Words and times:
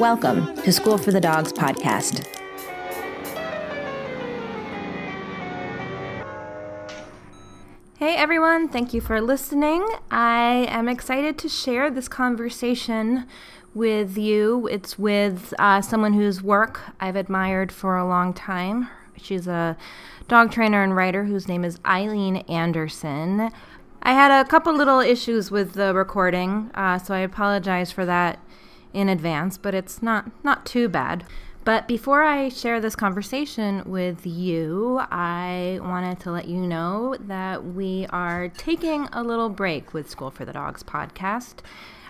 Welcome 0.00 0.56
to 0.56 0.72
School 0.72 0.98
for 0.98 1.12
the 1.12 1.20
Dogs 1.20 1.52
podcast. 1.52 2.26
Hey 7.96 8.16
everyone, 8.16 8.66
thank 8.66 8.92
you 8.92 9.00
for 9.00 9.20
listening. 9.20 9.86
I 10.10 10.66
am 10.68 10.88
excited 10.88 11.38
to 11.38 11.48
share 11.48 11.92
this 11.92 12.08
conversation 12.08 13.28
with 13.72 14.18
you. 14.18 14.66
It's 14.66 14.98
with 14.98 15.54
uh, 15.60 15.80
someone 15.80 16.14
whose 16.14 16.42
work 16.42 16.80
I've 16.98 17.14
admired 17.14 17.70
for 17.70 17.96
a 17.96 18.04
long 18.04 18.34
time. 18.34 18.88
She's 19.16 19.46
a 19.46 19.76
dog 20.26 20.50
trainer 20.50 20.82
and 20.82 20.96
writer 20.96 21.22
whose 21.22 21.46
name 21.46 21.64
is 21.64 21.78
Eileen 21.86 22.38
Anderson. 22.48 23.52
I 24.02 24.12
had 24.12 24.32
a 24.32 24.48
couple 24.48 24.74
little 24.74 24.98
issues 24.98 25.52
with 25.52 25.74
the 25.74 25.94
recording, 25.94 26.72
uh, 26.74 26.98
so 26.98 27.14
I 27.14 27.20
apologize 27.20 27.92
for 27.92 28.04
that 28.04 28.40
in 28.94 29.08
advance, 29.10 29.58
but 29.58 29.74
it's 29.74 30.02
not 30.02 30.30
not 30.42 30.64
too 30.64 30.88
bad. 30.88 31.24
But 31.64 31.88
before 31.88 32.22
I 32.22 32.50
share 32.50 32.78
this 32.78 32.94
conversation 32.94 33.82
with 33.86 34.26
you, 34.26 35.00
I 35.10 35.78
wanted 35.82 36.20
to 36.20 36.30
let 36.30 36.46
you 36.46 36.58
know 36.58 37.16
that 37.20 37.64
we 37.64 38.06
are 38.10 38.48
taking 38.50 39.08
a 39.12 39.22
little 39.22 39.48
break 39.48 39.94
with 39.94 40.10
School 40.10 40.30
for 40.30 40.44
the 40.44 40.52
Dogs 40.52 40.82
podcast. 40.82 41.60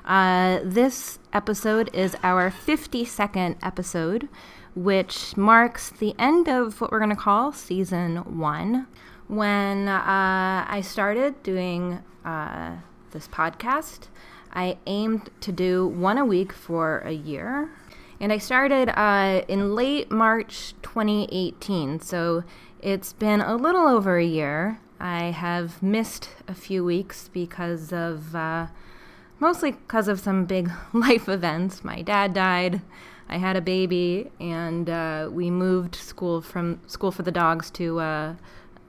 Uh, 0.04 0.58
this 0.64 1.20
episode 1.32 1.88
is 1.94 2.16
our 2.24 2.50
52nd 2.50 3.56
episode, 3.62 4.28
which 4.74 5.36
marks 5.36 5.88
the 5.88 6.16
end 6.18 6.48
of 6.48 6.80
what 6.80 6.90
we're 6.90 6.98
going 6.98 7.10
to 7.10 7.16
call 7.16 7.52
season 7.52 8.16
one. 8.38 8.88
When 9.28 9.86
uh, 9.86 10.66
I 10.68 10.82
started 10.84 11.42
doing 11.44 12.02
uh, 12.24 12.78
this 13.12 13.28
podcast, 13.28 14.08
I 14.54 14.78
aimed 14.86 15.30
to 15.40 15.52
do 15.52 15.86
one 15.86 16.18
a 16.18 16.24
week 16.24 16.52
for 16.52 16.98
a 17.00 17.12
year. 17.12 17.70
And 18.20 18.32
I 18.32 18.38
started 18.38 18.88
uh, 18.98 19.42
in 19.48 19.74
late 19.74 20.10
March 20.10 20.74
2018. 20.82 22.00
So 22.00 22.44
it's 22.80 23.12
been 23.12 23.40
a 23.40 23.56
little 23.56 23.86
over 23.86 24.18
a 24.18 24.24
year. 24.24 24.78
I 25.00 25.24
have 25.24 25.82
missed 25.82 26.28
a 26.46 26.54
few 26.54 26.84
weeks 26.84 27.28
because 27.32 27.92
of, 27.92 28.34
uh, 28.36 28.68
mostly 29.40 29.72
because 29.72 30.06
of 30.06 30.20
some 30.20 30.44
big 30.44 30.70
life 30.92 31.28
events. 31.28 31.82
My 31.82 32.02
dad 32.02 32.32
died. 32.32 32.80
I 33.28 33.38
had 33.38 33.56
a 33.56 33.60
baby, 33.62 34.30
and 34.38 34.88
uh, 34.88 35.28
we 35.32 35.50
moved 35.50 35.94
school 35.94 36.42
from 36.42 36.80
School 36.86 37.10
for 37.10 37.22
the 37.22 37.32
Dogs 37.32 37.70
to 37.72 37.98
uh, 37.98 38.34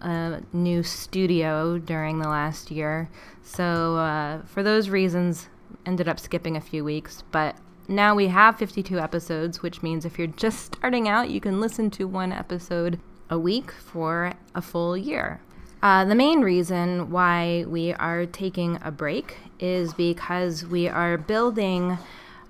a 0.02 0.42
new 0.54 0.84
studio 0.84 1.78
during 1.78 2.20
the 2.20 2.28
last 2.28 2.70
year. 2.70 3.10
So 3.42 3.96
uh, 3.96 4.44
for 4.44 4.62
those 4.62 4.90
reasons, 4.90 5.48
ended 5.86 6.08
up 6.08 6.20
skipping 6.20 6.56
a 6.56 6.62
few 6.62 6.84
weeks, 6.84 7.24
but 7.32 7.56
now 7.88 8.16
we 8.16 8.28
have 8.28 8.58
52 8.58 9.00
episodes, 9.00 9.62
which 9.62 9.84
means 9.84 10.06
if 10.06 10.18
you're 10.18 10.28
just 10.28 10.76
starting 10.76 11.08
out, 11.08 11.30
you 11.30 11.40
can 11.40 11.60
listen 11.60 11.92
to 11.92 12.08
one 12.08 12.32
episode 12.32 13.00
a 13.30 13.38
week 13.38 13.72
for 13.72 14.34
a 14.54 14.62
full 14.62 14.98
year. 14.98 15.40
Uh, 15.84 16.04
the 16.04 16.16
main 16.16 16.42
reason 16.42 17.12
why 17.12 17.64
we 17.68 17.94
are 17.94 18.26
taking 18.26 18.80
a 18.84 18.92
break 18.92 19.38
is 19.60 19.94
because 19.94 20.66
we 20.66 20.88
are 20.88 21.18
building 21.18 21.98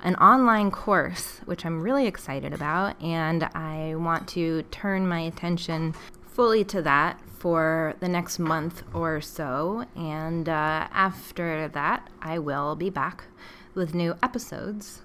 an 0.04 0.16
online 0.16 0.72
course, 0.72 1.42
which 1.46 1.66
I'm 1.66 1.82
really 1.82 2.08
excited 2.08 2.54
about, 2.54 3.02
and 3.02 3.44
I 3.56 3.96
want 3.96 4.28
to 4.30 4.64
turn 4.72 5.08
my 5.08 5.20
attention 5.20 5.96
fully 6.28 6.64
to 6.66 6.82
that 6.84 7.20
for 7.38 7.96
the 8.00 8.08
next 8.08 8.40
month 8.40 8.84
or 8.94 9.22
so. 9.22 9.86
And 9.96 10.48
uh, 10.50 10.88
after 10.92 11.68
that, 11.68 12.10
I 12.22 12.40
will 12.40 12.76
be 12.76 12.90
back 12.90 13.26
with 13.74 13.94
new 13.94 14.16
episodes. 14.24 15.02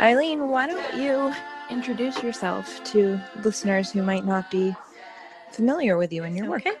Eileen, 0.07 0.47
why 0.47 0.67
don't 0.67 0.95
you 0.95 1.33
introduce 1.69 2.23
yourself 2.23 2.81
to 2.85 3.19
listeners 3.43 3.91
who 3.91 4.01
might 4.01 4.25
not 4.25 4.49
be 4.49 4.73
familiar 5.51 5.97
with 5.97 6.13
you 6.13 6.23
and 6.23 6.33
your 6.33 6.49
work? 6.49 6.65
Okay. 6.65 6.77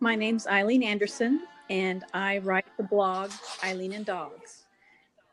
My 0.00 0.16
name's 0.16 0.48
Eileen 0.48 0.82
Anderson, 0.82 1.46
and 1.70 2.02
I 2.12 2.38
write 2.38 2.66
the 2.76 2.82
blog 2.82 3.30
Eileen 3.62 3.92
and 3.92 4.04
Dogs. 4.04 4.64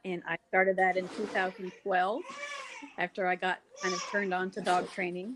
And 0.06 0.22
I 0.28 0.38
started 0.50 0.78
that 0.78 0.98
in 0.98 1.08
2012 1.08 2.22
after 3.00 3.26
I 3.26 3.36
got 3.36 3.58
kind 3.82 3.96
of 3.96 4.04
turned 4.12 4.36
on 4.36 4.52
to 4.52 4.62
dog 4.62 4.92
training. 4.92 5.34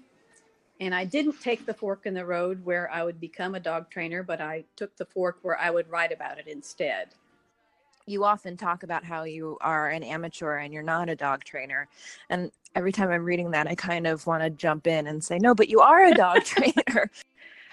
And 0.80 0.94
I 0.94 1.06
didn't 1.06 1.42
take 1.42 1.66
the 1.66 1.74
fork 1.74 2.06
in 2.06 2.14
the 2.14 2.24
road 2.24 2.64
where 2.64 2.88
I 2.92 3.04
would 3.04 3.20
become 3.20 3.56
a 3.56 3.60
dog 3.60 3.90
trainer, 3.90 4.22
but 4.22 4.42
I 4.42 4.66
took 4.76 4.96
the 4.96 5.06
fork 5.06 5.40
where 5.42 5.60
I 5.60 5.72
would 5.72 5.90
write 5.90 6.12
about 6.12 6.38
it 6.38 6.46
instead 6.46 7.16
you 8.08 8.24
often 8.24 8.56
talk 8.56 8.84
about 8.84 9.04
how 9.04 9.24
you 9.24 9.58
are 9.62 9.90
an 9.90 10.04
amateur 10.04 10.58
and 10.58 10.74
you're 10.74 10.84
not 10.84 11.10
a 11.10 11.16
dog 11.16 11.44
trainer. 11.44 11.88
And 12.30 12.52
every 12.76 12.92
time 12.92 13.10
I'm 13.10 13.26
reading 13.26 13.52
that, 13.52 13.68
I 13.68 13.76
kind 13.76 14.06
of 14.06 14.26
want 14.28 14.44
to 14.44 14.50
jump 14.50 14.88
in 14.88 15.08
and 15.08 15.24
say, 15.24 15.40
no, 15.40 15.56
but 15.56 15.70
you 15.70 15.80
are 15.80 16.06
a 16.06 16.14
dog 16.14 16.44
trainer. 16.46 17.10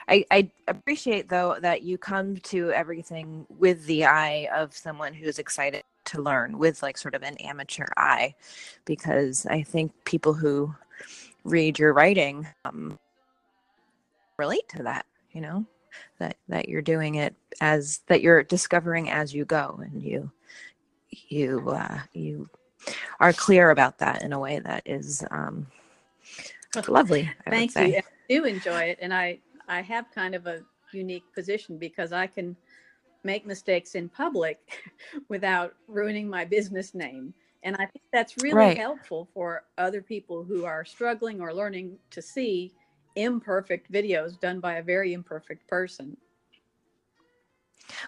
I, 0.09 0.25
I, 0.31 0.50
appreciate 0.66 1.28
though 1.28 1.56
that 1.60 1.82
you 1.82 1.97
come 1.97 2.37
to 2.38 2.72
everything 2.72 3.47
with 3.59 3.87
the 3.87 4.04
eye 4.04 4.48
of 4.54 4.76
someone 4.76 5.15
who's 5.15 5.38
excited 5.38 5.84
to 6.06 6.20
learn 6.20 6.58
with 6.58 6.82
like 6.82 6.99
sort 6.99 7.14
of 7.14 7.23
an 7.23 7.37
amateur 7.37 7.87
eye 7.96 8.34
because 8.84 9.46
I 9.46 9.62
think 9.62 9.93
people 10.05 10.34
who 10.34 10.75
read 11.44 11.79
your 11.79 11.93
writing 11.93 12.49
um, 12.64 12.99
relate 14.38 14.69
to 14.70 14.82
that, 14.82 15.06
you 15.32 15.40
know? 15.40 15.64
That 16.19 16.37
that 16.49 16.69
you're 16.69 16.83
doing 16.83 17.17
it 17.17 17.35
as 17.61 18.00
that 18.06 18.23
you're 18.23 18.43
discovering 18.43 19.11
as 19.11 19.35
you 19.35 19.44
go 19.44 19.81
and 19.83 20.03
you 20.03 20.31
you 21.29 21.69
uh, 21.71 21.99
you 22.12 22.49
are 23.21 23.33
clear 23.33 23.71
about 23.71 23.99
that 23.99 24.23
in 24.23 24.33
a 24.33 24.39
way 24.39 24.59
that 24.59 24.83
is 24.87 25.25
um, 25.31 25.67
lovely. 26.89 27.31
I 27.47 27.50
Thank 27.50 27.75
you. 27.77 27.97
I 27.99 28.03
do 28.29 28.44
enjoy 28.44 28.83
it, 28.83 28.99
and 29.00 29.12
I 29.12 29.39
I 29.69 29.83
have 29.83 30.06
kind 30.15 30.35
of 30.35 30.47
a 30.47 30.62
unique 30.93 31.25
position 31.35 31.79
because 31.79 32.12
I 32.12 32.27
can 32.27 32.56
make 33.25 33.47
mistakes 33.47 33.94
in 33.94 34.09
public 34.09 34.59
without 35.29 35.75
ruining 35.87 36.29
my 36.29 36.44
business 36.44 36.94
name. 36.94 37.33
And 37.62 37.77
I 37.77 37.87
think 37.87 38.03
that's 38.12 38.37
really 38.43 38.56
right. 38.56 38.77
helpful 38.77 39.29
for 39.33 39.65
other 39.79 40.03
people 40.03 40.43
who 40.43 40.65
are 40.65 40.85
struggling 40.85 41.41
or 41.41 41.55
learning 41.55 41.97
to 42.11 42.21
see 42.21 42.73
imperfect 43.17 43.93
videos 43.93 44.38
done 44.38 44.61
by 44.61 44.75
a 44.75 44.82
very 44.82 45.12
imperfect 45.12 45.67
person. 45.69 46.17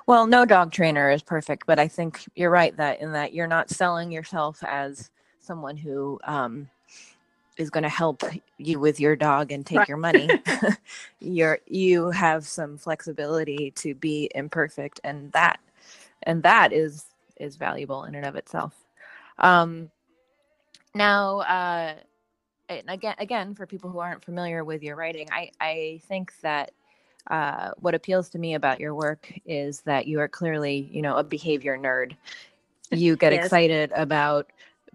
Well, 0.06 0.26
no 0.26 0.44
dog 0.44 0.72
trainer 0.72 1.10
is 1.10 1.22
perfect, 1.22 1.66
but 1.66 1.78
I 1.78 1.88
think 1.88 2.24
you're 2.34 2.50
right 2.50 2.76
that 2.76 3.00
in 3.00 3.12
that 3.12 3.34
you're 3.34 3.46
not 3.46 3.70
selling 3.70 4.12
yourself 4.12 4.62
as 4.64 5.10
someone 5.40 5.76
who 5.76 6.18
um, 6.24 6.68
is 7.58 7.70
going 7.70 7.84
to 7.84 7.88
help 7.88 8.22
you 8.58 8.80
with 8.80 9.00
your 9.00 9.16
dog 9.16 9.52
and 9.52 9.64
take 9.66 9.80
Right. 9.80 9.88
your 9.88 9.96
money. 9.98 10.36
you're 11.20 11.58
you 11.66 12.10
have 12.10 12.46
some 12.46 12.76
flexibility 12.78 13.72
to 13.76 13.94
be 13.94 14.30
imperfect, 14.34 15.00
and 15.04 15.32
that 15.32 15.60
and 16.24 16.42
that 16.42 16.72
is 16.72 17.06
is 17.38 17.56
valuable 17.56 18.04
in 18.04 18.14
and 18.14 18.26
of 18.26 18.36
itself. 18.36 18.74
Um, 19.38 19.90
now, 20.94 21.40
uh, 21.40 21.94
and 22.68 22.88
again, 22.88 23.14
again, 23.18 23.54
for 23.54 23.66
people 23.66 23.90
who 23.90 23.98
aren't 23.98 24.24
familiar 24.24 24.64
with 24.64 24.82
your 24.82 24.96
writing, 24.96 25.28
I 25.32 25.50
I 25.60 26.00
think 26.08 26.32
that 26.42 26.72
uh, 27.30 27.70
what 27.78 27.94
appeals 27.94 28.28
to 28.30 28.38
me 28.38 28.54
about 28.54 28.80
your 28.80 28.94
work 28.94 29.32
is 29.46 29.80
that 29.82 30.06
you 30.06 30.20
are 30.20 30.28
clearly, 30.28 30.88
you 30.92 31.02
know, 31.02 31.16
a 31.16 31.24
behavior 31.24 31.76
nerd. 31.78 32.16
You 32.90 33.16
get 33.16 33.32
Yes. 33.32 33.44
excited 33.44 33.92
about 33.94 34.50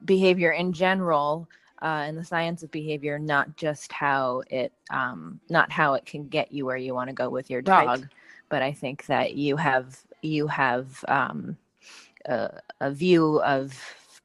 behavior 0.06 0.52
in 0.52 0.74
general 0.74 1.50
uh, 1.82 2.04
and 2.08 2.18
the 2.18 2.24
science 2.24 2.64
of 2.64 2.72
behavior, 2.72 3.20
not 3.20 3.56
just 3.58 3.92
how 3.92 4.44
it, 4.50 4.74
um, 4.92 5.40
not 5.50 5.72
how 5.72 5.94
it 5.96 6.06
can 6.06 6.28
get 6.28 6.52
you 6.52 6.66
where 6.66 6.78
you 6.78 6.94
want 6.94 7.10
to 7.10 7.14
go 7.16 7.30
with 7.30 7.50
your 7.50 7.62
Right. 7.66 7.92
dog. 7.92 8.08
But 8.50 8.62
I 8.62 8.72
think 8.74 9.06
that 9.08 9.36
you 9.36 9.58
have 9.58 10.00
you 10.22 10.48
have 10.48 11.04
um, 11.08 11.58
a, 12.26 12.60
a 12.82 12.92
view 12.92 13.42
of 13.42 13.74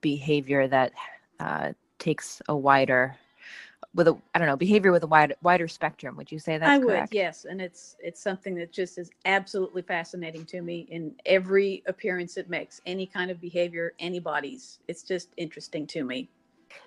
behavior 0.01 0.67
that 0.69 0.93
uh, 1.41 1.73
takes 1.99 2.43
a 2.49 2.57
wider 2.57 3.17
with 3.95 4.09
a 4.09 4.17
I 4.35 4.39
don't 4.39 4.49
know 4.49 4.57
behavior 4.57 4.93
with 4.93 5.03
a 5.03 5.07
wide 5.07 5.35
wider 5.43 5.69
spectrum. 5.69 6.17
Would 6.17 6.31
you 6.31 6.39
say 6.39 6.59
that's 6.59 6.71
I 6.71 6.79
would, 6.79 7.09
yes, 7.13 7.45
and 7.45 7.61
it's 7.61 7.97
it's 8.01 8.23
something 8.23 8.55
that 8.57 8.73
just 8.73 8.99
is 8.99 9.11
absolutely 9.25 9.83
fascinating 9.83 10.45
to 10.47 10.63
me 10.63 10.87
in 10.91 11.15
every 11.27 11.83
appearance 11.87 12.37
it 12.37 12.49
makes, 12.49 12.81
any 12.87 13.07
kind 13.07 13.31
of 13.31 13.41
behavior, 13.41 13.95
anybody's. 13.99 14.79
It's 14.89 15.03
just 15.03 15.31
interesting 15.37 15.87
to 15.89 16.05
me. 16.05 16.29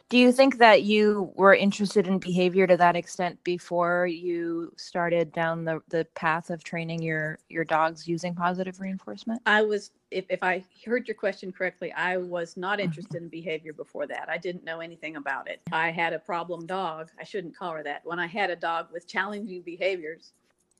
Do 0.09 0.17
you 0.17 0.31
think 0.31 0.57
that 0.59 0.83
you 0.83 1.31
were 1.35 1.53
interested 1.53 2.07
in 2.07 2.17
behavior 2.17 2.65
to 2.65 2.77
that 2.77 2.95
extent 2.95 3.43
before 3.43 4.07
you 4.07 4.71
started 4.77 5.33
down 5.33 5.65
the, 5.65 5.81
the 5.89 6.05
path 6.15 6.49
of 6.49 6.63
training 6.63 7.01
your 7.01 7.39
your 7.49 7.65
dogs 7.65 8.07
using 8.07 8.33
positive 8.33 8.79
reinforcement? 8.79 9.41
I 9.45 9.63
was, 9.63 9.91
if 10.11 10.25
if 10.29 10.43
I 10.43 10.63
heard 10.85 11.09
your 11.09 11.15
question 11.15 11.51
correctly, 11.51 11.91
I 11.91 12.17
was 12.17 12.55
not 12.55 12.79
Mhm. 12.79 12.83
interested 12.83 13.21
in 13.21 13.27
behavior 13.27 13.73
before 13.73 14.07
that. 14.07 14.29
I 14.29 14.37
didn't 14.37 14.63
know 14.63 14.79
anything 14.79 15.17
about 15.17 15.49
it. 15.49 15.61
I 15.73 15.91
had 15.91 16.13
a 16.13 16.19
problem 16.19 16.65
dog. 16.65 17.09
I 17.19 17.23
shouldn't 17.25 17.57
call 17.57 17.73
her 17.73 17.83
that. 17.83 18.05
When 18.05 18.19
I 18.19 18.27
had 18.27 18.49
a 18.49 18.55
dog 18.55 18.87
with 18.93 19.07
challenging 19.07 19.61
behaviors, 19.61 20.31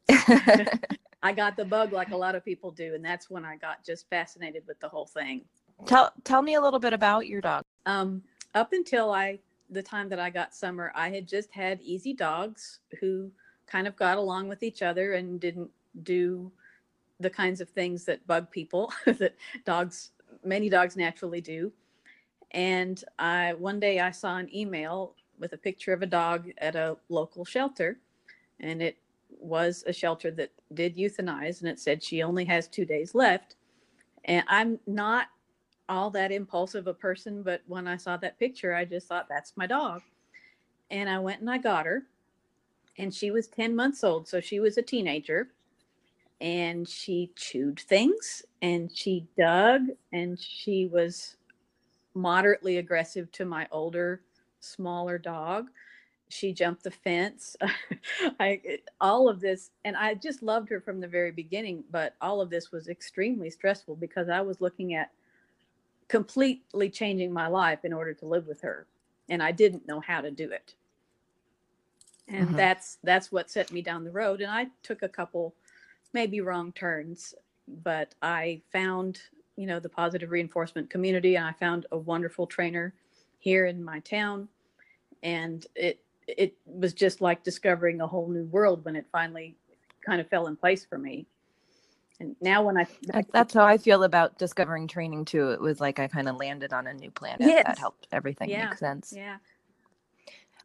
I 1.22 1.34
got 1.34 1.58
the 1.58 1.66
bug 1.66 1.92
like 1.92 2.12
a 2.12 2.18
lot 2.18 2.36
of 2.36 2.46
people 2.46 2.72
do, 2.72 2.96
and 2.96 3.04
that's 3.04 3.30
when 3.30 3.44
I 3.44 3.58
got 3.58 3.84
just 3.84 4.10
fascinated 4.10 4.64
with 4.68 4.80
the 4.80 4.88
whole 4.88 5.06
thing. 5.06 5.42
tell 5.86 6.14
tell 6.24 6.42
me 6.42 6.54
a 6.56 6.62
little 6.62 6.80
bit 6.80 6.94
about 6.94 7.28
your 7.28 7.42
dog. 7.42 7.64
Um, 7.86 8.24
up 8.58 8.74
until 8.74 9.12
I, 9.12 9.40
the 9.70 9.84
time 9.84 10.10
that 10.10 10.20
I 10.20 10.32
got 10.32 10.56
Summer, 10.56 10.92
I 10.96 11.10
had 11.10 11.28
just 11.28 11.54
had 11.54 11.80
easy 11.82 12.14
dogs 12.14 12.80
who 13.00 13.32
kind 13.68 13.88
of 13.88 13.96
got 13.96 14.18
along 14.18 14.48
with 14.48 14.64
each 14.64 14.82
other 14.82 15.14
and 15.14 15.40
didn't 15.40 15.70
do 16.04 16.52
the 17.20 17.30
kinds 17.30 17.62
of 17.62 17.70
things 17.70 18.04
that 18.06 18.26
bug 18.26 18.50
people 18.50 18.92
that 19.06 19.36
dogs, 19.64 20.12
many 20.44 20.70
dogs 20.70 20.96
naturally 20.96 21.40
do. 21.40 21.72
And 22.52 23.04
I, 23.20 23.54
one 23.54 23.80
day 23.80 24.00
I 24.00 24.10
saw 24.10 24.38
an 24.38 24.54
email 24.56 25.14
with 25.40 25.54
a 25.54 25.58
picture 25.58 25.94
of 25.94 26.02
a 26.02 26.08
dog 26.08 26.50
at 26.58 26.76
a 26.76 26.98
local 27.10 27.46
shelter, 27.46 28.00
and 28.60 28.82
it 28.82 28.98
was 29.30 29.84
a 29.86 29.94
shelter 29.94 30.32
that 30.32 30.52
did 30.74 30.98
euthanize, 30.98 31.60
and 31.60 31.70
it 31.70 31.80
said 31.80 32.02
she 32.02 32.24
only 32.24 32.46
has 32.46 32.68
two 32.68 32.86
days 32.86 33.14
left. 33.14 33.56
And 34.26 34.44
I'm 34.48 34.80
not 34.88 35.28
all 35.90 36.10
that 36.12 36.32
impulsive 36.32 36.88
a 36.88 36.94
person, 36.94 37.44
but 37.44 37.62
when 37.68 37.88
I 37.88 37.98
saw 37.98 38.18
that 38.18 38.40
picture, 38.40 38.74
I 38.74 38.86
just 38.86 39.08
thought 39.08 39.28
that's 39.30 39.54
my 39.56 39.68
dog. 39.68 40.02
And 40.90 41.10
I 41.10 41.20
went 41.20 41.42
and 41.42 41.50
I 41.50 41.58
got 41.58 41.86
her. 41.86 42.04
And 42.98 43.14
she 43.14 43.32
was 43.32 43.48
10 43.48 43.76
months 43.76 44.04
old, 44.04 44.28
so 44.28 44.42
she 44.42 44.60
was 44.60 44.78
a 44.78 44.82
teenager. 44.82 45.50
And 46.42 46.88
she 46.88 47.32
chewed 47.36 47.80
things 47.80 48.44
and 48.62 48.96
she 48.96 49.26
dug 49.38 49.82
and 50.12 50.40
she 50.40 50.88
was 50.88 51.38
moderately 52.14 52.78
aggressive 52.78 53.32
to 53.34 53.46
my 53.46 53.68
older, 53.72 54.22
smaller 54.60 55.18
dog. 55.18 55.70
She 56.30 56.54
jumped 56.54 56.84
the 56.84 56.92
fence. 56.92 57.56
I 58.40 58.62
all 59.00 59.30
of 59.30 59.40
this 59.40 59.72
and 59.86 59.96
I 59.96 60.14
just 60.14 60.44
loved 60.44 60.70
her 60.70 60.82
from 60.82 61.00
the 61.00 61.08
very 61.08 61.32
beginning, 61.32 61.84
but 61.90 62.16
all 62.22 62.42
of 62.42 62.50
this 62.50 62.72
was 62.72 62.88
extremely 62.88 63.50
stressful 63.50 63.96
because 63.96 64.30
I 64.30 64.42
was 64.42 64.62
looking 64.62 64.94
at 64.94 65.12
completely 66.08 66.90
changing 66.90 67.32
my 67.34 67.48
life 67.48 67.84
in 67.84 67.94
order 67.94 68.14
to 68.14 68.26
live 68.26 68.48
with 68.48 68.62
her 68.62 68.88
and 69.30 69.44
i 69.44 69.52
didn't 69.52 69.88
know 69.88 70.00
how 70.00 70.22
to 70.22 70.32
do 70.32 70.52
it 70.52 70.76
and 72.28 72.50
Mhm. 72.50 72.58
that's 72.58 72.98
that's 73.04 73.32
what 73.32 73.50
set 73.50 73.72
me 73.72 73.82
down 73.82 74.04
the 74.04 74.12
road 74.12 74.42
and 74.42 74.52
i 74.52 74.68
took 74.84 75.04
a 75.04 75.10
couple 75.10 75.54
maybe 76.14 76.42
wrong 76.42 76.72
turns 76.74 77.34
but 77.84 78.16
i 78.22 78.62
found 78.72 79.20
you 79.56 79.66
know 79.66 79.80
the 79.80 79.90
positive 79.90 80.32
reinforcement 80.32 80.90
community 80.90 81.36
and 81.36 81.46
i 81.46 81.52
found 81.54 81.86
a 81.92 81.98
wonderful 81.98 82.48
trainer 82.48 82.94
here 83.40 83.66
in 83.66 83.84
my 83.84 84.00
town 84.00 84.48
and 85.24 85.68
it 85.76 86.00
it 86.28 86.54
was 86.66 86.94
just 86.94 87.22
like 87.22 87.44
discovering 87.44 88.02
a 88.02 88.08
whole 88.08 88.28
new 88.28 88.44
world 88.46 88.84
when 88.86 88.96
it 88.96 89.06
finally 89.12 89.56
kind 90.06 90.22
of 90.22 90.28
fell 90.30 90.48
in 90.48 90.56
place 90.56 90.86
for 90.86 90.98
me 90.98 91.26
and 92.20 92.36
now 92.42 92.64
when 92.64 92.78
i 92.78 92.86
That- 93.08 93.32
That's 93.32 93.54
how 93.54 93.66
I 93.66 93.78
feel 93.78 94.04
about 94.04 94.38
discovering 94.38 94.88
training 94.88 95.26
too. 95.26 95.52
It 95.52 95.62
was 95.62 95.80
like 95.80 96.00
I 96.00 96.08
kind 96.08 96.28
of 96.30 96.36
landed 96.38 96.74
on 96.74 96.88
a 96.88 96.94
new 96.94 97.12
planet 97.12 97.42
Yes. 97.42 97.64
that 97.66 97.78
helped 97.80 98.08
everything 98.12 98.50
Yeah. 98.50 98.66
make 98.70 98.78
sense. 98.78 99.14
yeah 99.16 99.38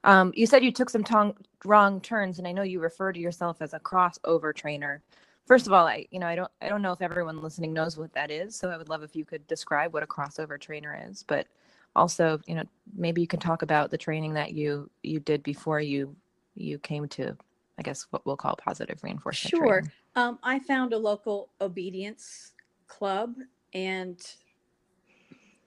Um, 0.05 0.33
you 0.35 0.47
said 0.47 0.65
you 0.65 0.73
took 0.73 0.91
some 0.91 1.05
tong- 1.05 1.37
wrong 1.65 2.01
turns, 2.01 2.39
and 2.39 2.49
I 2.49 2.53
know 2.53 2.63
you 2.63 2.81
refer 2.81 3.13
to 3.13 3.21
yourself 3.21 3.63
as 3.63 3.73
a 3.73 3.79
crossover 3.81 4.53
trainer. 4.55 5.01
First 5.47 5.67
of 5.67 5.73
all, 5.73 5.87
I 5.87 6.07
you 6.11 6.19
know 6.19 6.27
I 6.27 6.35
don't 6.35 6.51
I 6.61 6.69
don't 6.69 6.83
know 6.83 6.93
if 6.93 7.03
everyone 7.03 7.41
listening 7.41 7.73
knows 7.73 7.97
what 7.97 8.13
that 8.15 8.31
is, 8.31 8.57
so 8.57 8.71
I 8.71 8.77
would 8.77 8.89
love 8.89 9.03
if 9.05 9.15
you 9.15 9.25
could 9.25 9.47
describe 9.47 9.93
what 9.93 10.03
a 10.03 10.07
crossover 10.07 10.59
trainer 10.61 11.01
is. 11.09 11.23
But 11.23 11.47
also, 11.95 12.41
you 12.47 12.55
know, 12.55 12.65
maybe 12.97 13.21
you 13.21 13.27
can 13.29 13.39
talk 13.41 13.63
about 13.63 13.91
the 13.91 13.99
training 13.99 14.35
that 14.35 14.55
you 14.55 14.91
you 15.03 15.21
did 15.21 15.43
before 15.45 15.81
you 15.81 16.17
you 16.55 16.79
came 16.81 17.07
to, 17.09 17.37
I 17.79 17.83
guess 17.83 18.07
what 18.11 18.27
we'll 18.27 18.37
call 18.37 18.57
positive 18.57 19.03
reinforcement. 19.03 19.51
Sure. 19.51 19.81
training. 19.83 19.91
Um, 20.15 20.39
I 20.43 20.59
found 20.59 20.93
a 20.93 20.99
local 20.99 21.49
obedience 21.61 22.53
club, 22.87 23.35
and 23.73 24.21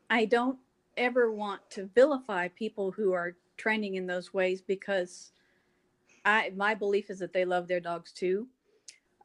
I 0.10 0.26
don't 0.26 0.60
ever 0.98 1.32
want 1.32 1.62
to 1.72 1.90
vilify 1.96 2.50
people 2.50 2.92
who 2.92 3.12
are 3.14 3.36
training 3.58 3.96
in 3.96 4.06
those 4.06 4.34
ways 4.34 4.62
because 4.62 5.32
I 6.26 6.52
my 6.56 6.76
belief 6.76 7.10
is 7.10 7.20
that 7.20 7.34
they 7.34 7.46
love 7.46 7.68
their 7.68 7.80
dogs 7.80 8.12
too. 8.12 8.48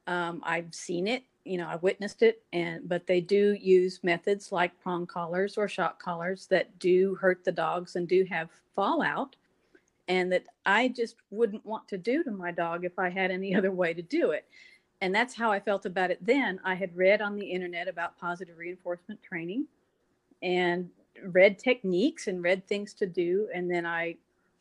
Um, 0.07 0.41
I've 0.45 0.75
seen 0.75 1.07
it, 1.07 1.25
you 1.45 1.59
know, 1.59 1.69
I've 1.69 1.83
witnessed 1.83 2.23
it, 2.23 2.43
and 2.53 2.89
but 2.89 3.07
they 3.07 3.21
do 3.21 3.57
use 3.61 4.01
methods 4.03 4.53
like 4.53 4.81
prong 4.81 5.07
collars 5.07 5.59
or 5.59 5.69
shock 5.69 6.03
collars 6.03 6.47
that 6.47 6.79
do 6.79 7.15
hurt 7.17 7.45
the 7.45 7.53
dogs 7.53 7.95
and 7.97 8.09
do 8.09 8.25
have 8.31 8.49
fallout, 8.75 9.37
and 10.09 10.33
that 10.33 10.45
I 10.65 10.89
just 10.89 11.17
wouldn't 11.31 11.67
want 11.67 11.89
to 11.89 11.99
do 11.99 12.25
to 12.25 12.31
my 12.31 12.53
dog 12.53 12.87
if 12.87 12.99
I 12.99 13.11
had 13.11 13.31
any 13.31 13.55
other 13.59 13.71
way 13.71 13.93
to 13.93 14.03
do 14.03 14.31
it 14.31 14.47
and 15.01 15.15
that's 15.15 15.35
how 15.35 15.51
I 15.51 15.61
felt 15.61 15.87
about 15.87 16.11
it 16.11 16.25
then. 16.25 16.61
I 16.65 16.75
had 16.75 16.97
read 16.97 17.21
on 17.21 17.37
the 17.37 17.51
internet 17.51 17.89
about 17.89 18.19
positive 18.19 18.59
reinforcement 18.59 19.23
training 19.23 19.67
and 20.43 20.91
read 21.25 21.59
techniques 21.59 22.27
and 22.27 22.43
read 22.43 22.67
things 22.67 22.93
to 22.95 23.07
do. 23.07 23.49
And 23.55 23.71
then 23.71 23.87
I 23.87 24.17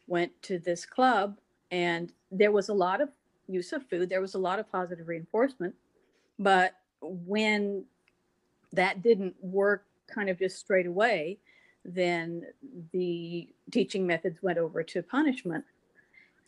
went 0.08 0.32
to 0.44 0.60
this 0.60 0.86
club, 0.86 1.38
and 1.72 2.12
there 2.32 2.52
was 2.52 2.70
a 2.70 2.74
lot 2.74 3.02
of 3.02 3.10
use 3.48 3.74
of 3.74 3.86
food, 3.88 4.10
there 4.10 4.22
was 4.22 4.36
a 4.36 4.40
lot 4.40 4.60
of 4.60 4.72
positive 4.72 5.08
reinforcement. 5.08 5.76
But 6.38 6.76
when 7.02 7.86
that 8.74 9.02
didn't 9.02 9.36
work 9.42 9.86
kind 10.08 10.30
of 10.30 10.40
just 10.40 10.58
straight 10.58 10.86
away, 10.86 11.38
then 11.84 12.44
the 12.92 13.48
teaching 13.72 14.06
methods 14.06 14.42
went 14.42 14.58
over 14.58 14.84
to 14.84 15.02
punishment 15.02 15.66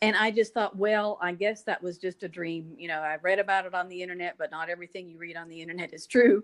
and 0.02 0.16
I 0.16 0.32
just 0.32 0.52
thought, 0.52 0.76
well, 0.76 1.16
I 1.22 1.32
guess 1.32 1.62
that 1.62 1.80
was 1.80 1.96
just 1.96 2.24
a 2.24 2.28
dream. 2.28 2.74
You 2.76 2.88
know, 2.88 2.98
I 2.98 3.18
read 3.22 3.38
about 3.38 3.66
it 3.66 3.74
on 3.74 3.88
the 3.88 4.02
internet, 4.02 4.34
but 4.36 4.50
not 4.50 4.68
everything 4.68 5.08
you 5.08 5.16
read 5.16 5.36
on 5.36 5.48
the 5.48 5.62
internet 5.62 5.94
is 5.94 6.06
true. 6.08 6.42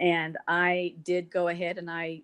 And 0.00 0.36
I 0.48 0.96
did 1.04 1.30
go 1.30 1.48
ahead 1.48 1.78
and 1.78 1.90
I 1.90 2.22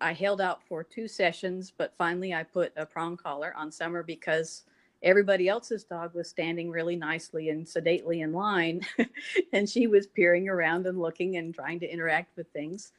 I 0.00 0.12
held 0.12 0.40
out 0.40 0.62
for 0.68 0.84
two 0.84 1.08
sessions, 1.08 1.72
but 1.76 1.94
finally 1.96 2.34
I 2.34 2.42
put 2.42 2.72
a 2.76 2.84
prong 2.84 3.16
collar 3.16 3.54
on 3.56 3.72
Summer 3.72 4.02
because 4.02 4.64
everybody 5.02 5.48
else's 5.48 5.84
dog 5.84 6.14
was 6.14 6.28
standing 6.28 6.70
really 6.70 6.96
nicely 6.96 7.48
and 7.50 7.66
sedately 7.68 8.20
in 8.20 8.32
line 8.32 8.80
and 9.52 9.68
she 9.70 9.86
was 9.86 10.06
peering 10.08 10.48
around 10.48 10.86
and 10.86 11.00
looking 11.00 11.36
and 11.36 11.54
trying 11.54 11.80
to 11.80 11.92
interact 11.92 12.36
with 12.36 12.48
things. 12.52 12.92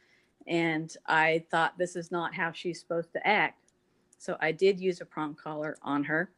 And 0.48 0.96
I 1.06 1.44
thought 1.52 1.78
this 1.78 1.98
is 1.98 2.12
not 2.12 2.34
how 2.34 2.54
she's 2.54 2.80
supposed 2.80 3.12
to 3.14 3.28
act. 3.28 3.72
So 4.18 4.38
I 4.42 4.54
did 4.54 4.80
use 4.80 5.02
a 5.02 5.06
prong 5.06 5.36
collar 5.36 5.78
on 5.84 6.06
her 6.06 6.30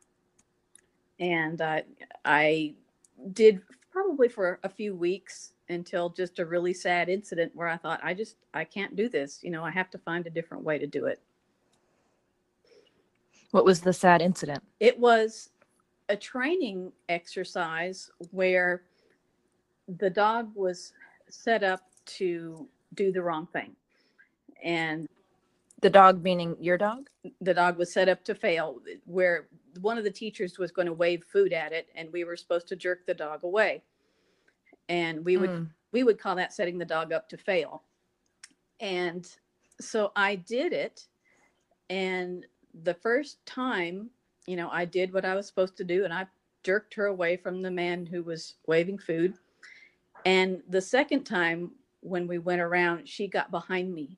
and 1.22 1.62
uh, 1.62 1.82
I 2.26 2.74
did 3.32 3.62
probably 3.92 4.28
for 4.28 4.60
a 4.64 4.70
few 4.70 4.96
weeks, 4.96 5.54
until 5.70 6.10
just 6.10 6.40
a 6.40 6.46
really 6.46 6.74
sad 6.74 7.10
incident 7.10 7.52
where 7.56 7.68
I 7.68 7.78
thought, 7.78 8.00
I 8.04 8.14
just, 8.14 8.36
I 8.54 8.64
can't 8.64 8.96
do 8.96 9.10
this. 9.10 9.40
You 9.42 9.52
know, 9.52 9.64
I 9.64 9.72
have 9.72 9.90
to 9.92 9.98
find 9.98 10.28
a 10.28 10.30
different 10.30 10.64
way 10.64 10.78
to 10.78 10.88
do 10.88 11.06
it. 11.06 11.22
What 13.52 13.66
was 13.66 13.82
the 13.82 13.94
sad 13.94 14.22
incident? 14.22 14.64
It 14.80 15.00
was 15.00 15.50
a 16.10 16.16
training 16.16 16.92
exercise 17.10 18.10
where 18.32 18.84
the 19.98 20.10
dog 20.10 20.52
was 20.56 20.94
set 21.30 21.64
up 21.64 21.82
to 22.06 22.68
do 22.96 23.12
the 23.12 23.22
wrong 23.22 23.48
thing. 23.48 23.76
And 24.64 25.08
The 25.82 25.90
dog 25.90 26.24
meaning 26.24 26.56
your 26.60 26.78
dog? 26.78 27.10
the 27.42 27.54
dog 27.54 27.78
was 27.78 27.92
set 27.94 28.10
up 28.10 28.24
to 28.26 28.36
fail, 28.36 28.82
where 29.06 29.48
one 29.80 29.98
of 29.98 30.04
the 30.04 30.12
teachers 30.12 30.58
was 30.60 30.72
going 30.72 30.88
to 30.88 30.94
wave 30.94 31.24
food 31.32 31.54
at 31.54 31.72
it, 31.74 31.90
and 31.96 32.12
we 32.12 32.24
were 32.24 32.36
supposed 32.36 32.68
to 32.68 32.76
jerk 32.76 33.06
the 33.06 33.14
dog 33.14 33.44
away. 33.44 33.84
And 34.90 35.24
we 35.26 35.38
would 35.38 35.50
Mm. 35.50 35.70
we 35.92 36.04
would 36.04 36.20
call 36.20 36.36
that 36.36 36.54
setting 36.54 36.78
the 36.78 36.86
dog 36.86 37.12
up 37.14 37.28
to 37.30 37.38
fail. 37.38 37.84
And 38.80 39.28
so 39.80 40.12
I 40.16 40.36
did 40.36 40.74
it. 40.74 41.08
And 41.90 42.46
the 42.84 42.94
first 42.94 43.46
time, 43.46 44.10
you 44.48 44.56
know, 44.56 44.70
I 44.72 44.86
did 44.86 45.14
what 45.14 45.26
I 45.26 45.36
was 45.36 45.48
supposed 45.48 45.78
to 45.78 45.84
do 45.84 46.06
and 46.06 46.14
I 46.14 46.28
jerked 46.64 46.94
her 46.96 47.08
away 47.08 47.38
from 47.38 47.62
the 47.62 47.72
man 47.72 48.06
who 48.06 48.24
was 48.24 48.56
waving 48.68 49.00
food. 49.00 49.34
And 50.26 50.64
the 50.70 50.82
second 50.82 51.26
time, 51.26 51.72
when 52.02 52.28
we 52.28 52.40
went 52.40 52.62
around, 52.62 53.08
she 53.10 53.28
got 53.28 53.52
behind 53.52 53.94
me 53.94 54.18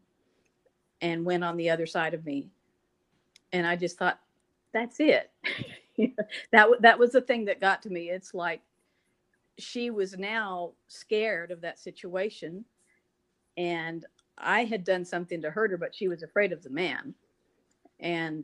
and 1.03 1.23
went 1.23 1.43
on 1.43 1.57
the 1.57 1.69
other 1.69 1.85
side 1.85 2.15
of 2.15 2.25
me. 2.25 2.47
And 3.51 3.67
I 3.67 3.75
just 3.75 3.99
thought, 3.99 4.19
that's 4.71 4.99
it. 4.99 5.29
that, 6.51 6.67
that 6.79 6.97
was 6.97 7.11
the 7.11 7.21
thing 7.21 7.45
that 7.45 7.61
got 7.61 7.83
to 7.83 7.91
me. 7.91 8.09
It's 8.09 8.33
like, 8.33 8.61
she 9.59 9.89
was 9.89 10.17
now 10.17 10.71
scared 10.87 11.51
of 11.51 11.61
that 11.61 11.79
situation 11.79 12.65
and 13.57 14.05
i 14.37 14.63
had 14.63 14.83
done 14.83 15.05
something 15.05 15.41
to 15.41 15.51
hurt 15.51 15.71
her 15.71 15.77
but 15.77 15.93
she 15.93 16.07
was 16.07 16.23
afraid 16.23 16.51
of 16.51 16.63
the 16.63 16.69
man 16.69 17.13
and 17.99 18.43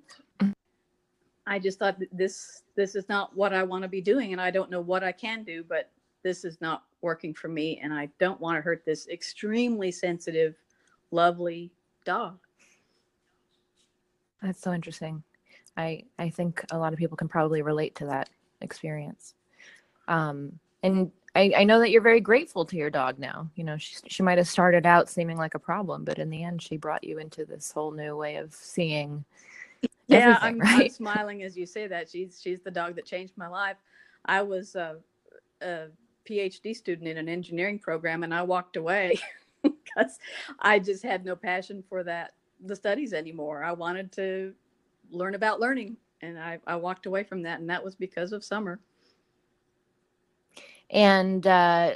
i 1.47 1.57
just 1.57 1.79
thought 1.79 1.97
this 2.11 2.63
this 2.75 2.95
is 2.95 3.09
not 3.09 3.35
what 3.35 3.53
i 3.53 3.63
want 3.63 3.81
to 3.81 3.87
be 3.87 4.01
doing 4.01 4.33
and 4.33 4.41
i 4.41 4.51
don't 4.51 4.69
know 4.69 4.81
what 4.81 5.03
i 5.03 5.11
can 5.11 5.43
do 5.43 5.63
but 5.67 5.89
this 6.23 6.45
is 6.45 6.61
not 6.61 6.83
working 7.01 7.33
for 7.33 7.47
me 7.47 7.79
and 7.81 7.91
i 7.93 8.07
don't 8.19 8.39
want 8.39 8.55
to 8.55 8.61
hurt 8.61 8.83
this 8.85 9.07
extremely 9.07 9.91
sensitive 9.91 10.55
lovely 11.11 11.71
dog 12.05 12.37
That's 14.41 14.61
so 14.61 14.73
interesting. 14.73 15.23
I 15.77 16.03
I 16.17 16.29
think 16.29 16.63
a 16.71 16.77
lot 16.77 16.93
of 16.93 16.99
people 16.99 17.17
can 17.17 17.27
probably 17.27 17.61
relate 17.61 17.95
to 17.95 18.05
that 18.05 18.29
experience. 18.61 19.33
Um, 20.07 20.59
and 20.83 21.11
I, 21.35 21.53
I 21.57 21.63
know 21.63 21.79
that 21.79 21.91
you're 21.91 22.01
very 22.01 22.21
grateful 22.21 22.65
to 22.65 22.75
your 22.75 22.89
dog 22.89 23.19
now. 23.19 23.49
You 23.55 23.63
know, 23.63 23.77
she 23.77 23.95
she 24.07 24.23
might 24.23 24.37
have 24.37 24.47
started 24.47 24.85
out 24.85 25.09
seeming 25.09 25.37
like 25.37 25.55
a 25.55 25.59
problem, 25.59 26.03
but 26.03 26.19
in 26.19 26.29
the 26.29 26.43
end, 26.43 26.61
she 26.61 26.77
brought 26.77 27.03
you 27.03 27.19
into 27.19 27.45
this 27.45 27.71
whole 27.71 27.91
new 27.91 28.15
way 28.15 28.37
of 28.37 28.53
seeing. 28.53 29.25
yeah 30.09 30.37
I'm, 30.41 30.59
I'm 30.65 30.89
smiling 30.89 31.43
as 31.43 31.55
you 31.55 31.65
say 31.65 31.87
that 31.87 32.09
she's 32.09 32.39
she's 32.41 32.61
the 32.61 32.71
dog 32.71 32.95
that 32.95 33.05
changed 33.05 33.33
my 33.37 33.47
life 33.47 33.77
i 34.25 34.41
was 34.41 34.75
a, 34.75 34.97
a 35.61 35.85
phd 36.27 36.75
student 36.75 37.07
in 37.07 37.17
an 37.17 37.29
engineering 37.29 37.79
program 37.79 38.23
and 38.23 38.33
i 38.33 38.41
walked 38.41 38.75
away 38.75 39.19
because 39.63 40.19
i 40.59 40.79
just 40.79 41.03
had 41.03 41.23
no 41.23 41.35
passion 41.35 41.83
for 41.87 42.03
that 42.03 42.33
the 42.65 42.75
studies 42.75 43.13
anymore 43.13 43.63
i 43.63 43.71
wanted 43.71 44.11
to 44.11 44.53
learn 45.11 45.35
about 45.35 45.59
learning 45.59 45.97
and 46.21 46.39
i, 46.39 46.59
I 46.67 46.75
walked 46.75 47.05
away 47.05 47.23
from 47.23 47.43
that 47.43 47.59
and 47.59 47.69
that 47.69 47.83
was 47.83 47.95
because 47.95 48.31
of 48.33 48.43
summer 48.43 48.79
And 50.89 51.45
uh, 51.45 51.95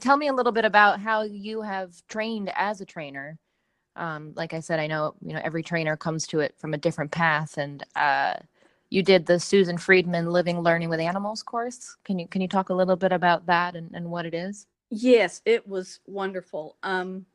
tell 0.00 0.16
me 0.16 0.28
a 0.28 0.32
little 0.32 0.52
bit 0.52 0.64
about 0.64 1.00
how 1.00 1.22
you 1.22 1.62
have 1.62 2.06
trained 2.08 2.52
as 2.56 2.80
a 2.80 2.84
trainer. 2.86 3.38
Um, 3.96 4.32
like 4.36 4.54
I 4.54 4.60
said, 4.60 4.80
I 4.80 4.86
know 4.86 5.14
you 5.24 5.34
know 5.34 5.40
every 5.44 5.62
trainer 5.62 5.96
comes 5.96 6.26
to 6.28 6.40
it 6.40 6.54
from 6.58 6.74
a 6.74 6.78
different 6.78 7.12
path, 7.12 7.58
and 7.58 7.84
uh, 7.96 8.34
you 8.90 9.02
did 9.02 9.26
the 9.26 9.38
Susan 9.40 9.78
Friedman 9.78 10.30
Living 10.30 10.60
Learning 10.60 10.88
with 10.88 11.00
Animals 11.00 11.42
course. 11.42 11.96
Can 12.04 12.18
you 12.18 12.28
can 12.28 12.40
you 12.40 12.48
talk 12.48 12.70
a 12.70 12.74
little 12.74 12.96
bit 12.96 13.12
about 13.12 13.46
that 13.46 13.76
and, 13.76 13.92
and 13.94 14.10
what 14.10 14.26
it 14.26 14.34
is? 14.34 14.66
Yes, 14.90 15.42
it 15.44 15.66
was 15.68 16.00
wonderful. 16.06 16.76
Um, 16.82 17.26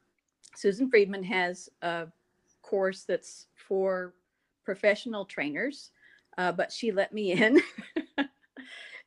Susan 0.56 0.90
Friedman 0.90 1.24
has 1.24 1.70
a 1.82 2.08
course 2.62 3.04
that's 3.04 3.48
for 3.56 4.14
professional 4.64 5.26
trainers, 5.26 5.92
uh, 6.38 6.52
but 6.52 6.72
she 6.72 6.92
let 6.92 7.14
me 7.14 7.32
in. 7.32 7.60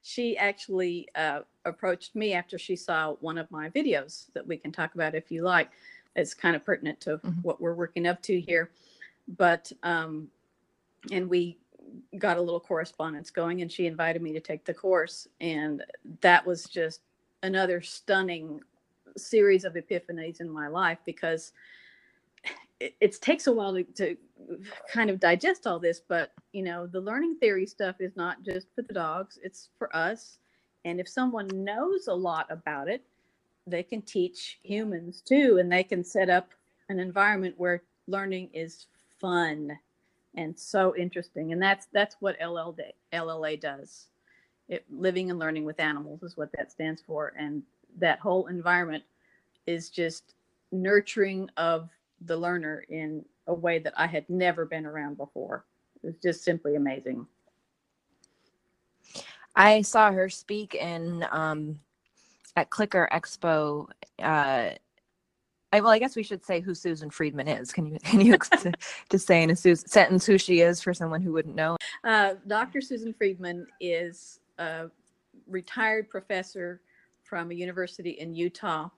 she 0.03 0.37
actually 0.37 1.09
uh, 1.15 1.41
approached 1.65 2.15
me 2.15 2.33
after 2.33 2.59
she 2.59 2.75
saw 2.77 3.13
one 3.21 3.39
of 3.39 3.51
my 3.51 3.71
videos 3.71 4.33
that 4.35 4.47
we 4.47 4.57
can 4.57 4.73
talk 4.73 4.95
about 4.95 5.15
if 5.15 5.31
you 5.31 5.43
like. 5.43 5.71
It's 6.17 6.35
kind 6.35 6.57
of 6.57 6.65
pertinent 6.65 7.01
to 7.03 7.19
Mhm. 7.19 7.43
what 7.43 7.61
we're 7.61 7.75
working 7.75 8.07
up 8.07 8.21
to 8.23 8.41
here. 8.41 8.71
But, 9.37 9.71
um, 9.83 10.31
and 11.11 11.29
we 11.29 11.59
got 12.19 12.37
a 12.37 12.41
little 12.41 12.61
correspondence 12.61 13.31
going, 13.31 13.63
and 13.63 13.71
she 13.71 13.87
invited 13.87 14.23
me 14.23 14.33
to 14.33 14.41
take 14.41 14.65
the 14.65 14.75
course. 14.75 15.29
And 15.41 15.85
that 16.21 16.45
was 16.45 16.65
just 16.65 17.03
another 17.43 17.81
stunning 17.81 18.63
series 19.19 19.65
of 19.65 19.75
epiphanies 19.75 20.41
in 20.41 20.51
my 20.51 20.69
life 20.69 20.99
because 21.07 21.53
it, 22.81 22.95
it 23.01 23.21
takes 23.23 23.47
a 23.49 23.53
while 23.53 23.75
to, 23.75 23.85
to 23.85 24.17
kind 24.93 25.11
of 25.11 25.21
digest 25.21 25.67
all 25.67 25.79
this 25.81 26.01
but 26.09 26.33
you 26.53 26.63
know 26.63 26.87
the 26.87 27.01
learning 27.01 27.37
theory 27.39 27.67
stuff 27.67 27.97
is 28.01 28.17
not 28.17 28.43
just 28.45 28.69
for 28.75 28.83
the 28.83 28.95
dogs 28.95 29.39
it's 29.43 29.71
for 29.79 29.95
us. 29.97 30.39
And 30.85 31.01
if 31.01 31.09
someone 31.09 31.49
knows 31.53 32.09
a 32.09 32.15
lot 32.15 32.47
about 32.51 32.89
it 32.89 33.05
they 33.67 33.83
can 33.83 34.03
teach 34.03 34.59
humans 34.63 35.23
too 35.23 35.59
and 35.61 35.71
they 35.71 35.85
can 35.85 36.05
set 36.05 36.31
up 36.31 36.51
an 36.89 36.99
environment 36.99 37.55
where 37.59 37.83
learning 38.09 38.51
is 38.53 38.87
fun 39.21 39.79
and 40.37 40.59
so 40.59 40.95
interesting. 40.97 41.53
And 41.53 41.63
that's 41.63 41.87
that's 41.93 42.17
what 42.21 42.37
LL 42.45 42.75
lla 43.15 43.57
does. 43.57 44.07
It, 44.69 44.85
living 44.91 45.31
and 45.31 45.39
learning 45.39 45.65
with 45.65 45.81
animals 45.81 46.23
is 46.23 46.37
what 46.37 46.51
that 46.57 46.73
stands 46.73 47.03
for. 47.07 47.33
And 47.39 47.63
that 47.99 48.19
whole 48.19 48.47
environment 48.47 49.05
is 49.67 49.91
just 49.91 50.35
nurturing 50.71 51.49
of 51.57 51.89
the 52.23 52.37
learner 52.37 52.85
in 52.89 53.25
a 53.47 53.55
way 53.55 53.79
that 53.79 53.93
i 53.97 54.07
had 54.07 54.29
never 54.29 54.65
been 54.65 54.87
around 54.87 55.17
before 55.17 55.65
it's 56.03 56.23
just 56.23 56.43
simply 56.45 56.77
amazing 56.77 57.27
I 59.55 59.83
saw 59.83 60.11
her 60.11 60.29
speak 60.29 60.75
in 60.75 61.27
um, 61.31 61.79
at 62.57 62.71
Clicker 62.71 63.09
Expo. 63.13 63.89
Uh, 64.19 64.71
I, 65.75 65.81
well, 65.81 65.91
I 65.91 65.99
guess 65.99 66.17
we 66.17 66.23
should 66.23 66.45
say 66.45 66.61
who 66.61 66.75
Susan 66.75 67.11
Friedman 67.11 67.49
is. 67.49 67.73
Can 67.73 67.87
you 67.87 67.99
can 68.05 68.21
you 68.21 68.37
just 69.11 69.27
say 69.27 69.43
in 69.43 69.51
a 69.51 69.57
su- 69.57 69.75
sentence 69.75 70.25
who 70.25 70.39
she 70.39 70.61
is 70.61 70.81
for 70.81 70.95
someone 70.95 71.23
who 71.23 71.33
wouldn't 71.33 71.55
know? 71.55 71.77
Uh, 72.05 72.35
Dr. 72.47 72.81
Susan 72.81 73.13
Friedman 73.13 73.67
is 73.81 74.41
a 74.59 74.87
retired 75.47 76.09
professor 76.09 76.81
from 77.33 77.51
a 77.51 77.55
university 77.55 78.11
in 78.11 78.35
Utah 78.35 78.91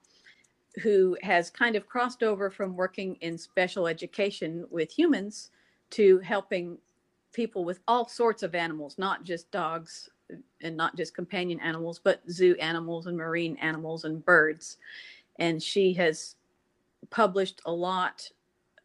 who 0.83 1.17
has 1.23 1.51
kind 1.51 1.77
of 1.77 1.87
crossed 1.87 2.25
over 2.25 2.51
from 2.51 2.75
working 2.75 3.15
in 3.21 3.39
special 3.39 3.87
education 3.87 4.67
with 4.73 4.91
humans 4.91 5.53
to 5.91 6.19
helping 6.19 6.77
people 7.33 7.65
with 7.65 7.79
all 7.87 8.09
sorts 8.09 8.43
of 8.43 8.57
animals, 8.57 8.99
not 8.99 9.23
just 9.23 9.49
dogs 9.53 10.11
and 10.63 10.77
not 10.77 10.97
just 10.97 11.15
companion 11.15 11.61
animals, 11.61 12.01
but 12.03 12.29
zoo 12.29 12.57
animals 12.57 13.07
and 13.07 13.17
marine 13.17 13.57
animals 13.59 14.05
and 14.05 14.25
birds. 14.25 14.79
And 15.39 15.63
she 15.63 15.93
has 15.93 16.35
published 17.11 17.61
a 17.67 17.73
lot 17.73 18.29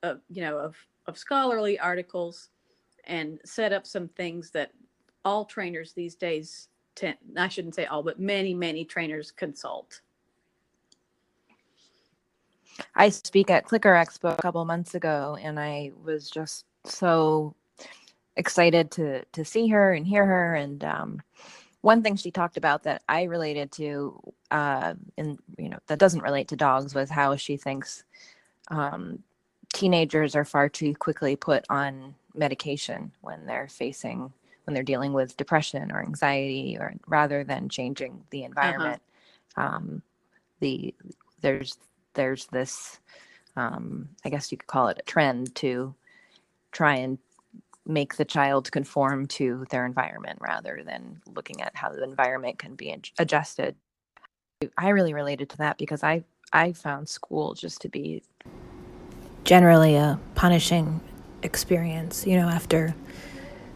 of, 0.03 0.19
you 0.29 0.43
know, 0.43 0.59
of, 0.59 0.75
of 1.07 1.17
scholarly 1.17 1.79
articles 1.79 2.49
and 3.05 3.39
set 3.45 3.73
up 3.73 3.87
some 3.87 4.09
things 4.09 4.51
that 4.51 4.73
all 5.25 5.43
trainers 5.43 5.93
these 5.93 6.13
days 6.13 6.67
tend, 6.99 7.17
I 7.37 7.47
shouldn't 7.47 7.75
say 7.75 7.85
all, 7.85 8.03
but 8.03 8.19
many, 8.19 8.53
many 8.53 8.85
trainers 8.85 9.31
consult. 9.31 10.01
I 12.95 13.09
speak 13.09 13.49
at 13.49 13.65
Clicker 13.65 13.93
Expo 13.93 14.37
a 14.37 14.41
couple 14.41 14.63
months 14.65 14.95
ago, 14.95 15.37
and 15.41 15.59
I 15.59 15.91
was 16.03 16.29
just 16.29 16.65
so 16.85 17.55
excited 18.37 18.89
to 18.91 19.25
to 19.25 19.43
see 19.43 19.67
her 19.67 19.93
and 19.93 20.05
hear 20.07 20.25
her. 20.25 20.55
And 20.55 20.83
um, 20.83 21.21
one 21.81 22.01
thing 22.03 22.15
she 22.15 22.31
talked 22.31 22.57
about 22.57 22.83
that 22.83 23.03
I 23.09 23.23
related 23.23 23.71
to, 23.73 24.19
uh, 24.51 24.93
and 25.17 25.39
you 25.57 25.69
know 25.69 25.79
that 25.87 25.99
doesn't 25.99 26.23
relate 26.23 26.47
to 26.49 26.55
dogs, 26.55 26.95
was 26.95 27.09
how 27.09 27.35
she 27.35 27.57
thinks 27.57 28.03
um, 28.69 29.23
teenagers 29.73 30.35
are 30.35 30.45
far 30.45 30.69
too 30.69 30.95
quickly 30.95 31.35
put 31.35 31.65
on 31.69 32.15
medication 32.33 33.11
when 33.21 33.45
they're 33.45 33.67
facing 33.67 34.31
when 34.69 34.75
they're 34.75 34.83
dealing 34.83 35.13
with 35.13 35.35
depression 35.35 35.91
or 35.91 35.99
anxiety, 35.99 36.77
or 36.79 36.93
rather 37.07 37.43
than 37.43 37.69
changing 37.69 38.23
the 38.29 38.43
environment. 38.43 39.01
Um, 39.55 40.03
the 40.59 40.93
there's 41.41 41.77
there's 42.13 42.45
this 42.47 42.99
um, 43.55 44.09
i 44.25 44.29
guess 44.29 44.51
you 44.51 44.57
could 44.57 44.67
call 44.67 44.89
it 44.89 44.99
a 44.99 45.03
trend 45.03 45.55
to 45.55 45.95
try 46.71 46.95
and 46.95 47.17
make 47.87 48.17
the 48.17 48.25
child 48.25 48.71
conform 48.71 49.25
to 49.25 49.65
their 49.71 49.85
environment 49.85 50.37
rather 50.39 50.81
than 50.85 51.19
looking 51.33 51.61
at 51.61 51.75
how 51.75 51.89
the 51.89 52.03
environment 52.03 52.59
can 52.59 52.75
be 52.75 52.95
adjusted 53.17 53.75
I 54.77 54.89
really 54.89 55.13
related 55.13 55.49
to 55.51 55.57
that 55.57 55.77
because 55.77 56.03
I 56.03 56.23
I 56.53 56.73
found 56.73 57.09
school 57.09 57.53
just 57.53 57.81
to 57.81 57.89
be 57.89 58.21
generally 59.45 59.95
a 59.95 60.19
punishing 60.35 60.99
experience. 61.41 62.27
You 62.27 62.35
know, 62.35 62.49
after 62.49 62.93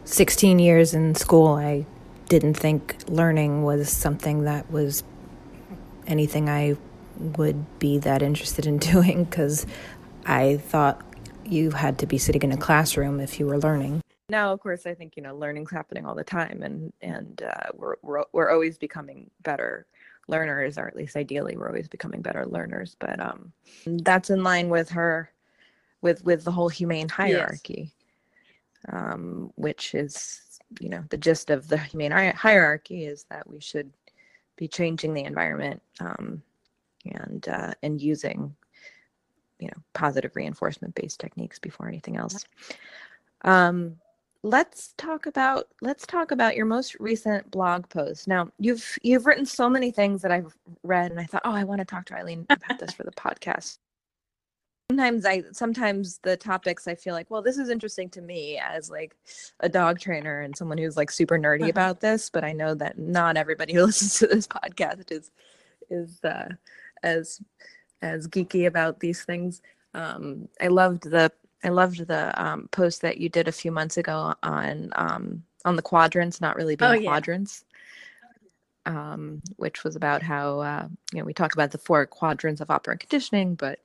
16 0.04 0.58
years 0.58 0.94
in 0.94 1.14
school, 1.14 1.48
I 1.48 1.86
didn't 2.28 2.54
think 2.54 2.96
learning 3.08 3.64
was 3.64 3.90
something 3.90 4.44
that 4.44 4.70
was 4.70 5.02
anything 6.06 6.48
I 6.48 6.76
would 7.16 7.78
be 7.78 7.98
that 7.98 8.22
interested 8.22 8.66
in 8.66 8.78
doing 8.92 9.24
because 9.24 9.66
I 10.26 10.56
thought 10.58 11.02
you 11.44 11.70
had 11.70 11.98
to 11.98 12.06
be 12.06 12.18
sitting 12.18 12.42
in 12.42 12.52
a 12.52 12.56
classroom 12.56 13.20
if 13.20 13.38
you 13.38 13.46
were 13.46 13.58
learning. 13.58 14.00
Now, 14.30 14.52
of 14.52 14.60
course, 14.60 14.86
I 14.86 14.94
think 14.94 15.16
you 15.16 15.22
know 15.22 15.36
learning's 15.36 15.70
happening 15.70 16.06
all 16.06 16.14
the 16.14 16.24
time, 16.24 16.62
and 16.62 16.92
and 17.02 17.42
uh, 17.42 17.68
we're, 17.74 17.96
we're 18.02 18.24
we're 18.32 18.50
always 18.50 18.78
becoming 18.78 19.30
better 19.42 19.86
learners, 20.28 20.78
or 20.78 20.88
at 20.88 20.96
least 20.96 21.16
ideally, 21.16 21.56
we're 21.56 21.68
always 21.68 21.88
becoming 21.88 22.22
better 22.22 22.46
learners. 22.46 22.96
But 22.98 23.20
um, 23.20 23.52
that's 23.84 24.30
in 24.30 24.42
line 24.42 24.70
with 24.70 24.88
her, 24.90 25.30
with 26.00 26.24
with 26.24 26.42
the 26.44 26.50
whole 26.50 26.70
humane 26.70 27.10
hierarchy, 27.10 27.92
yes. 27.92 27.93
Um, 28.90 29.52
which 29.56 29.94
is 29.94 30.40
you 30.80 30.88
know 30.88 31.04
the 31.10 31.16
gist 31.16 31.50
of 31.50 31.68
the 31.68 31.78
humane 31.78 32.10
hierarchy 32.10 33.04
is 33.04 33.24
that 33.30 33.48
we 33.48 33.60
should 33.60 33.90
be 34.56 34.68
changing 34.68 35.14
the 35.14 35.24
environment 35.24 35.82
um, 36.00 36.42
and 37.04 37.48
uh, 37.48 37.72
and 37.82 38.00
using 38.00 38.54
you 39.58 39.68
know 39.68 39.82
positive 39.92 40.34
reinforcement 40.34 40.94
based 40.94 41.20
techniques 41.20 41.58
before 41.58 41.88
anything 41.88 42.16
else. 42.16 42.44
Um, 43.42 43.96
let's 44.42 44.94
talk 44.98 45.26
about 45.26 45.68
let's 45.80 46.06
talk 46.06 46.30
about 46.30 46.56
your 46.56 46.66
most 46.66 46.96
recent 47.00 47.50
blog 47.50 47.88
post. 47.88 48.28
Now 48.28 48.50
you've 48.58 48.98
you've 49.02 49.26
written 49.26 49.46
so 49.46 49.68
many 49.70 49.90
things 49.90 50.22
that 50.22 50.30
i've 50.30 50.56
read 50.82 51.10
and 51.10 51.18
i 51.18 51.24
thought 51.24 51.42
oh 51.44 51.52
i 51.52 51.64
want 51.64 51.78
to 51.78 51.84
talk 51.84 52.04
to 52.06 52.14
eileen 52.14 52.46
about 52.50 52.78
this 52.78 52.92
for 52.92 53.04
the 53.04 53.10
podcast 53.12 53.78
sometimes 54.90 55.24
i 55.24 55.42
sometimes 55.52 56.18
the 56.22 56.36
topics 56.36 56.86
i 56.86 56.94
feel 56.94 57.14
like 57.14 57.30
well 57.30 57.40
this 57.40 57.56
is 57.56 57.70
interesting 57.70 58.08
to 58.08 58.20
me 58.20 58.58
as 58.58 58.90
like 58.90 59.16
a 59.60 59.68
dog 59.68 59.98
trainer 59.98 60.40
and 60.40 60.54
someone 60.54 60.76
who's 60.76 60.96
like 60.96 61.10
super 61.10 61.38
nerdy 61.38 61.62
uh-huh. 61.62 61.70
about 61.70 62.00
this 62.00 62.28
but 62.28 62.44
i 62.44 62.52
know 62.52 62.74
that 62.74 62.98
not 62.98 63.36
everybody 63.36 63.72
who 63.72 63.82
listens 63.86 64.18
to 64.18 64.26
this 64.26 64.46
podcast 64.46 65.10
is 65.10 65.30
is 65.90 66.22
uh 66.24 66.48
as 67.02 67.40
as 68.04 68.28
geeky 68.28 68.66
about 68.66 69.00
these 69.00 69.24
things. 69.24 69.62
Um, 69.94 70.48
I 70.60 70.68
loved 70.68 71.10
the 71.10 71.32
I 71.62 71.70
loved 71.70 72.06
the 72.06 72.42
um, 72.42 72.68
post 72.72 73.00
that 73.02 73.18
you 73.18 73.30
did 73.30 73.48
a 73.48 73.52
few 73.52 73.72
months 73.72 73.96
ago 73.96 74.34
on 74.42 74.90
um, 74.96 75.42
on 75.64 75.76
the 75.76 75.82
quadrants 75.82 76.40
not 76.40 76.56
really 76.56 76.76
being 76.76 76.90
oh, 76.90 76.94
yeah. 76.94 77.08
quadrants, 77.08 77.64
um, 78.86 79.40
which 79.56 79.82
was 79.82 79.96
about 79.96 80.22
how 80.22 80.60
uh, 80.60 80.88
you 81.12 81.20
know 81.20 81.24
we 81.24 81.32
talk 81.32 81.54
about 81.54 81.70
the 81.70 81.78
four 81.78 82.04
quadrants 82.06 82.60
of 82.60 82.70
operant 82.70 83.00
conditioning, 83.00 83.54
but 83.54 83.78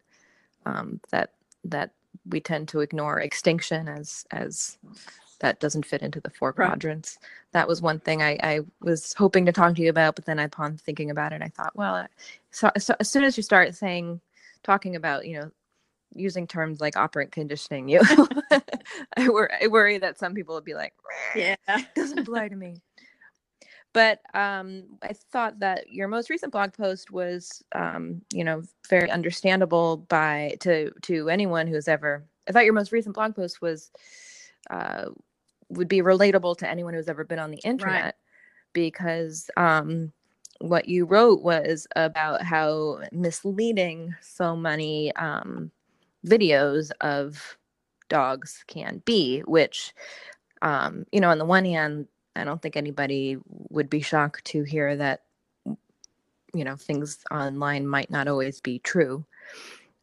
um, 0.66 1.00
that 1.12 1.34
that 1.66 1.92
we 2.28 2.40
tend 2.40 2.68
to 2.70 2.82
ignore 2.82 3.20
extinction 3.20 3.88
as 3.88 4.26
as 4.32 4.78
that 5.40 5.60
doesn't 5.60 5.86
fit 5.86 6.02
into 6.02 6.20
the 6.20 6.30
four 6.30 6.54
right. 6.58 6.68
quadrants. 6.68 7.18
That 7.52 7.68
was 7.68 7.82
one 7.82 8.00
thing 8.00 8.22
I, 8.22 8.38
I, 8.44 8.60
was 8.82 9.14
hoping 9.14 9.46
to 9.46 9.52
talk 9.52 9.76
to 9.76 9.82
you 9.82 9.90
about, 9.90 10.16
but 10.16 10.26
then 10.26 10.40
upon 10.40 10.78
thinking 10.78 11.10
about 11.10 11.34
it, 11.34 11.42
I 11.42 11.48
thought, 11.48 11.76
well, 11.76 12.08
so, 12.52 12.70
so 12.78 12.96
as 13.00 13.10
soon 13.10 13.24
as 13.24 13.38
you 13.38 13.44
start 13.44 13.74
saying, 13.74 14.20
talking 14.64 14.96
about, 14.96 15.26
you 15.26 15.40
know, 15.40 15.52
using 16.14 16.46
terms 16.46 16.82
like 16.82 16.98
operant 16.98 17.32
conditioning, 17.32 17.88
you, 17.88 18.02
I, 19.18 19.30
wor- 19.30 19.52
I 19.62 19.68
worry 19.68 19.98
that 20.00 20.20
some 20.20 20.34
people 20.34 20.56
would 20.56 20.66
be 20.66 20.74
like, 20.74 20.94
yeah, 21.36 21.56
doesn't 21.96 22.20
apply 22.20 22.50
to 22.50 22.56
me. 22.56 22.78
But 23.94 24.20
um, 24.34 24.84
I 25.02 25.14
thought 25.14 25.60
that 25.60 25.92
your 25.92 26.08
most 26.08 26.30
recent 26.30 26.52
blog 26.52 26.74
post 26.74 27.12
was, 27.12 27.64
um, 27.74 28.22
you 28.32 28.44
know, 28.44 28.62
very 28.88 29.10
understandable 29.10 29.98
by 30.10 30.56
to 30.62 30.92
to 31.04 31.30
anyone 31.30 31.68
who's 31.68 31.88
ever. 31.88 32.24
I 32.48 32.52
thought 32.52 32.66
your 32.66 32.74
most 32.74 32.92
recent 32.92 33.16
blog 33.16 33.36
post 33.36 33.62
was 33.62 33.92
uh, 34.70 35.06
would 35.70 35.88
be 35.88 36.02
relatable 36.02 36.58
to 36.58 36.70
anyone 36.70 36.94
who's 36.94 37.10
ever 37.10 37.24
been 37.24 37.40
on 37.40 37.52
the 37.52 37.60
internet 37.60 38.04
right. 38.04 38.14
because 38.74 39.50
um, 39.58 40.12
what 40.60 40.88
you 40.88 41.06
wrote 41.06 41.42
was 41.42 41.88
about 41.96 42.42
how 42.44 43.00
misleading 43.12 44.16
so 44.22 44.56
many 44.56 45.16
um, 45.16 45.72
videos 46.26 46.92
of 47.02 47.58
dogs 48.10 48.64
can 48.68 49.02
be, 49.06 49.42
which, 49.42 49.94
um, 50.62 51.06
you 51.12 51.22
know, 51.22 51.30
on 51.30 51.38
the 51.38 51.46
one 51.46 51.66
hand, 51.66 52.08
I 52.36 52.44
don't 52.44 52.62
think 52.62 52.78
anybody 52.78 53.38
would 53.70 53.90
be 53.90 54.02
shocked 54.02 54.46
to 54.46 54.64
hear 54.64 54.96
that, 54.96 55.24
you 56.54 56.64
know, 56.64 56.76
things 56.76 57.24
online 57.32 57.88
might 57.88 58.10
not 58.10 58.28
always 58.28 58.62
be 58.62 58.80
true. 58.80 59.26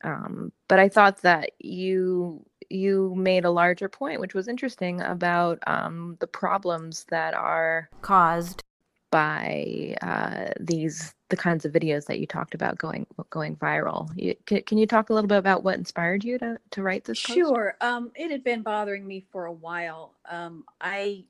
Um, 0.04 0.52
but 0.68 0.78
I 0.78 0.88
thought 0.88 1.22
that 1.22 1.52
you 1.58 2.44
you 2.68 3.14
made 3.16 3.44
a 3.44 3.50
larger 3.50 3.88
point, 3.88 4.20
which 4.20 4.34
was 4.34 4.48
interesting 4.48 5.00
about 5.00 5.58
um, 5.66 6.16
the 6.20 6.26
problems 6.26 7.04
that 7.10 7.34
are 7.34 7.88
caused 8.02 8.62
by 9.10 9.96
uh, 10.02 10.48
these 10.60 11.14
the 11.28 11.36
kinds 11.36 11.64
of 11.64 11.72
videos 11.72 12.06
that 12.06 12.20
you 12.20 12.26
talked 12.26 12.54
about 12.54 12.78
going 12.78 13.06
going 13.30 13.56
viral. 13.56 14.10
You, 14.14 14.34
can, 14.46 14.62
can, 14.62 14.78
you 14.78 14.86
talk 14.86 15.10
a 15.10 15.14
little 15.14 15.26
bit 15.28 15.38
about 15.38 15.64
what 15.64 15.76
inspired 15.76 16.24
you 16.24 16.38
to 16.38 16.58
to 16.70 16.82
write 16.82 17.04
this? 17.04 17.20
Post? 17.24 17.36
Sure. 17.36 17.76
Um, 17.80 18.12
it 18.14 18.30
had 18.30 18.44
been 18.44 18.62
bothering 18.62 19.06
me 19.06 19.24
for 19.32 19.46
a 19.46 19.52
while. 19.52 20.14
Um, 20.28 20.64
I 20.80 21.24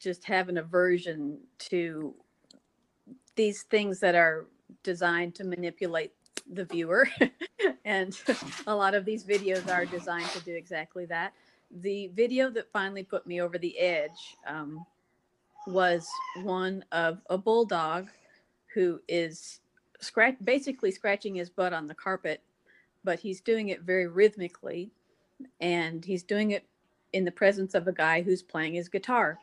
just 0.00 0.24
have 0.24 0.48
an 0.48 0.58
aversion 0.58 1.38
to 1.58 2.14
these 3.36 3.62
things 3.62 4.00
that 4.00 4.14
are 4.14 4.46
designed 4.82 5.34
to 5.36 5.44
manipulate 5.44 6.12
the 6.52 6.64
viewer. 6.64 7.06
and 7.84 8.18
a 8.66 8.74
lot 8.74 8.94
of 8.94 9.04
these 9.04 9.24
videos 9.24 9.68
are 9.72 9.84
designed 9.84 10.28
to 10.30 10.40
do 10.40 10.54
exactly 10.54 11.04
that. 11.06 11.32
The 11.82 12.08
video 12.14 12.50
that 12.50 12.72
finally 12.72 13.04
put 13.04 13.26
me 13.26 13.40
over 13.40 13.58
the 13.58 13.78
edge 13.78 14.36
um, 14.46 14.84
was 15.66 16.08
one 16.42 16.84
of 16.90 17.20
a 17.28 17.38
bulldog 17.38 18.08
who 18.74 19.00
is 19.06 19.60
scratch 20.00 20.36
basically 20.42 20.90
scratching 20.90 21.34
his 21.34 21.50
butt 21.50 21.72
on 21.72 21.86
the 21.86 21.94
carpet, 21.94 22.42
but 23.04 23.20
he's 23.20 23.40
doing 23.40 23.68
it 23.68 23.82
very 23.82 24.06
rhythmically, 24.06 24.90
and 25.60 26.04
he's 26.04 26.22
doing 26.22 26.52
it 26.52 26.64
in 27.12 27.24
the 27.24 27.30
presence 27.30 27.74
of 27.74 27.86
a 27.86 27.92
guy 27.92 28.22
who's 28.22 28.42
playing 28.42 28.74
his 28.74 28.88
guitar. 28.88 29.38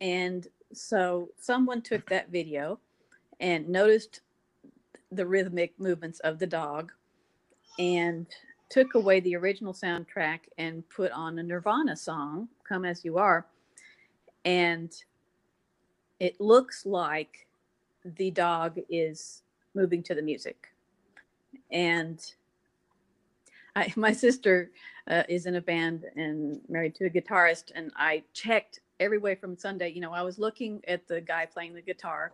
And 0.00 0.46
so 0.72 1.30
someone 1.40 1.82
took 1.82 2.08
that 2.10 2.30
video 2.30 2.80
and 3.40 3.68
noticed 3.68 4.20
the 5.12 5.26
rhythmic 5.26 5.78
movements 5.78 6.20
of 6.20 6.38
the 6.38 6.46
dog 6.46 6.92
and 7.78 8.26
took 8.70 8.94
away 8.94 9.20
the 9.20 9.36
original 9.36 9.72
soundtrack 9.72 10.40
and 10.58 10.88
put 10.90 11.12
on 11.12 11.38
a 11.38 11.42
Nirvana 11.42 11.96
song, 11.96 12.48
Come 12.68 12.84
As 12.84 13.04
You 13.04 13.18
Are. 13.18 13.46
And 14.44 14.92
it 16.20 16.40
looks 16.40 16.86
like 16.86 17.46
the 18.04 18.30
dog 18.30 18.78
is 18.88 19.42
moving 19.74 20.02
to 20.04 20.14
the 20.14 20.22
music. 20.22 20.68
And 21.70 22.20
I, 23.76 23.92
my 23.96 24.12
sister 24.12 24.70
uh, 25.08 25.24
is 25.28 25.46
in 25.46 25.56
a 25.56 25.60
band 25.60 26.04
and 26.16 26.60
married 26.68 26.94
to 26.96 27.06
a 27.06 27.10
guitarist, 27.10 27.72
and 27.74 27.92
I 27.96 28.24
checked 28.32 28.80
every 29.00 29.18
way 29.18 29.34
from 29.34 29.56
Sunday. 29.56 29.90
You 29.90 30.00
know, 30.00 30.12
I 30.12 30.22
was 30.22 30.38
looking 30.38 30.82
at 30.88 31.06
the 31.08 31.20
guy 31.20 31.46
playing 31.46 31.74
the 31.74 31.82
guitar, 31.82 32.32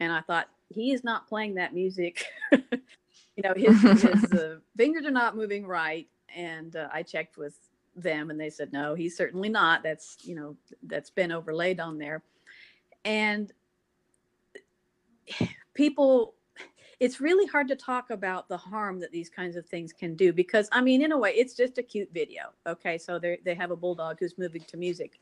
and 0.00 0.12
I 0.12 0.20
thought, 0.20 0.48
he 0.72 0.92
is 0.92 1.04
not 1.04 1.28
playing 1.28 1.54
that 1.54 1.74
music. 1.74 2.24
you 2.52 3.42
know, 3.44 3.54
his, 3.54 3.80
his 3.82 4.32
uh, 4.32 4.56
fingers 4.76 5.04
are 5.06 5.10
not 5.10 5.36
moving 5.36 5.66
right. 5.66 6.08
And 6.34 6.76
uh, 6.76 6.88
I 6.92 7.02
checked 7.02 7.36
with 7.36 7.56
them 7.94 8.30
and 8.30 8.40
they 8.40 8.50
said, 8.50 8.72
no, 8.72 8.94
he's 8.94 9.16
certainly 9.16 9.48
not. 9.48 9.82
That's, 9.82 10.16
you 10.22 10.34
know, 10.34 10.56
that's 10.84 11.10
been 11.10 11.32
overlaid 11.32 11.78
on 11.80 11.98
there. 11.98 12.22
And 13.04 13.52
people, 15.74 16.34
it's 17.00 17.20
really 17.20 17.46
hard 17.46 17.68
to 17.68 17.76
talk 17.76 18.10
about 18.10 18.48
the 18.48 18.56
harm 18.56 19.00
that 19.00 19.12
these 19.12 19.28
kinds 19.28 19.56
of 19.56 19.66
things 19.66 19.92
can 19.92 20.14
do 20.14 20.32
because, 20.32 20.68
I 20.72 20.80
mean, 20.80 21.02
in 21.02 21.12
a 21.12 21.18
way, 21.18 21.32
it's 21.32 21.54
just 21.54 21.78
a 21.78 21.82
cute 21.82 22.10
video. 22.14 22.52
Okay. 22.66 22.96
So 22.96 23.18
they 23.18 23.38
they 23.44 23.54
have 23.56 23.72
a 23.72 23.76
bulldog 23.76 24.18
who's 24.20 24.38
moving 24.38 24.62
to 24.68 24.76
music. 24.76 25.18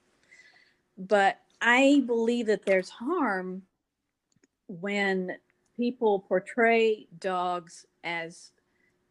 But 1.01 1.41
I 1.63 2.03
believe 2.07 2.47
that 2.47 2.65
there's 2.65 2.91
harm 2.91 3.63
when 4.69 5.37
people 5.77 6.21
portray 6.21 7.07
dogs 7.19 7.87
as 8.05 8.53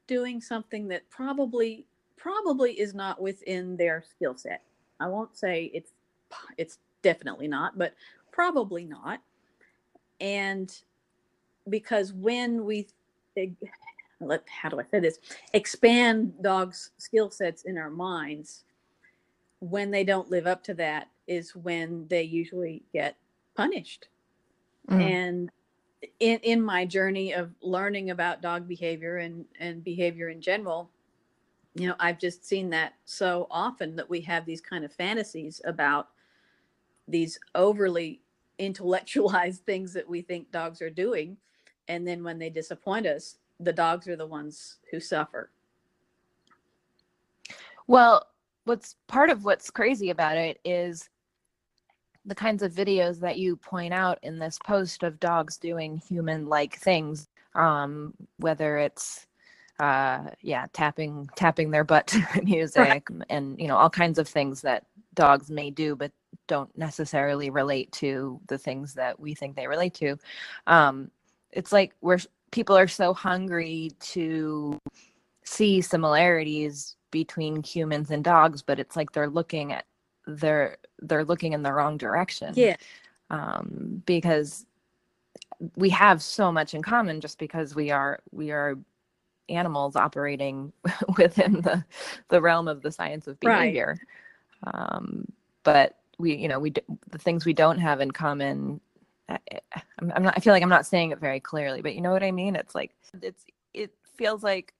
doing 0.08 0.39
something 0.39 0.88
that 0.88 1.10
probably 1.10 1.86
probably 2.15 2.80
is 2.80 2.93
not 2.93 3.21
within 3.21 3.75
their 3.78 4.04
skill 4.08 4.36
set. 4.36 4.62
I 4.99 5.08
won't 5.08 5.36
say 5.36 5.71
it's 5.73 5.91
it's 6.58 6.78
definitely 7.02 7.47
not, 7.47 7.78
but 7.78 7.95
probably 8.32 8.86
not. 8.86 9.21
And 10.21 10.71
because 11.69 12.13
when 12.13 12.65
we 12.65 12.88
let 14.21 14.43
how 14.47 14.69
do 14.69 14.80
I 14.80 14.84
say 14.91 14.99
this 14.99 15.19
expand 15.54 16.34
dogs' 16.43 16.91
skill 16.97 17.32
sets 17.32 17.63
in 17.63 17.78
our 17.78 17.89
minds, 17.89 18.65
when 19.60 19.89
they 19.89 20.04
don't 20.04 20.30
live 20.30 20.45
up 20.45 20.63
to 20.65 20.73
that 20.75 21.08
is 21.30 21.56
when 21.56 22.06
they 22.10 22.24
usually 22.24 22.84
get 22.92 23.15
punished. 23.56 24.10
Mm. 24.89 25.02
And 25.02 25.52
in 26.20 26.39
in 26.39 26.62
my 26.62 26.86
journey 26.86 27.34
of 27.34 27.54
learning 27.62 28.10
about 28.10 28.42
dog 28.42 28.68
behavior 28.68 29.18
and 29.18 29.46
and 29.60 29.84
behavior 29.84 30.30
in 30.30 30.39
general 30.39 30.89
you 31.76 31.86
know 31.89 31.96
i've 32.00 32.18
just 32.18 32.46
seen 32.46 32.70
that 32.70 32.94
so 33.04 33.48
often 33.52 33.98
that 33.98 34.10
we 34.10 34.22
have 34.22 34.46
these 34.46 34.62
kind 34.62 34.86
of 34.86 34.94
fantasies 34.94 35.60
about 35.65 36.08
these 37.10 37.38
overly 37.54 38.22
intellectualized 38.60 39.62
things 39.65 39.92
that 39.92 40.08
we 40.08 40.22
think 40.22 40.50
dogs 40.54 40.82
are 40.82 40.89
doing 40.89 41.36
and 41.89 42.08
then 42.08 42.24
when 42.24 42.39
they 42.39 42.50
disappoint 42.50 43.06
us 43.06 43.39
the 43.60 43.74
dogs 43.74 44.08
are 44.08 44.15
the 44.15 44.26
ones 44.26 44.78
who 44.89 45.02
suffer 45.02 45.50
Well, 47.89 48.28
what's 48.65 48.98
part 49.08 49.32
of 49.32 49.46
what's 49.46 49.72
crazy 49.72 50.12
about 50.12 50.38
it 50.38 50.60
is 50.63 51.10
the 52.25 52.36
kinds 52.36 52.62
of 52.63 52.73
videos 52.73 53.19
that 53.19 53.38
you 53.38 53.55
point 53.55 53.93
out 53.93 54.19
in 54.23 54.39
this 54.39 54.60
post 54.65 55.03
of 55.03 55.19
dogs 55.19 55.58
doing 55.58 55.97
human 55.97 56.47
like 56.47 56.75
things 56.77 57.27
um 57.55 58.13
whether 58.38 58.77
it's 58.77 59.25
uh 59.79 60.25
yeah 60.41 60.65
tapping 60.73 61.29
tapping 61.36 61.71
their 61.71 61.84
butt 61.84 62.08
to 62.08 62.23
music 62.43 63.08
and 63.29 63.60
you 63.60 63.67
know 63.67 63.77
all 63.77 63.89
kinds 63.89 64.19
of 64.19 64.27
things 64.27 64.62
that 64.62 64.86
dogs 65.15 65.49
may 65.49 65.69
do 65.69 65.95
but 65.95 66.12
don't 66.47 66.75
necessarily 66.77 67.49
relate 67.49 67.91
to 67.91 68.39
the 68.47 68.58
things 68.58 68.93
that 68.95 69.19
we 69.19 69.34
think 69.34 69.55
they 69.55 69.67
relate 69.67 69.93
to. 69.93 70.17
Um 70.67 71.12
it's 71.51 71.71
like 71.71 71.93
we're 72.01 72.19
people 72.51 72.77
are 72.77 72.88
so 72.88 73.13
hungry 73.13 73.91
to 73.99 74.77
see 75.45 75.82
similarities 75.82 76.95
between 77.12 77.63
humans 77.63 78.12
and 78.12 78.23
dogs 78.23 78.62
but 78.62 78.79
it's 78.79 78.95
like 78.95 79.12
they're 79.12 79.29
looking 79.29 79.71
at 79.73 79.86
they're 80.27 80.77
they're 80.99 81.25
looking 81.25 81.53
in 81.53 81.63
the 81.63 81.73
wrong 81.73 81.97
direction. 81.97 82.53
Yeah. 82.55 82.75
Um, 83.29 84.01
because 84.05 84.65
we 85.75 85.89
have 85.89 86.21
so 86.21 86.51
much 86.51 86.73
in 86.73 86.82
common 86.82 87.21
just 87.21 87.38
because 87.38 87.75
we 87.75 87.91
are 87.91 88.19
we 88.32 88.51
are 88.51 88.77
animals 89.49 89.95
operating 89.95 90.71
within 91.17 91.53
the 91.62 91.84
the 92.29 92.41
realm 92.41 92.67
of 92.67 92.82
the 92.82 92.91
science 92.91 93.27
of 93.27 93.39
Right. 93.43 93.60
behavior. 93.73 93.97
Um, 94.63 95.25
but 95.63 95.97
we 96.17 96.36
you 96.36 96.47
know 96.47 96.60
we 96.60 96.73
the 97.12 97.17
things 97.17 97.45
we 97.45 97.53
don't 97.53 97.79
have 97.79 98.01
in 98.01 98.12
common 98.12 98.82
I, 99.29 99.39
I'm 99.99 100.23
not 100.23 100.34
i 100.36 100.39
feel 100.41 100.53
like 100.53 100.63
i'm 100.63 100.69
not 100.69 100.86
saying 100.86 101.12
it 101.12 101.19
very 101.19 101.39
clearly 101.39 101.82
but 101.82 101.95
you 101.95 102.01
know 102.01 102.12
what 102.12 102.23
i 102.23 102.32
mean? 102.32 102.55
It's 102.55 102.75
like 102.75 102.91
it's 103.21 103.45
it 103.73 103.91
feels 104.17 104.43
like 104.43 104.73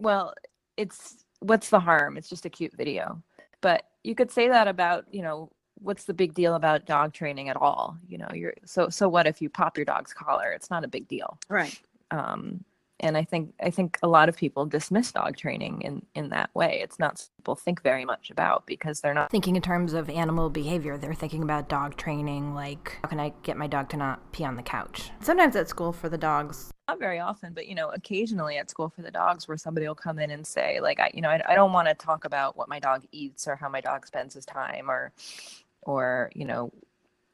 well 0.00 0.34
it's 0.76 1.24
what's 1.40 1.70
the 1.70 1.80
harm? 1.80 2.16
It's 2.16 2.28
just 2.28 2.46
a 2.46 2.50
cute 2.50 2.72
video 2.76 3.22
but 3.60 3.84
you 4.02 4.14
could 4.14 4.30
say 4.30 4.48
that 4.48 4.68
about 4.68 5.06
you 5.10 5.22
know 5.22 5.50
what's 5.82 6.04
the 6.04 6.14
big 6.14 6.34
deal 6.34 6.54
about 6.54 6.86
dog 6.86 7.12
training 7.12 7.48
at 7.48 7.56
all? 7.56 7.96
You 8.08 8.18
know 8.18 8.28
you're 8.34 8.54
so 8.64 8.88
so 8.88 9.08
what 9.08 9.26
if 9.26 9.40
you 9.40 9.48
pop 9.48 9.76
your 9.76 9.84
dog's 9.84 10.12
collar? 10.12 10.52
It's 10.52 10.70
not 10.70 10.84
a 10.84 10.88
big 10.88 11.08
deal. 11.08 11.38
Right. 11.48 11.78
Um 12.10 12.64
and 13.00 13.16
i 13.16 13.24
think 13.24 13.52
i 13.62 13.70
think 13.70 13.98
a 14.02 14.08
lot 14.08 14.28
of 14.28 14.36
people 14.36 14.64
dismiss 14.66 15.12
dog 15.12 15.36
training 15.36 15.80
in 15.82 16.02
in 16.14 16.28
that 16.28 16.50
way 16.54 16.80
it's 16.82 16.98
not 16.98 17.18
something 17.18 17.30
people 17.40 17.54
think 17.54 17.82
very 17.82 18.04
much 18.04 18.30
about 18.30 18.66
because 18.66 19.00
they're 19.00 19.14
not 19.14 19.30
Thinking 19.30 19.56
in 19.56 19.62
terms 19.62 19.94
of 19.94 20.10
animal 20.10 20.50
behavior, 20.50 20.98
they're 20.98 21.14
thinking 21.14 21.42
about 21.42 21.68
dog 21.68 21.96
training, 21.96 22.54
like 22.54 22.98
how 23.02 23.08
can 23.08 23.18
I 23.18 23.32
get 23.42 23.56
my 23.56 23.66
dog 23.66 23.88
to 23.90 23.96
not 23.96 24.32
pee 24.32 24.44
on 24.44 24.56
the 24.56 24.62
couch? 24.62 25.10
Sometimes 25.20 25.56
at 25.56 25.68
school 25.68 25.92
for 25.92 26.08
the 26.08 26.18
dogs, 26.18 26.70
not 26.88 26.98
very 26.98 27.20
often 27.20 27.52
but 27.54 27.68
you 27.68 27.74
know 27.74 27.90
occasionally 27.90 28.58
at 28.58 28.68
school 28.68 28.88
for 28.88 29.02
the 29.02 29.10
dogs 29.12 29.46
where 29.46 29.56
somebody 29.56 29.86
will 29.86 29.94
come 29.94 30.18
in 30.18 30.32
and 30.32 30.44
say 30.44 30.80
like 30.80 30.98
i 30.98 31.08
you 31.14 31.20
know 31.20 31.28
i, 31.28 31.40
I 31.48 31.54
don't 31.54 31.72
want 31.72 31.86
to 31.86 31.94
talk 31.94 32.24
about 32.24 32.56
what 32.56 32.68
my 32.68 32.80
dog 32.80 33.04
eats 33.12 33.46
or 33.46 33.54
how 33.54 33.68
my 33.68 33.80
dog 33.80 34.08
spends 34.08 34.34
his 34.34 34.44
time 34.44 34.90
or 34.90 35.12
or 35.82 36.32
you 36.34 36.44
know 36.44 36.72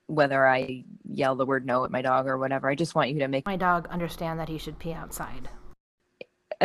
whether 0.09 0.47
i 0.47 0.85
yell 1.09 1.35
the 1.35 1.47
word 1.47 1.67
no 1.67 1.85
at 1.85 1.91
my 1.91 2.03
dog 2.03 2.27
or 2.27 2.39
whatever 2.39 2.69
i 2.71 2.75
just 2.75 2.95
want 2.95 3.11
you 3.11 3.19
to 3.19 3.29
make 3.29 3.45
my 3.47 3.57
dog 3.57 3.87
understand 3.89 4.39
that 4.41 4.49
he 4.49 4.59
should 4.59 4.79
pee 4.79 4.93
outside. 4.93 5.49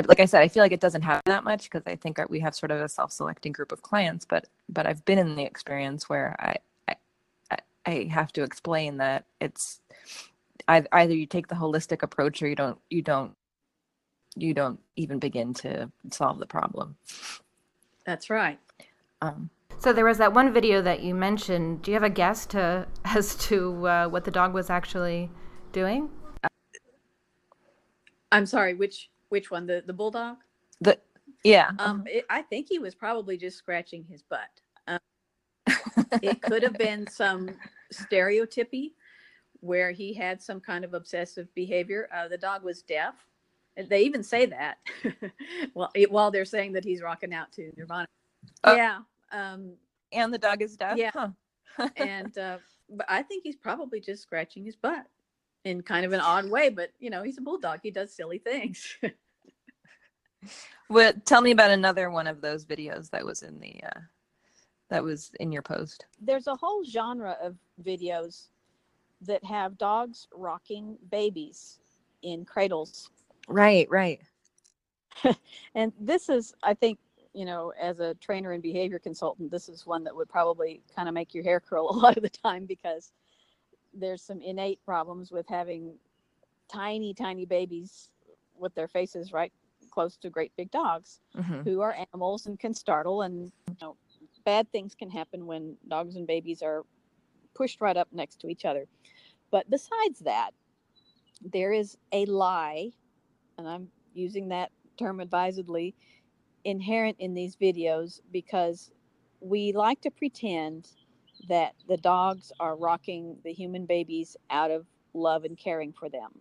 Like 0.06 0.21
I 0.21 0.25
said, 0.25 0.41
I 0.41 0.47
feel 0.47 0.63
like 0.63 0.71
it 0.71 0.80
doesn't 0.80 1.01
happen 1.01 1.23
that 1.25 1.43
much 1.43 1.63
because 1.63 1.84
I 1.86 1.97
think 1.97 2.17
we 2.30 2.39
have 2.39 2.56
sort 2.56 2.71
of 2.71 2.80
a 2.80 2.88
self-selecting 2.88 3.51
group 3.51 3.73
of 3.73 3.82
clients. 3.82 4.23
But 4.25 4.47
but 4.69 4.86
I've 4.88 5.04
been 5.04 5.17
in 5.19 5.36
the 5.36 5.43
experience 5.43 6.08
where 6.08 6.36
I 6.39 6.56
I, 6.88 6.95
I- 7.51 7.58
I 7.86 8.08
have 8.10 8.32
to 8.34 8.43
explain 8.43 8.97
that 8.97 9.25
it's 9.41 9.82
ei- 10.69 10.88
either 10.93 11.13
you 11.13 11.25
take 11.25 11.47
the 11.47 11.56
holistic 11.56 12.04
approach 12.04 12.41
or 12.41 12.47
you 12.47 12.56
don't 12.56 12.80
you 12.89 13.01
don't 13.01 13.36
you 14.38 14.54
don't 14.54 14.80
even 14.95 15.19
begin 15.19 15.54
to 15.56 15.91
solve 16.10 16.39
the 16.39 16.45
problem. 16.45 16.95
that's 18.06 18.30
right 18.30 18.60
Um, 19.21 19.49
So 19.81 19.91
there 19.91 20.05
was 20.05 20.19
that 20.19 20.31
one 20.31 20.53
video 20.53 20.79
that 20.83 21.01
you 21.01 21.15
mentioned. 21.15 21.81
Do 21.81 21.89
you 21.89 21.95
have 21.95 22.03
a 22.03 22.09
guess 22.09 22.45
to 22.47 22.87
as 23.05 23.35
to 23.47 23.87
uh, 23.87 24.07
what 24.07 24.23
the 24.23 24.31
dog 24.31 24.53
was 24.53 24.69
actually 24.69 25.29
doing? 25.71 26.09
i'm 28.33 28.45
sorry 28.45 28.73
which 28.73 29.09
which 29.29 29.51
one 29.51 29.65
the 29.65 29.83
the 29.85 29.93
bulldog 29.93 30.37
the 30.79 30.97
yeah 31.43 31.71
um 31.79 32.03
it, 32.07 32.25
i 32.29 32.41
think 32.41 32.67
he 32.69 32.79
was 32.79 32.95
probably 32.95 33.37
just 33.37 33.57
scratching 33.57 34.05
his 34.09 34.23
butt 34.23 34.61
um, 34.87 34.99
it 36.21 36.41
could 36.41 36.63
have 36.63 36.77
been 36.77 37.05
some 37.07 37.49
stereotypy 37.91 38.93
where 39.61 39.91
he 39.91 40.13
had 40.13 40.41
some 40.41 40.59
kind 40.59 40.83
of 40.83 40.93
obsessive 40.95 41.53
behavior. 41.53 42.09
Uh, 42.13 42.27
the 42.27 42.37
dog 42.37 42.63
was 42.63 42.81
deaf. 42.81 43.13
They 43.77 44.01
even 44.01 44.23
say 44.23 44.47
that 44.47 44.79
well, 45.73 45.91
it, 45.93 46.11
while 46.11 46.31
they're 46.31 46.45
saying 46.45 46.73
that 46.73 46.83
he's 46.83 47.01
rocking 47.01 47.33
out 47.33 47.51
to 47.53 47.71
Nirvana. 47.77 48.07
Uh, 48.63 48.73
yeah. 48.75 48.99
Um, 49.31 49.73
and 50.11 50.33
the 50.33 50.37
dog 50.37 50.61
is 50.61 50.75
deaf. 50.77 50.97
Yeah. 50.97 51.11
Huh. 51.13 51.29
and 51.95 52.37
uh, 52.37 52.57
but 52.89 53.05
I 53.09 53.23
think 53.23 53.43
he's 53.43 53.55
probably 53.55 54.01
just 54.01 54.23
scratching 54.23 54.65
his 54.65 54.75
butt 54.75 55.05
in 55.63 55.81
kind 55.81 56.05
of 56.05 56.11
an 56.13 56.19
odd 56.19 56.49
way. 56.49 56.69
But 56.69 56.91
you 56.99 57.09
know, 57.09 57.23
he's 57.23 57.37
a 57.37 57.41
bulldog. 57.41 57.79
He 57.83 57.91
does 57.91 58.13
silly 58.13 58.37
things. 58.39 58.95
Well, 60.89 61.13
tell 61.23 61.41
me 61.41 61.51
about 61.51 61.71
another 61.71 62.09
one 62.09 62.27
of 62.27 62.41
those 62.41 62.65
videos 62.65 63.09
that 63.11 63.23
was 63.23 63.43
in 63.43 63.59
the 63.59 63.81
uh, 63.85 63.99
that 64.89 65.03
was 65.03 65.31
in 65.39 65.51
your 65.51 65.61
post. 65.61 66.05
there's 66.19 66.47
a 66.47 66.55
whole 66.55 66.83
genre 66.83 67.37
of 67.41 67.55
videos 67.81 68.47
that 69.21 69.43
have 69.45 69.77
dogs 69.77 70.27
rocking 70.33 70.97
babies 71.11 71.79
in 72.23 72.43
cradles 72.43 73.09
Right, 73.47 73.87
right. 73.89 74.19
and 75.75 75.93
this 75.99 76.27
is 76.29 76.53
i 76.63 76.73
think 76.73 76.97
you 77.33 77.45
know 77.45 77.73
as 77.79 77.99
a 77.99 78.13
trainer 78.15 78.51
and 78.51 78.61
behavior 78.63 78.99
consultant 78.99 79.51
this 79.51 79.69
is 79.69 79.85
one 79.85 80.03
that 80.03 80.15
would 80.15 80.29
probably 80.29 80.81
kind 80.95 81.07
of 81.07 81.13
make 81.13 81.33
your 81.33 81.43
hair 81.43 81.59
curl 81.59 81.89
a 81.91 81.93
lot 81.97 82.17
of 82.17 82.23
the 82.23 82.29
time 82.29 82.65
because 82.65 83.11
there's 83.93 84.21
some 84.21 84.41
innate 84.41 84.79
problems 84.85 85.31
with 85.31 85.47
having 85.47 85.93
tiny 86.67 87.13
tiny 87.13 87.45
babies 87.45 88.11
with 88.57 88.73
their 88.75 88.87
faces 88.87 89.33
right 89.33 89.51
close 89.91 90.17
to 90.17 90.29
great 90.29 90.51
big 90.57 90.71
dogs 90.71 91.21
hmm 91.35 91.61
who 91.63 91.81
are 91.81 91.95
animals 92.13 92.45
and 92.47 92.59
can 92.59 92.73
startle 92.73 93.21
and 93.21 93.51
you 93.67 93.75
know 93.81 93.95
bad 94.45 94.71
things 94.71 94.95
can 94.95 95.09
happen 95.09 95.45
when 95.45 95.75
dogs 95.87 96.15
and 96.15 96.27
babies 96.27 96.61
are 96.61 96.83
pushed 97.53 97.81
right 97.81 97.97
up 97.97 98.07
next 98.11 98.39
to 98.41 98.47
each 98.47 98.65
other. 98.65 98.87
But 99.51 99.69
besides 99.69 100.19
that 100.21 100.51
there 101.41 101.71
is 101.71 101.97
a 102.11 102.25
lie 102.25 102.91
and 103.57 103.67
i'm 103.67 103.89
using 104.13 104.49
that 104.49 104.71
term 104.97 105.19
advisedly 105.19 105.95
inherent 106.63 107.17
in 107.19 107.34
these 107.34 107.56
videos 107.56 108.21
because 108.32 108.91
we 109.39 109.74
like 109.74 110.02
to 110.02 110.12
pretend 110.12 110.89
that 111.50 111.74
the 111.88 111.97
dogs 111.97 112.52
are 112.60 112.76
rocking 112.76 113.38
the 113.43 113.52
human 113.52 113.86
babies 113.86 114.38
out 114.50 114.71
of 114.71 114.86
love 115.13 115.43
and 115.43 115.58
caring 115.58 115.91
for 115.91 116.10
them. 116.10 116.32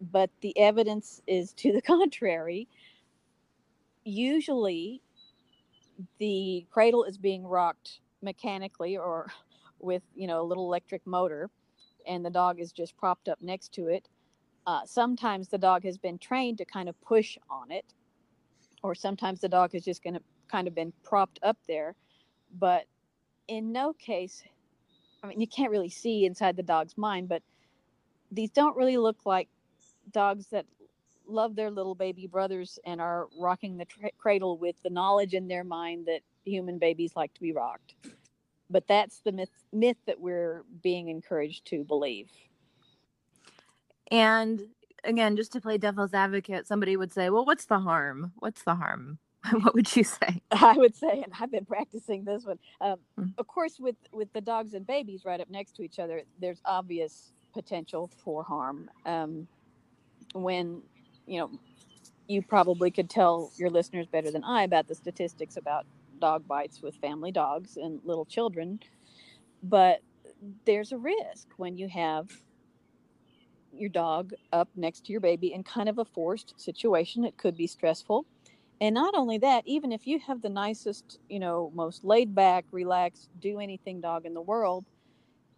But 0.00 0.30
the 0.40 0.56
evidence 0.58 1.20
is 1.26 1.52
to 1.54 1.72
the 1.72 1.82
contrary. 1.94 2.68
Usually 4.04 5.02
the 6.18 6.64
cradle 6.70 7.04
is 7.04 7.18
being 7.18 7.44
rocked 7.44 8.00
mechanically 8.22 8.96
or 8.96 9.30
with 9.80 10.02
you 10.14 10.26
know 10.26 10.40
a 10.40 10.46
little 10.46 10.66
electric 10.66 11.06
motor 11.06 11.50
and 12.06 12.24
the 12.24 12.30
dog 12.30 12.58
is 12.60 12.72
just 12.72 12.96
propped 12.96 13.28
up 13.28 13.40
next 13.42 13.72
to 13.74 13.88
it. 13.88 14.08
Uh, 14.66 14.80
sometimes 14.84 15.48
the 15.48 15.58
dog 15.58 15.84
has 15.84 15.98
been 15.98 16.18
trained 16.18 16.58
to 16.58 16.64
kind 16.64 16.88
of 16.88 17.00
push 17.00 17.38
on 17.50 17.70
it 17.70 17.84
or 18.82 18.94
sometimes 18.94 19.40
the 19.40 19.48
dog 19.48 19.74
is 19.74 19.84
just 19.84 20.02
going 20.02 20.14
to 20.14 20.22
kind 20.50 20.66
of 20.68 20.74
been 20.74 20.92
propped 21.04 21.38
up 21.42 21.58
there 21.66 21.94
but 22.58 22.84
in 23.48 23.72
no 23.72 23.92
case 23.92 24.42
i 25.22 25.26
mean 25.26 25.40
you 25.40 25.46
can't 25.46 25.70
really 25.70 25.90
see 25.90 26.24
inside 26.24 26.56
the 26.56 26.62
dog's 26.62 26.96
mind 26.96 27.28
but 27.28 27.42
these 28.30 28.50
don't 28.50 28.76
really 28.76 28.96
look 28.96 29.26
like 29.26 29.48
dogs 30.12 30.46
that 30.48 30.66
love 31.26 31.54
their 31.54 31.70
little 31.70 31.94
baby 31.94 32.26
brothers 32.26 32.78
and 32.84 33.00
are 33.00 33.28
rocking 33.38 33.76
the 33.76 33.84
tra- 33.84 34.10
cradle 34.18 34.56
with 34.56 34.76
the 34.82 34.90
knowledge 34.90 35.34
in 35.34 35.48
their 35.48 35.64
mind 35.64 36.06
that 36.06 36.20
human 36.44 36.78
babies 36.78 37.12
like 37.14 37.32
to 37.34 37.40
be 37.40 37.52
rocked. 37.52 37.94
But 38.70 38.86
that's 38.86 39.20
the 39.20 39.32
myth 39.32 39.50
myth 39.72 39.96
that 40.06 40.20
we're 40.20 40.64
being 40.82 41.08
encouraged 41.08 41.66
to 41.66 41.84
believe. 41.84 42.30
And 44.10 44.62
again, 45.04 45.36
just 45.36 45.52
to 45.52 45.60
play 45.60 45.78
devil's 45.78 46.14
advocate, 46.14 46.66
somebody 46.66 46.96
would 46.96 47.12
say, 47.12 47.30
"Well, 47.30 47.44
what's 47.44 47.66
the 47.66 47.80
harm? 47.80 48.32
What's 48.38 48.64
the 48.64 48.76
harm?" 48.76 49.18
what 49.62 49.74
would 49.74 49.94
you 49.96 50.04
say? 50.04 50.42
I 50.52 50.74
would 50.76 50.96
say, 50.96 51.22
and 51.22 51.32
I've 51.40 51.50
been 51.50 51.66
practicing 51.66 52.24
this 52.24 52.44
one. 52.44 52.58
Um, 52.80 52.98
Mm. 53.18 53.34
of 53.38 53.46
course, 53.46 53.78
with 53.80 53.96
with 54.12 54.32
the 54.32 54.40
dogs 54.40 54.74
and 54.74 54.86
babies 54.86 55.24
right 55.24 55.40
up 55.40 55.50
next 55.50 55.76
to 55.76 55.82
each 55.82 55.98
other, 55.98 56.22
there's 56.40 56.60
obvious 56.64 57.32
potential 57.54 58.10
for 58.24 58.44
harm. 58.44 58.90
Um, 59.06 59.48
when 60.34 60.82
you 61.26 61.40
know, 61.40 61.50
you 62.28 62.42
probably 62.42 62.90
could 62.90 63.10
tell 63.10 63.52
your 63.56 63.70
listeners 63.70 64.06
better 64.06 64.30
than 64.30 64.44
I 64.44 64.64
about 64.64 64.88
the 64.88 64.94
statistics 64.94 65.56
about 65.56 65.86
dog 66.20 66.46
bites 66.48 66.82
with 66.82 66.96
family 66.96 67.32
dogs 67.32 67.76
and 67.76 68.00
little 68.04 68.26
children, 68.26 68.80
but 69.62 70.00
there's 70.66 70.92
a 70.92 70.98
risk 70.98 71.48
when 71.56 71.76
you 71.78 71.88
have 71.88 72.28
your 73.78 73.90
dog 73.90 74.32
up 74.52 74.68
next 74.76 75.04
to 75.06 75.12
your 75.12 75.20
baby 75.20 75.52
in 75.52 75.62
kind 75.62 75.88
of 75.88 75.98
a 75.98 76.04
forced 76.04 76.58
situation. 76.60 77.24
It 77.24 77.36
could 77.36 77.56
be 77.56 77.66
stressful. 77.66 78.26
And 78.80 78.94
not 78.94 79.14
only 79.14 79.38
that, 79.38 79.64
even 79.66 79.90
if 79.90 80.06
you 80.06 80.20
have 80.20 80.40
the 80.40 80.48
nicest, 80.48 81.18
you 81.28 81.40
know, 81.40 81.72
most 81.74 82.04
laid 82.04 82.34
back, 82.34 82.64
relaxed, 82.70 83.28
do 83.40 83.58
anything 83.58 84.00
dog 84.00 84.24
in 84.24 84.34
the 84.34 84.40
world, 84.40 84.84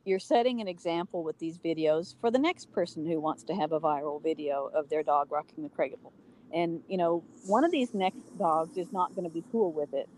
you're 0.04 0.18
setting 0.18 0.60
an 0.60 0.68
example 0.68 1.22
with 1.22 1.38
these 1.38 1.58
videos 1.58 2.14
for 2.20 2.30
the 2.30 2.38
next 2.38 2.72
person 2.72 3.06
who 3.06 3.20
wants 3.20 3.42
to 3.44 3.54
have 3.54 3.72
a 3.72 3.80
viral 3.80 4.22
video 4.22 4.70
of 4.74 4.88
their 4.88 5.02
dog 5.02 5.30
rocking 5.30 5.62
the 5.62 5.68
cradle. 5.68 6.12
And, 6.52 6.80
you 6.88 6.96
know, 6.96 7.22
one 7.46 7.64
of 7.64 7.70
these 7.70 7.92
next 7.92 8.38
dogs 8.38 8.78
is 8.78 8.92
not 8.92 9.14
going 9.14 9.24
to 9.24 9.30
be 9.30 9.44
cool 9.52 9.72
with 9.72 9.92
it. 9.92 10.08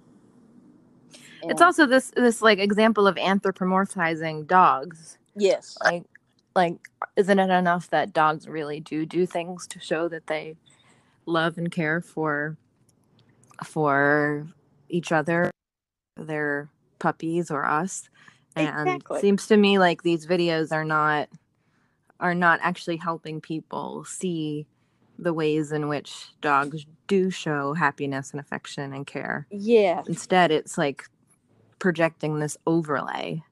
It's 1.44 1.60
also 1.60 1.86
this 1.86 2.12
this 2.16 2.40
like 2.40 2.58
example 2.58 3.06
of 3.06 3.16
anthropomorphizing 3.16 4.46
dogs. 4.46 5.18
yes. 5.36 5.76
Like 5.84 6.04
like 6.54 6.76
isn't 7.16 7.38
it 7.38 7.50
enough 7.50 7.90
that 7.90 8.12
dogs 8.12 8.48
really 8.48 8.80
do 8.80 9.06
do 9.06 9.26
things 9.26 9.66
to 9.68 9.80
show 9.80 10.08
that 10.08 10.26
they 10.26 10.56
love 11.26 11.58
and 11.58 11.70
care 11.70 12.00
for 12.00 12.56
for 13.64 14.46
each 14.88 15.12
other, 15.12 15.50
their 16.16 16.68
puppies 16.98 17.50
or 17.50 17.64
us? 17.64 18.08
And 18.54 18.68
Exactly. 18.68 19.16
it 19.16 19.20
seems 19.20 19.46
to 19.48 19.56
me 19.56 19.78
like 19.78 20.02
these 20.02 20.26
videos 20.26 20.72
are 20.72 20.84
not 20.84 21.28
are 22.20 22.34
not 22.34 22.60
actually 22.62 22.96
helping 22.96 23.40
people 23.40 24.04
see 24.04 24.66
the 25.18 25.32
ways 25.32 25.72
in 25.72 25.88
which 25.88 26.28
dogs 26.40 26.86
do 27.06 27.30
show 27.30 27.74
happiness 27.74 28.30
and 28.30 28.40
affection 28.40 28.92
and 28.92 29.06
care. 29.06 29.46
yeah 29.50 30.02
Instead, 30.06 30.50
it's 30.50 30.78
like 30.78 31.04
projecting 31.78 32.38
this 32.38 32.56
overlay. 32.66 33.42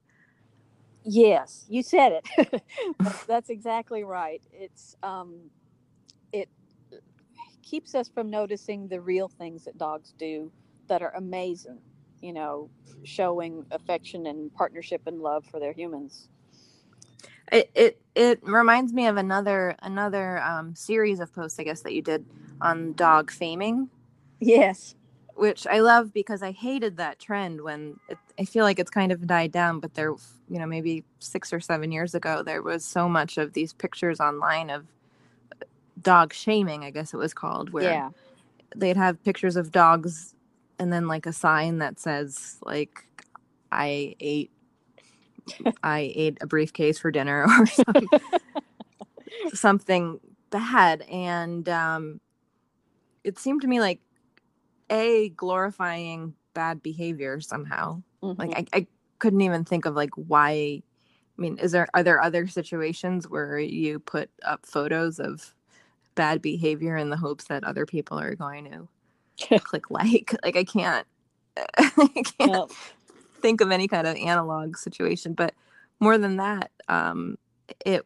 Yes, 1.03 1.65
you 1.69 1.83
said 1.83 2.13
it. 2.13 2.27
That's- 3.01 3.27
exactly 3.49 4.03
right. 4.03 4.41
It's 4.51 4.95
um, 5.03 5.51
it 6.33 6.49
keeps 7.63 7.95
us 7.95 8.09
from 8.09 8.29
noticing 8.29 8.87
the 8.87 9.01
real 9.01 9.29
things 9.29 9.65
that 9.65 9.77
dogs 9.77 10.13
do 10.17 10.51
that 10.89 11.01
are 11.03 11.15
amazing. 11.15 11.79
You 12.21 12.33
know, 12.33 12.71
showing 13.05 13.65
affection 13.71 14.27
and 14.27 14.53
partnership 14.53 15.03
and 15.07 15.21
love 15.21 15.45
for 15.45 15.59
their 15.59 15.73
humans. 15.73 16.29
It 17.51 17.71
it 17.75 18.01
it 18.15 18.39
reminds 18.43 18.93
me 18.93 19.07
of 19.07 19.17
another 19.17 19.75
another 19.81 20.39
um, 20.41 20.75
series 20.75 21.19
of 21.19 21.33
posts, 21.33 21.59
I 21.59 21.63
guess, 21.63 21.81
that 21.83 21.93
you 21.93 22.01
did 22.03 22.25
on 22.61 22.93
dog 22.93 23.31
faming, 23.31 23.89
Yes. 24.39 24.95
Which 25.35 25.67
I 25.67 25.79
love 25.79 26.13
because 26.13 26.43
I 26.43 26.51
hated 26.51 26.97
that 26.97 27.19
trend 27.19 27.61
when 27.61 27.99
it, 28.09 28.17
I 28.39 28.45
feel 28.45 28.63
like 28.65 28.79
it's 28.79 28.91
kind 28.91 29.11
of 29.11 29.25
died 29.27 29.51
down. 29.51 29.79
But 29.79 29.93
there, 29.95 30.09
you 30.49 30.59
know, 30.59 30.65
maybe 30.65 31.03
six 31.19 31.53
or 31.53 31.59
seven 31.59 31.91
years 31.91 32.15
ago, 32.15 32.43
there 32.43 32.61
was 32.61 32.83
so 32.85 33.09
much 33.09 33.37
of 33.37 33.53
these 33.53 33.73
pictures 33.73 34.19
online 34.19 34.69
of 34.69 34.85
dog 36.01 36.33
shaming, 36.33 36.83
I 36.83 36.91
guess 36.91 37.13
it 37.13 37.17
was 37.17 37.33
called, 37.33 37.71
where 37.71 37.83
Yeah. 37.91 38.09
they'd 38.75 38.97
have 38.97 39.23
pictures 39.23 39.55
of 39.55 39.71
dogs 39.71 40.35
and 40.79 40.91
then 40.91 41.07
like 41.07 41.25
a 41.25 41.33
sign 41.33 41.79
that 41.79 41.99
says 41.99 42.57
like 42.63 43.05
I 43.71 44.15
ate 44.19 44.51
I 45.83 46.11
ate 46.15 46.37
a 46.41 46.47
briefcase 46.47 46.97
for 46.99 47.11
dinner 47.11 47.45
or 47.59 47.65
some, 47.67 48.09
something 49.53 50.19
bad 50.49 51.01
and 51.03 51.67
um 51.69 52.19
it 53.23 53.37
seemed 53.39 53.61
to 53.61 53.67
me 53.67 53.79
like 53.79 53.99
a 54.91 55.29
glorifying 55.29 56.35
bad 56.53 56.83
behavior 56.83 57.39
somehow. 57.41 58.01
Mhm. 58.21 58.37
like 58.37 58.51
I, 58.73 58.79
I 58.79 58.87
couldn't 59.17 59.41
even 59.41 59.65
think 59.65 59.85
of 59.85 59.95
like 59.95 60.11
why 60.15 60.51
i 60.51 61.41
mean 61.41 61.57
is 61.57 61.71
there 61.71 61.87
are 61.95 62.03
there 62.03 62.21
other 62.21 62.45
situations 62.47 63.27
where 63.27 63.57
you 63.57 63.99
put 63.99 64.29
up 64.43 64.65
photos 64.65 65.19
of 65.19 65.55
bad 66.13 66.41
behavior 66.41 66.97
in 66.97 67.09
the 67.09 67.17
hopes 67.17 67.45
that 67.45 67.63
other 67.63 67.85
people 67.87 68.19
are 68.19 68.35
going 68.35 68.87
to 69.39 69.59
click 69.59 69.89
like? 69.89 70.35
Like 70.43 70.55
i 70.55 70.63
can't 70.63 71.07
i 71.77 72.23
can't 72.37 72.51
Well, 72.51 72.69
think 73.41 73.61
of 73.61 73.71
any 73.71 73.87
kind 73.87 74.05
of 74.07 74.15
analog 74.17 74.77
situation. 74.77 75.33
But 75.33 75.53
more 75.99 76.17
than 76.17 76.37
that 76.37 76.69
um 76.87 77.37
it 77.85 78.05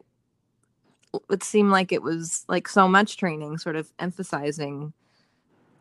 would 1.28 1.42
seem 1.42 1.70
like 1.70 1.92
it 1.92 2.02
was 2.02 2.44
like 2.48 2.68
so 2.68 2.86
much 2.88 3.16
training 3.16 3.58
sort 3.58 3.76
of 3.76 3.92
emphasizing 3.98 4.92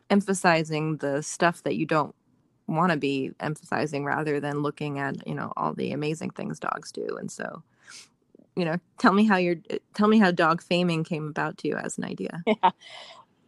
emphasizing 0.09 0.97
the 0.97 1.21
stuff 1.21 1.63
that 1.63 1.75
you 1.75 1.85
don't 1.85 2.15
want 2.67 2.91
to 2.91 2.97
be 2.97 3.31
emphasizing 3.39 4.05
rather 4.05 4.39
than 4.39 4.59
looking 4.61 4.99
at 4.99 5.27
you 5.27 5.35
know 5.35 5.53
all 5.57 5.73
the 5.73 5.91
amazing 5.91 6.29
things 6.31 6.59
dogs 6.59 6.91
do 6.91 7.05
and 7.19 7.31
so 7.31 7.63
you 8.55 8.65
know 8.65 8.77
tell 8.99 9.13
me 9.13 9.25
how 9.25 9.37
your 9.37 9.55
tell 9.93 10.07
me 10.07 10.19
how 10.19 10.31
dog 10.31 10.63
faming 10.63 11.05
came 11.05 11.27
about 11.27 11.57
to 11.57 11.67
you 11.67 11.75
as 11.75 11.97
an 11.97 12.05
idea 12.05 12.43
yeah. 12.47 12.71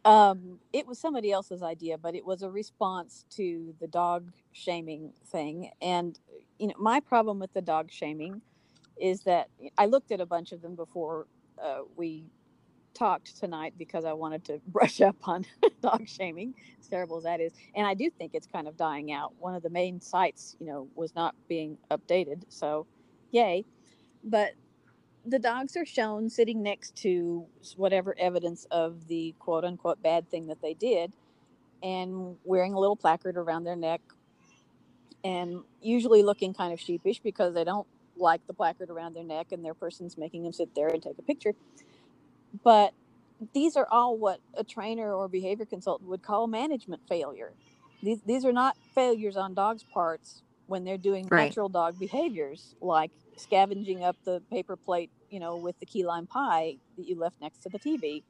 Um, 0.06 0.60
it 0.72 0.88
was 0.88 1.00
somebody 1.00 1.34
else's 1.34 1.62
idea, 1.62 1.98
but 1.98 2.15
it 2.15 2.26
was 2.26 2.41
a 2.41 2.50
response 2.50 3.26
to 3.32 3.76
the 3.82 3.88
dog 3.88 4.32
shaming 4.54 5.12
thing. 5.26 5.72
And 5.82 6.17
you 6.60 6.67
know, 6.67 6.76
my 6.80 7.02
problem 7.02 7.39
with 7.39 7.54
the 7.54 7.62
dog 7.62 7.91
shaming 7.91 8.41
is 9.00 9.22
that 9.24 9.50
I 9.78 9.86
looked 9.86 10.12
at 10.12 10.22
a 10.22 10.26
bunch 10.26 10.54
of 10.54 10.62
them 10.62 10.76
before 10.76 11.28
uh, 11.62 11.80
we 11.98 12.26
talked 12.98 13.38
tonight 13.40 13.74
because 13.78 14.06
I 14.06 14.14
wanted 14.14 14.46
to 14.46 14.62
brush 14.68 15.02
up 15.02 15.16
on 15.24 15.46
dog 15.82 16.08
shaming, 16.08 16.54
as 16.80 16.88
terrible 16.88 17.18
as 17.18 17.24
that 17.24 17.40
is. 17.42 17.54
And 17.76 17.86
I 17.88 17.94
do 17.94 18.10
think 18.10 18.32
it's 18.34 18.48
kind 18.48 18.68
of 18.68 18.78
dying 18.78 19.12
out. 19.12 19.34
One 19.40 19.56
of 19.56 19.64
the 19.64 19.70
main 19.70 20.02
sites, 20.02 20.56
you 20.60 20.68
know, 20.68 20.88
was 20.96 21.16
not 21.16 21.36
being 21.48 21.78
updated. 21.92 22.44
So, 22.50 22.88
yay. 23.32 23.66
But 24.24 24.54
the 25.26 25.40
dogs 25.40 25.76
are 25.76 25.86
shown 25.86 26.30
sitting 26.30 26.64
next 26.64 26.96
to 26.98 27.46
whatever 27.76 28.16
evidence 28.18 28.66
of 28.72 29.08
the 29.08 29.36
quote 29.40 29.66
unquote 29.66 30.02
bad 30.02 30.30
thing 30.30 30.48
that 30.48 30.62
they 30.62 30.74
did 30.74 31.12
and 31.84 32.36
wearing 32.44 32.74
a 32.74 32.80
little 32.80 32.96
placard 32.96 33.38
around 33.38 33.66
their 33.66 33.76
neck 33.76 34.02
and 35.24 35.62
usually 35.82 36.24
looking 36.24 36.54
kind 36.54 36.74
of 36.74 36.80
sheepish 36.80 37.20
because 37.20 37.54
they 37.54 37.64
don't 37.64 37.88
like 38.16 38.46
the 38.48 38.54
placard 38.54 38.90
around 38.90 39.14
their 39.14 39.24
neck 39.24 39.48
and 39.52 39.64
their 39.64 39.74
person's 39.74 40.18
making 40.18 40.44
them 40.44 40.54
sit 40.54 40.74
there 40.76 40.88
and 40.88 41.04
take 41.04 41.18
a 41.20 41.22
picture. 41.22 41.54
But 42.63 42.93
these 43.54 43.76
are 43.76 43.88
all 43.91 44.17
what 44.17 44.39
a 44.56 44.63
trainer 44.63 45.13
or 45.13 45.28
behavior 45.28 45.65
consultant 45.65 46.10
would 46.10 46.24
call 46.24 46.48
management 46.48 47.02
failure. 47.08 47.54
These, 48.04 48.22
these 48.26 48.46
are 48.46 48.54
not 48.54 48.78
failures 48.96 49.38
on 49.38 49.54
dogs' 49.54 49.84
parts 49.84 50.41
when 50.67 50.84
they're 50.84 50.98
doing 50.98 51.28
Right. 51.30 51.48
natural 51.50 51.70
dog 51.70 52.00
behaviors 52.00 52.76
like 52.82 53.12
scavenging 53.38 54.04
up 54.04 54.17
the 54.26 54.41
paper 54.52 54.76
plate, 54.76 55.12
you 55.30 55.39
know, 55.39 55.58
with 55.58 55.80
the 55.80 55.86
key 55.86 56.06
lime 56.06 56.28
pie 56.28 56.78
that 56.98 57.08
you 57.08 57.17
left 57.17 57.36
next 57.41 57.60
to 57.63 57.70
the 57.70 57.80
TV. 57.80 58.24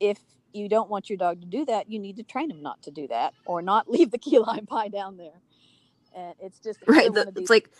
If 0.00 0.18
you 0.52 0.68
don't 0.68 0.90
want 0.90 1.08
your 1.08 1.16
dog 1.16 1.40
to 1.40 1.46
do 1.46 1.64
that, 1.66 1.90
you 1.90 1.98
need 1.98 2.16
to 2.16 2.22
train 2.22 2.50
him 2.50 2.62
not 2.62 2.82
to 2.82 2.90
do 2.90 3.08
that 3.08 3.34
or 3.46 3.62
not 3.62 3.88
leave 3.90 4.10
the 4.10 4.18
key 4.18 4.38
lime 4.38 4.66
pie 4.66 4.88
down 4.88 5.16
there. 5.16 5.40
And 6.14 6.34
it's 6.40 6.58
just 6.58 6.80
right 6.86 7.06
the, 7.12 7.20
one 7.20 7.28
of 7.28 7.34
these- 7.34 7.42
it's 7.44 7.50
like. 7.50 7.70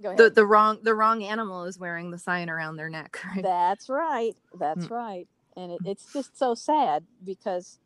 The, 0.00 0.30
the 0.30 0.46
wrong 0.46 0.78
the 0.82 0.94
wrong 0.94 1.22
animal 1.22 1.64
is 1.64 1.78
wearing 1.78 2.10
the 2.10 2.18
sign 2.18 2.50
around 2.50 2.76
their 2.76 2.90
neck 2.90 3.18
right 3.34 3.42
That's 3.42 3.88
right. 3.88 4.34
That's 4.58 4.86
Mm. 4.86 4.90
right. 4.90 5.28
And 5.56 5.72
it, 5.72 5.80
it's 5.84 6.12
just 6.12 6.36
so 6.38 6.54
sad 6.54 7.04
because 7.24 7.78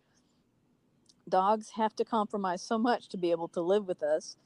dogs 1.28 1.70
have 1.76 1.94
to 1.96 2.04
compromise 2.04 2.62
so 2.62 2.78
much 2.78 3.08
to 3.10 3.16
be 3.16 3.30
able 3.30 3.48
to 3.48 3.60
live 3.60 3.86
with 3.86 4.02
us. 4.02 4.36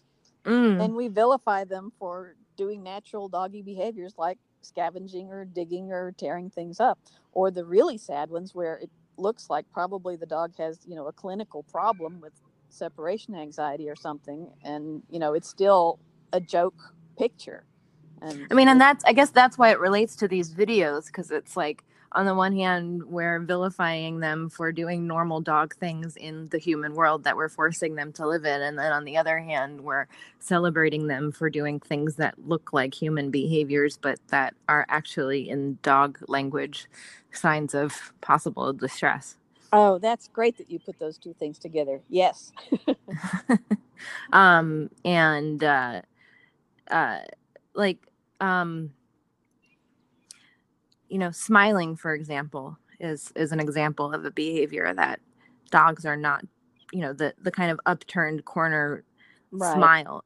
Mm. 0.44 0.84
And 0.84 0.96
we 0.96 1.08
vilify 1.08 1.64
them 1.64 1.92
for 1.98 2.34
doing 2.56 2.82
natural 2.82 3.28
doggy 3.28 3.62
behaviors 3.62 4.14
like 4.18 4.38
scavenging 4.62 5.30
or 5.30 5.44
digging 5.44 5.92
or 5.92 6.12
tearing 6.12 6.50
things 6.50 6.80
up. 6.80 6.98
Or 7.32 7.50
the 7.50 7.64
really 7.64 7.98
sad 7.98 8.30
ones 8.30 8.54
where 8.54 8.76
it 8.76 8.90
looks 9.16 9.48
like 9.50 9.66
probably 9.72 10.16
the 10.16 10.26
dog 10.26 10.54
has, 10.58 10.80
you 10.86 10.96
know, 10.96 11.06
a 11.06 11.12
clinical 11.12 11.62
problem 11.64 12.20
with 12.20 12.32
separation 12.70 13.34
anxiety 13.34 13.88
or 13.88 13.96
something. 13.96 14.50
And, 14.64 15.02
you 15.10 15.18
know, 15.18 15.34
it's 15.34 15.48
still 15.48 15.98
a 16.32 16.40
joke 16.40 16.94
picture. 17.22 17.62
And 18.20 18.48
I 18.50 18.54
mean, 18.54 18.68
and 18.68 18.80
that's 18.80 19.04
I 19.04 19.12
guess 19.12 19.30
that's 19.30 19.56
why 19.56 19.70
it 19.70 19.78
relates 19.78 20.16
to 20.16 20.28
these 20.28 20.52
videos 20.52 21.06
because 21.06 21.30
it's 21.30 21.56
like 21.56 21.84
on 22.12 22.26
the 22.26 22.34
one 22.34 22.52
hand 22.52 23.04
we're 23.04 23.38
vilifying 23.38 24.18
them 24.18 24.48
for 24.50 24.72
doing 24.72 25.06
normal 25.06 25.40
dog 25.40 25.74
things 25.76 26.16
in 26.16 26.48
the 26.48 26.58
human 26.58 26.94
world 26.94 27.22
that 27.24 27.36
we're 27.36 27.48
forcing 27.48 27.94
them 27.94 28.12
to 28.14 28.26
live 28.26 28.44
in, 28.44 28.60
and 28.60 28.76
then 28.76 28.90
on 28.92 29.04
the 29.04 29.16
other 29.16 29.38
hand 29.38 29.80
we're 29.80 30.08
celebrating 30.40 31.06
them 31.06 31.30
for 31.30 31.48
doing 31.48 31.78
things 31.78 32.16
that 32.16 32.34
look 32.44 32.72
like 32.72 32.92
human 32.92 33.30
behaviors 33.30 33.96
but 33.96 34.18
that 34.28 34.52
are 34.68 34.84
actually 34.88 35.48
in 35.48 35.78
dog 35.82 36.18
language 36.26 36.88
signs 37.30 37.72
of 37.72 38.12
possible 38.20 38.72
distress. 38.72 39.36
Oh, 39.72 39.98
that's 39.98 40.28
great 40.28 40.58
that 40.58 40.70
you 40.70 40.78
put 40.78 40.98
those 40.98 41.18
two 41.18 41.34
things 41.34 41.58
together. 41.58 42.00
Yes. 42.08 42.52
um 44.32 44.90
and 45.04 45.62
uh 45.62 46.02
uh 46.90 47.20
like 47.74 47.98
um 48.40 48.92
you 51.08 51.18
know, 51.18 51.30
smiling, 51.30 51.94
for 51.94 52.14
example, 52.14 52.78
is 52.98 53.32
is 53.36 53.52
an 53.52 53.60
example 53.60 54.14
of 54.14 54.24
a 54.24 54.30
behavior 54.30 54.94
that 54.94 55.20
dogs 55.70 56.06
are 56.06 56.16
not, 56.16 56.44
you 56.90 57.00
know, 57.00 57.12
the 57.12 57.34
the 57.42 57.50
kind 57.50 57.70
of 57.70 57.78
upturned 57.86 58.44
corner 58.46 59.04
Right. 59.50 59.72
smile 59.74 60.24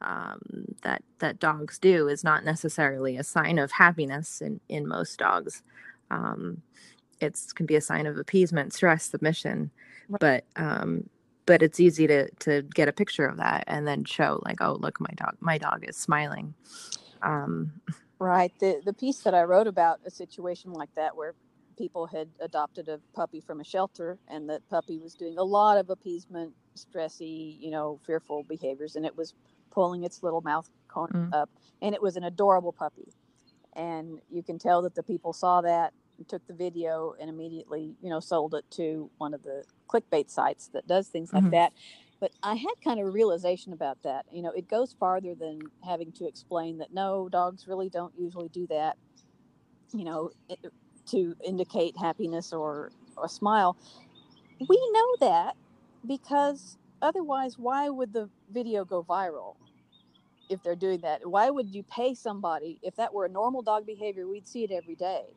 um, 0.00 0.40
that 0.82 1.02
that 1.20 1.38
dogs 1.38 1.78
do 1.78 2.08
is 2.08 2.24
not 2.24 2.44
necessarily 2.44 3.16
a 3.16 3.22
sign 3.22 3.58
of 3.58 3.70
happiness 3.70 4.40
in 4.40 4.60
in 4.68 4.88
most 4.88 5.18
dogs. 5.18 5.62
Um, 6.10 6.62
it's 7.20 7.52
can 7.52 7.66
be 7.66 7.76
a 7.76 7.80
sign 7.80 8.06
of 8.06 8.18
appeasement, 8.18 8.72
stress, 8.72 9.04
submission, 9.04 9.70
Right. 10.08 10.20
but 10.20 10.44
um, 10.56 11.08
but 11.46 11.62
it's 11.62 11.80
easy 11.80 12.06
to 12.06 12.30
to 12.40 12.62
get 12.74 12.88
a 12.88 12.92
picture 12.92 13.26
of 13.26 13.38
that 13.38 13.64
and 13.66 13.86
then 13.86 14.04
show 14.04 14.40
like, 14.44 14.58
oh, 14.60 14.74
look, 14.80 15.00
my 15.00 15.12
dog, 15.16 15.36
my 15.40 15.58
dog 15.58 15.84
is 15.88 15.96
smiling. 15.96 16.54
Um, 17.22 17.72
Right. 18.18 18.52
The 18.60 18.80
the 18.84 18.94
piece 18.94 19.20
that 19.22 19.34
I 19.34 19.42
wrote 19.44 19.66
about 19.66 20.00
a 20.06 20.10
situation 20.10 20.72
like 20.72 20.88
that 20.96 21.16
where 21.16 21.34
people 21.78 22.06
had 22.06 22.30
adopted 22.40 22.88
a 22.88 23.00
puppy 23.14 23.40
from 23.40 23.60
a 23.60 23.64
shelter 23.64 24.18
and 24.28 24.48
that 24.48 24.66
puppy 24.70 24.98
was 24.98 25.14
doing 25.14 25.36
a 25.38 25.44
lot 25.44 25.76
of 25.76 25.90
appeasement, 25.90 26.54
stressy, 26.78 27.58
you 27.60 27.70
know, 27.70 28.00
fearful 28.06 28.44
behaviors 28.44 28.96
and 28.96 29.04
it 29.04 29.14
was 29.16 29.34
pulling 29.70 30.04
its 30.04 30.22
little 30.22 30.40
mouth 30.40 30.70
cone 30.88 31.08
Mm. 31.12 31.34
up 31.34 31.50
and 31.82 31.94
it 31.94 32.00
was 32.02 32.16
an 32.16 32.24
adorable 32.24 32.72
puppy. 32.72 33.12
And 33.74 34.20
you 34.30 34.42
can 34.42 34.58
tell 34.58 34.80
that 34.82 34.94
the 34.94 35.02
people 35.02 35.34
saw 35.34 35.60
that 35.60 35.92
took 36.24 36.46
the 36.46 36.54
video 36.54 37.14
and 37.20 37.28
immediately, 37.30 37.96
you 38.00 38.10
know, 38.10 38.20
sold 38.20 38.54
it 38.54 38.64
to 38.72 39.10
one 39.18 39.34
of 39.34 39.42
the 39.42 39.64
clickbait 39.90 40.30
sites 40.30 40.68
that 40.72 40.86
does 40.86 41.08
things 41.08 41.32
like 41.32 41.44
Mhm. 41.44 41.50
that. 41.50 41.72
But 42.20 42.32
I 42.42 42.54
had 42.54 42.74
kind 42.82 42.98
of 42.98 43.06
a 43.06 43.10
realization 43.10 43.72
about 43.72 43.98
that. 44.04 44.26
You 44.32 44.42
know, 44.42 44.50
it 44.52 44.68
goes 44.68 44.94
farther 44.98 45.34
than 45.34 45.70
having 45.84 46.12
to 46.12 46.26
explain 46.26 46.78
that 46.78 46.92
no, 46.92 47.28
dogs 47.28 47.66
really 47.66 47.90
don't 47.90 48.14
usually 48.18 48.48
do 48.48 48.66
that, 48.68 48.96
you 49.92 50.04
know, 50.04 50.30
to 51.06 51.36
indicate 51.44 51.96
happiness 51.98 52.52
or, 52.52 52.92
or 53.16 53.26
a 53.26 53.28
smile. 53.28 53.76
We 54.68 54.80
know 54.92 55.16
that 55.20 55.56
because 56.06 56.78
otherwise, 57.02 57.58
why 57.58 57.88
would 57.90 58.12
the 58.12 58.30
video 58.48 58.84
go 58.84 59.04
viral 59.04 59.56
if 60.48 60.62
they're 60.62 60.76
doing 60.76 61.00
that? 61.02 61.28
Why 61.28 61.50
would 61.50 61.74
you 61.74 61.84
pay 61.84 62.14
somebody 62.14 62.78
if 62.82 62.96
that 62.96 63.14
were 63.14 63.26
a 63.26 63.30
normal 63.30 63.62
dog 63.62 63.86
behavior? 63.86 64.28
We'd 64.28 64.48
see 64.48 64.64
it 64.64 64.70
every 64.72 64.96
day. 64.96 65.36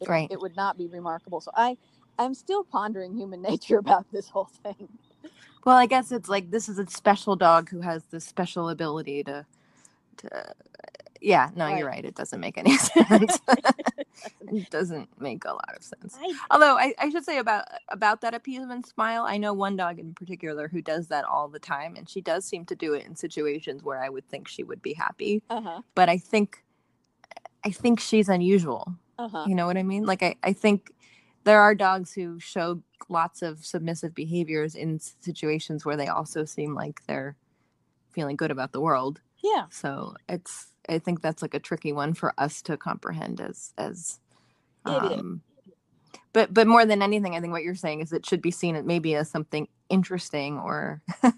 It, 0.00 0.08
Right. 0.08 0.28
It 0.30 0.40
would 0.40 0.56
not 0.56 0.76
be 0.78 0.86
remarkable. 0.86 1.40
So 1.40 1.50
I, 1.54 1.76
I'm 2.18 2.34
still 2.34 2.64
pondering 2.64 3.14
human 3.16 3.42
nature 3.50 3.78
about 3.78 4.06
this 4.12 4.28
whole 4.28 4.50
thing. 4.62 4.88
well, 5.64 5.76
I 5.76 5.86
guess 5.86 6.12
it's 6.12 6.28
like 6.28 6.50
this 6.50 6.68
is 6.68 6.78
a 6.78 6.86
special 6.86 7.36
dog 7.36 7.70
who 7.70 7.80
has 7.80 8.04
this 8.04 8.24
special 8.24 8.68
ability 8.68 9.24
to 9.24 9.46
to. 10.18 10.54
Yeah, 11.22 11.50
no, 11.56 11.64
Right. 11.64 11.78
you're 11.78 11.88
right. 11.88 12.04
It 12.04 12.14
doesn't 12.14 12.40
make 12.40 12.58
any 12.58 12.76
sense. 12.76 13.40
it 14.52 14.70
doesn't 14.70 15.08
make 15.20 15.44
a 15.46 15.52
lot 15.52 15.74
of 15.74 15.82
sense. 15.82 16.16
I, 16.20 16.34
Although 16.50 16.76
I, 16.78 16.94
I 16.98 17.08
should 17.10 17.24
say 17.24 17.38
about 17.38 17.64
about 17.88 18.20
that 18.20 18.34
appeasement 18.34 18.86
smile, 18.86 19.24
I 19.24 19.38
know 19.38 19.54
one 19.54 19.76
dog 19.76 19.98
in 19.98 20.12
particular 20.14 20.68
who 20.68 20.82
does 20.82 21.08
that 21.08 21.24
all 21.24 21.48
the 21.48 21.58
time, 21.58 21.96
and 21.96 22.08
she 22.08 22.20
does 22.20 22.44
seem 22.44 22.64
to 22.66 22.76
do 22.76 22.92
it 22.92 23.06
in 23.06 23.16
situations 23.16 23.82
where 23.82 24.02
I 24.02 24.10
would 24.10 24.28
think 24.28 24.46
she 24.46 24.62
would 24.62 24.82
be 24.82 24.92
happy. 24.92 25.42
uh-huh, 25.48 25.80
But 25.94 26.08
I 26.10 26.18
think, 26.18 26.62
I 27.64 27.70
think 27.70 27.98
she's 27.98 28.28
unusual. 28.28 28.94
Uh-huh. 29.18 29.44
You 29.46 29.54
know 29.54 29.66
what 29.66 29.76
I 29.76 29.82
mean? 29.82 30.04
Like 30.04 30.22
I, 30.22 30.36
I 30.42 30.52
think 30.52 30.92
there 31.44 31.60
are 31.60 31.74
dogs 31.74 32.12
who 32.12 32.38
show 32.40 32.82
lots 33.08 33.42
of 33.42 33.64
submissive 33.64 34.14
behaviors 34.14 34.74
in 34.74 34.98
situations 34.98 35.84
where 35.84 35.96
they 35.96 36.08
also 36.08 36.44
seem 36.44 36.74
like 36.74 37.02
they're 37.06 37.36
feeling 38.10 38.36
good 38.36 38.50
about 38.50 38.72
the 38.72 38.80
world. 38.80 39.20
Yeah. 39.42 39.66
So 39.70 40.16
it's 40.28 40.72
I 40.88 40.98
think 40.98 41.22
that's 41.22 41.42
like 41.42 41.54
a 41.54 41.60
tricky 41.60 41.92
one 41.92 42.14
for 42.14 42.34
us 42.38 42.62
to 42.62 42.76
comprehend 42.76 43.40
as 43.40 43.72
as 43.78 44.20
um 44.84 45.42
but 46.32 46.52
but 46.52 46.66
more 46.66 46.84
than 46.84 47.00
anything, 47.00 47.34
I 47.34 47.40
think 47.40 47.52
what 47.52 47.62
you're 47.62 47.74
saying 47.74 48.00
is 48.00 48.12
it 48.12 48.26
should 48.26 48.42
be 48.42 48.50
seen 48.50 48.76
as 48.76 48.84
maybe 48.84 49.14
as 49.14 49.30
something 49.30 49.68
interesting 49.88 50.58
or 50.58 51.00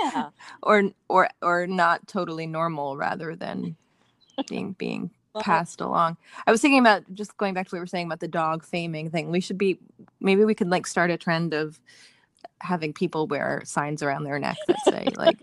Yeah. 0.00 0.28
or 0.62 0.90
or 1.08 1.28
or 1.42 1.66
not 1.66 2.06
totally 2.06 2.46
normal 2.46 2.96
rather 2.96 3.34
than 3.34 3.76
being 4.48 4.72
being 4.72 5.10
passed 5.42 5.80
along. 5.80 6.16
I 6.46 6.50
was 6.50 6.60
thinking 6.60 6.78
about 6.80 7.02
just 7.12 7.36
going 7.36 7.54
back 7.54 7.66
to 7.68 7.74
what 7.74 7.78
we 7.78 7.80
were 7.80 7.86
saying 7.86 8.06
about 8.06 8.20
the 8.20 8.28
dog 8.28 8.64
faming 8.64 9.10
thing. 9.10 9.30
We 9.30 9.40
should 9.40 9.58
be 9.58 9.78
maybe 10.20 10.44
we 10.44 10.54
could 10.54 10.70
like 10.70 10.86
start 10.86 11.10
a 11.10 11.16
trend 11.16 11.54
of 11.54 11.80
having 12.60 12.92
people 12.92 13.26
wear 13.26 13.62
signs 13.64 14.02
around 14.02 14.24
their 14.24 14.38
neck 14.38 14.58
that 14.66 14.80
say 14.80 15.12
like 15.16 15.38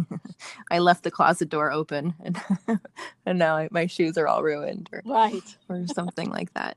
I 0.70 0.78
left 0.78 1.02
the 1.02 1.10
closet 1.10 1.48
door 1.48 1.70
open 1.72 2.14
and 2.22 2.40
and 3.26 3.38
now 3.38 3.56
I, 3.56 3.68
my 3.70 3.86
shoes 3.86 4.16
are 4.16 4.26
all 4.28 4.42
ruined 4.42 4.88
or 4.92 5.02
Right. 5.04 5.56
or 5.68 5.86
something 5.88 6.30
like 6.30 6.52
that. 6.54 6.76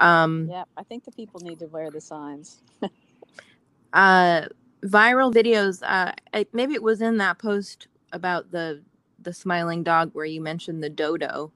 Um 0.00 0.48
Yeah. 0.50 0.64
I 0.76 0.82
think 0.82 1.04
the 1.04 1.12
people 1.12 1.40
need 1.40 1.58
to 1.60 1.66
wear 1.66 1.90
the 1.90 2.00
signs. 2.00 2.60
uh 3.92 4.42
viral 4.82 5.32
videos 5.32 5.82
uh 5.82 6.12
I, 6.34 6.46
maybe 6.52 6.74
it 6.74 6.82
was 6.82 7.00
in 7.00 7.16
that 7.18 7.38
post 7.38 7.88
about 8.12 8.50
the 8.50 8.82
the 9.20 9.32
smiling 9.32 9.82
dog 9.82 10.10
where 10.12 10.26
you 10.26 10.40
mentioned 10.40 10.82
the 10.82 10.90
dodo 10.90 11.52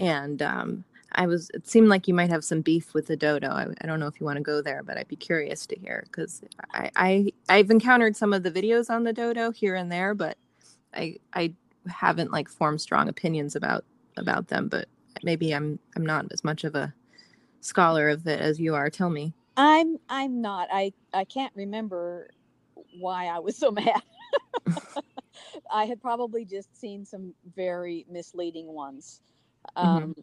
and 0.00 0.42
um 0.42 0.84
i 1.14 1.26
was 1.28 1.50
it 1.54 1.68
seemed 1.68 1.88
like 1.88 2.08
you 2.08 2.14
might 2.14 2.30
have 2.30 2.44
some 2.44 2.62
beef 2.62 2.94
with 2.94 3.08
the 3.08 3.16
dodo 3.16 3.50
i, 3.50 3.68
I 3.82 3.88
don't 3.88 4.00
know 4.00 4.08
if 4.08 4.20
you 4.20 4.26
want 4.26 4.38
to 4.38 4.44
go 4.44 4.62
there 4.62 4.84
but 4.84 4.98
i'd 4.98 5.08
be 5.08 5.16
curious 5.16 5.66
to 5.68 5.76
hear 5.80 6.04
because 6.08 6.42
I, 6.74 6.92
I 6.96 7.32
i've 7.50 7.70
encountered 7.70 8.16
some 8.16 8.34
of 8.34 8.44
the 8.44 8.52
videos 8.52 8.90
on 8.90 9.04
the 9.04 9.14
dodo 9.14 9.52
here 9.52 9.76
and 9.76 9.92
there 9.92 10.14
but 10.14 10.38
i 10.94 11.16
i 11.34 11.54
haven't 11.88 12.32
like 12.32 12.50
formed 12.50 12.82
strong 12.82 13.08
opinions 13.08 13.56
about 13.56 13.84
about 14.18 14.48
them 14.48 14.68
but 14.68 14.88
maybe 15.24 15.54
i'm 15.54 15.80
i'm 15.96 16.06
not 16.06 16.26
as 16.32 16.44
much 16.44 16.64
of 16.64 16.76
a 16.76 16.94
scholar 17.60 18.10
of 18.10 18.26
it 18.26 18.40
as 18.40 18.60
you 18.60 18.74
are 18.74 18.90
tell 18.90 19.10
me 19.10 19.34
I'm 19.56 19.98
I'm 20.10 20.42
not. 20.42 20.68
I 20.72 20.92
I 21.14 21.24
can't 21.26 21.54
remember 21.56 22.30
why 22.92 23.26
I 23.26 23.40
was 23.40 23.56
so 23.58 23.72
mad. 23.72 24.02
I 25.72 25.86
had 25.86 26.00
probably 26.02 26.44
just 26.44 26.78
seen 26.80 27.04
some 27.06 27.34
very 27.56 28.06
misleading 28.10 28.68
ones. 28.68 29.22
Um, 29.76 30.14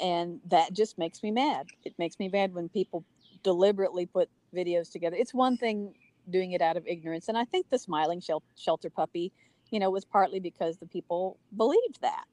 and 0.00 0.40
that 0.46 0.72
just 0.72 0.98
makes 0.98 1.22
me 1.22 1.30
mad. 1.30 1.68
It 1.84 1.94
makes 1.98 2.18
me 2.18 2.28
mad 2.28 2.54
when 2.54 2.68
people 2.68 3.04
deliberately 3.42 4.06
put 4.06 4.30
videos 4.54 4.90
together. 4.90 5.16
It's 5.16 5.34
one 5.34 5.56
thing 5.56 5.94
doing 6.28 6.52
it 6.52 6.62
out 6.62 6.76
of 6.76 6.86
ignorance, 6.86 7.28
and 7.28 7.38
I 7.38 7.44
think 7.44 7.68
the 7.70 7.78
smiling 7.78 8.20
shel- 8.20 8.42
shelter 8.56 8.90
puppy, 8.90 9.32
you 9.70 9.78
know, 9.78 9.90
was 9.90 10.04
partly 10.04 10.40
because 10.40 10.78
the 10.78 10.86
people 10.86 11.38
believed 11.56 12.00
that, 12.00 12.24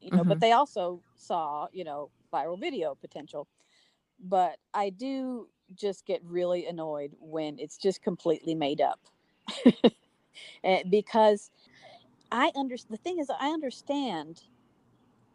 you 0.00 0.12
know, 0.12 0.24
but 0.24 0.40
Mhm. 0.40 0.40
they 0.40 0.52
also 0.52 1.02
saw, 1.16 1.68
you 1.72 1.84
know, 1.84 2.10
viral 2.32 2.58
video 2.60 2.94
potential. 2.94 3.48
But 4.18 4.58
I 4.74 4.90
do 4.90 5.50
just 5.74 6.06
get 6.06 6.24
really 6.24 6.66
annoyed 6.66 7.16
when 7.20 7.58
it's 7.58 7.78
just 7.78 8.02
completely 8.02 8.54
made 8.54 8.80
up, 8.80 9.00
Eh, 10.64 10.82
because 10.88 11.50
I 12.30 12.52
understand. 12.56 12.94
The 12.98 13.02
thing 13.02 13.18
is, 13.18 13.30
I 13.30 13.50
understand. 13.50 14.44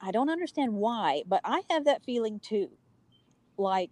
I 0.01 0.11
don't 0.11 0.29
understand 0.29 0.73
why, 0.73 1.23
but 1.27 1.41
I 1.43 1.61
have 1.69 1.85
that 1.85 2.03
feeling 2.03 2.39
too. 2.39 2.69
Like, 3.57 3.91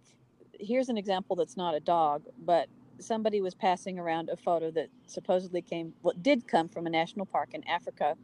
here's 0.58 0.88
an 0.88 0.98
example 0.98 1.36
that's 1.36 1.56
not 1.56 1.74
a 1.74 1.80
dog, 1.80 2.24
but 2.38 2.68
somebody 2.98 3.40
was 3.40 3.54
passing 3.54 3.98
around 3.98 4.28
a 4.28 4.36
photo 4.36 4.70
that 4.72 4.88
supposedly 5.06 5.62
came, 5.62 5.94
what 6.02 6.22
did 6.22 6.46
come 6.46 6.68
from 6.68 6.86
a 6.86 6.90
national 6.90 7.26
park 7.26 7.54
in 7.54 7.66
Africa, 7.66 8.16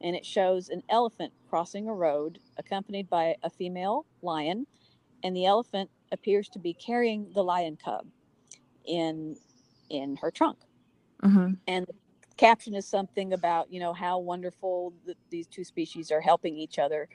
and 0.00 0.14
it 0.14 0.24
shows 0.24 0.68
an 0.68 0.82
elephant 0.88 1.32
crossing 1.48 1.88
a 1.88 1.94
road 1.94 2.38
accompanied 2.58 3.08
by 3.08 3.36
a 3.42 3.50
female 3.50 4.06
lion, 4.22 4.66
and 5.22 5.34
the 5.34 5.46
elephant 5.46 5.90
appears 6.12 6.48
to 6.50 6.58
be 6.58 6.74
carrying 6.74 7.30
the 7.34 7.42
lion 7.42 7.76
cub 7.82 8.06
in 8.84 9.36
in 9.90 10.16
her 10.16 10.30
trunk 10.30 10.58
mm-hmm. 11.22 11.54
and 11.66 11.86
the 11.86 11.94
caption 12.36 12.74
is 12.74 12.86
something 12.88 13.32
about 13.34 13.72
you 13.72 13.80
know 13.80 13.92
how 13.92 14.18
wonderful 14.18 14.94
th- 15.06 15.18
these 15.30 15.46
two 15.46 15.64
species 15.64 16.10
are 16.12 16.22
helping 16.22 16.56
each 16.58 16.78
other. 16.78 17.08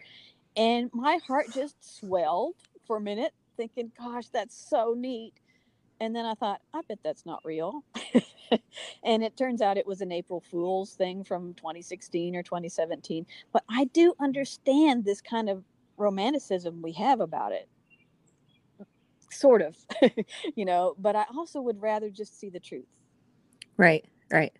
And 0.57 0.89
my 0.93 1.19
heart 1.27 1.47
just 1.53 1.99
swelled 1.99 2.55
for 2.87 2.97
a 2.97 3.01
minute 3.01 3.33
thinking 3.57 3.91
gosh 3.97 4.29
that's 4.29 4.57
so 4.69 4.95
neat. 4.97 5.33
And 6.01 6.15
then 6.15 6.25
i 6.25 6.33
thought 6.35 6.61
i 6.73 6.81
bet 6.87 6.99
that's 7.03 7.25
not 7.25 7.41
real. 7.45 7.83
And 9.03 9.23
it 9.23 9.37
turns 9.37 9.61
out 9.61 9.77
it 9.77 9.87
was 9.87 10.01
an 10.01 10.11
april 10.11 10.41
fool's 10.41 10.93
thing 10.95 11.23
from 11.23 11.53
2016 11.55 12.35
or 12.35 12.43
2017 12.43 13.25
but 13.53 13.63
i 13.69 13.85
do 13.85 14.13
understand 14.19 15.05
this 15.05 15.21
kind 15.21 15.49
of 15.49 15.63
romanticism 15.97 16.81
we 16.81 16.93
have 16.93 17.21
about 17.21 17.53
it. 17.53 17.69
Sort 19.31 19.61
of 19.61 19.77
you 20.55 20.65
know 20.65 20.95
but 20.99 21.15
i 21.15 21.25
also 21.37 21.61
would 21.61 21.81
rather 21.81 22.09
just 22.09 22.39
see 22.39 22.49
the 22.49 22.59
truth. 22.59 22.87
Right, 23.77 24.05
right. 24.31 24.53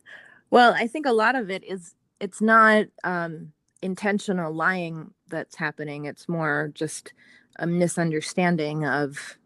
Well, 0.52 0.74
I 0.76 0.88
think 0.88 1.06
a 1.06 1.14
lot 1.14 1.36
of 1.36 1.50
it 1.50 1.64
is 1.64 1.96
it's 2.20 2.42
not 2.42 2.86
um, 3.04 3.54
intentional 3.82 4.54
lying 4.54 5.14
that's 5.30 5.56
happening. 5.56 6.06
It's 6.06 6.28
more 6.30 6.72
just 6.74 7.14
a 7.60 7.68
misunderstanding 7.68 8.86
of 8.86 9.38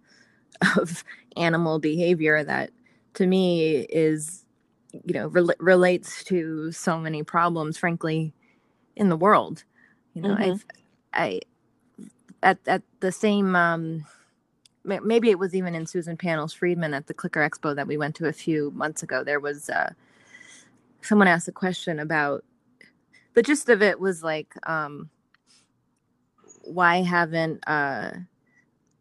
of 0.77 1.03
animal 1.37 1.79
behavior 1.79 2.43
that, 2.43 2.71
to 3.15 3.27
me, 3.27 3.81
is 3.89 4.45
you 4.91 5.13
know 5.13 5.27
rel- 5.27 5.55
relates 5.59 6.23
to 6.25 6.71
so 6.71 6.99
many 6.99 7.23
problems, 7.23 7.77
frankly, 7.77 8.33
in 8.95 9.09
the 9.09 9.17
world. 9.17 9.63
You 10.13 10.23
know, 10.23 10.35
Mhm. 10.35 10.39
I've 10.39 10.65
I 11.13 11.41
at 12.43 12.59
at 12.67 12.83
the 13.01 13.11
same 13.11 13.55
um 13.55 14.05
maybe 15.03 15.29
it 15.29 15.39
was 15.39 15.55
even 15.55 15.75
in 15.75 15.85
Susan 15.85 16.17
Panels 16.17 16.53
Friedman 16.53 16.93
at 16.93 17.07
the 17.07 17.13
Clicker 17.13 17.41
Expo 17.41 17.75
that 17.75 17.87
we 17.87 17.97
went 17.97 18.15
to 18.17 18.27
a 18.27 18.33
few 18.33 18.71
months 18.71 19.03
ago. 19.03 19.23
There 19.23 19.39
was 19.39 19.69
uh, 19.69 19.93
someone 21.03 21.27
asked 21.27 21.47
a 21.47 21.53
question 21.53 21.99
about 21.99 22.43
the 23.33 23.41
gist 23.41 23.69
of 23.69 23.81
it 23.81 23.99
was 23.99 24.23
like, 24.23 24.53
um, 24.67 25.09
why 26.63 27.01
haven't 27.01 27.63
uh, 27.67 28.11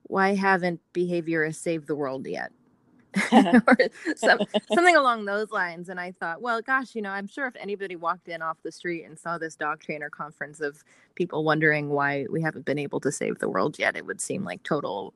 why 0.04 0.34
haven't 0.34 0.80
behaviorists 0.92 1.56
saved 1.56 1.86
the 1.86 1.96
world 1.96 2.26
yet? 2.26 2.52
or 3.32 3.76
some, 4.16 4.38
something 4.74 4.96
along 4.96 5.24
those 5.24 5.50
lines. 5.50 5.88
And 5.88 6.00
I 6.00 6.12
thought, 6.12 6.40
well, 6.40 6.62
gosh, 6.62 6.94
you 6.94 7.02
know, 7.02 7.10
I'm 7.10 7.26
sure 7.26 7.46
if 7.46 7.54
anybody 7.56 7.96
walked 7.96 8.28
in 8.28 8.42
off 8.42 8.56
the 8.62 8.72
street 8.72 9.04
and 9.04 9.18
saw 9.18 9.38
this 9.38 9.54
dog 9.54 9.80
trainer 9.80 10.08
conference 10.10 10.60
of 10.60 10.82
people 11.14 11.44
wondering 11.44 11.90
why 11.90 12.26
we 12.30 12.40
haven't 12.42 12.64
been 12.64 12.78
able 12.78 13.00
to 13.00 13.12
save 13.12 13.38
the 13.38 13.48
world 13.48 13.78
yet, 13.78 13.96
it 13.96 14.06
would 14.06 14.20
seem 14.20 14.44
like 14.44 14.62
total, 14.62 15.14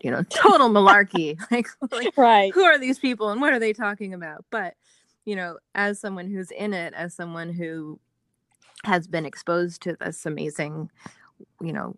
you 0.00 0.10
know, 0.10 0.22
total 0.24 0.68
malarkey. 0.70 1.38
like, 1.50 1.68
like 1.90 2.16
right. 2.16 2.52
who 2.54 2.64
are 2.64 2.78
these 2.78 2.98
people 2.98 3.30
and 3.30 3.40
what 3.40 3.52
are 3.52 3.58
they 3.58 3.72
talking 3.72 4.14
about? 4.14 4.44
But, 4.50 4.74
you 5.26 5.36
know, 5.36 5.58
as 5.74 6.00
someone 6.00 6.28
who's 6.30 6.52
in 6.52 6.74
it, 6.74 6.94
as 6.94 7.14
someone 7.14 7.52
who 7.52 8.00
has 8.84 9.06
been 9.08 9.26
exposed 9.26 9.82
to 9.82 9.96
this 10.00 10.26
amazing, 10.26 10.90
you 11.62 11.72
know, 11.72 11.96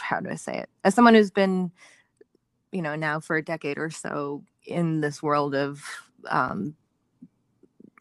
how 0.00 0.20
do 0.20 0.30
I 0.30 0.36
say 0.36 0.58
it? 0.58 0.70
As 0.84 0.94
someone 0.94 1.14
who's 1.14 1.30
been 1.32 1.70
you 2.72 2.82
know 2.82 2.96
now 2.96 3.20
for 3.20 3.36
a 3.36 3.44
decade 3.44 3.78
or 3.78 3.90
so 3.90 4.42
in 4.66 5.00
this 5.00 5.22
world 5.22 5.54
of 5.54 5.82
um, 6.28 6.74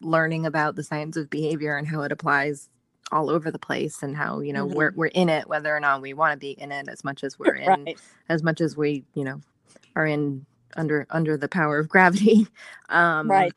learning 0.01 0.45
about 0.45 0.75
the 0.75 0.83
science 0.83 1.17
of 1.17 1.29
behavior 1.29 1.77
and 1.77 1.87
how 1.87 2.01
it 2.03 2.11
applies 2.11 2.69
all 3.11 3.29
over 3.29 3.51
the 3.51 3.59
place 3.59 4.03
and 4.03 4.15
how 4.17 4.39
you 4.41 4.53
know 4.53 4.67
Mhm. 4.67 4.75
we're, 4.75 4.93
we're 4.95 5.07
in 5.07 5.29
it 5.29 5.47
whether 5.49 5.75
or 5.75 5.79
not 5.79 6.01
we 6.01 6.13
want 6.13 6.33
to 6.33 6.37
be 6.39 6.51
in 6.51 6.71
it 6.71 6.89
as 6.89 7.03
much 7.03 7.23
as 7.23 7.39
we're 7.39 7.55
in 7.55 7.85
Right. 7.85 7.99
as 8.29 8.43
much 8.43 8.61
as 8.61 8.77
we 8.77 9.05
you 9.15 9.23
know 9.23 9.41
are 9.95 10.05
in 10.07 10.45
under 10.77 11.07
under 11.11 11.37
the 11.37 11.49
power 11.49 11.79
of 11.79 11.89
gravity 11.89 12.47
um 12.89 13.27
Right. 13.29 13.53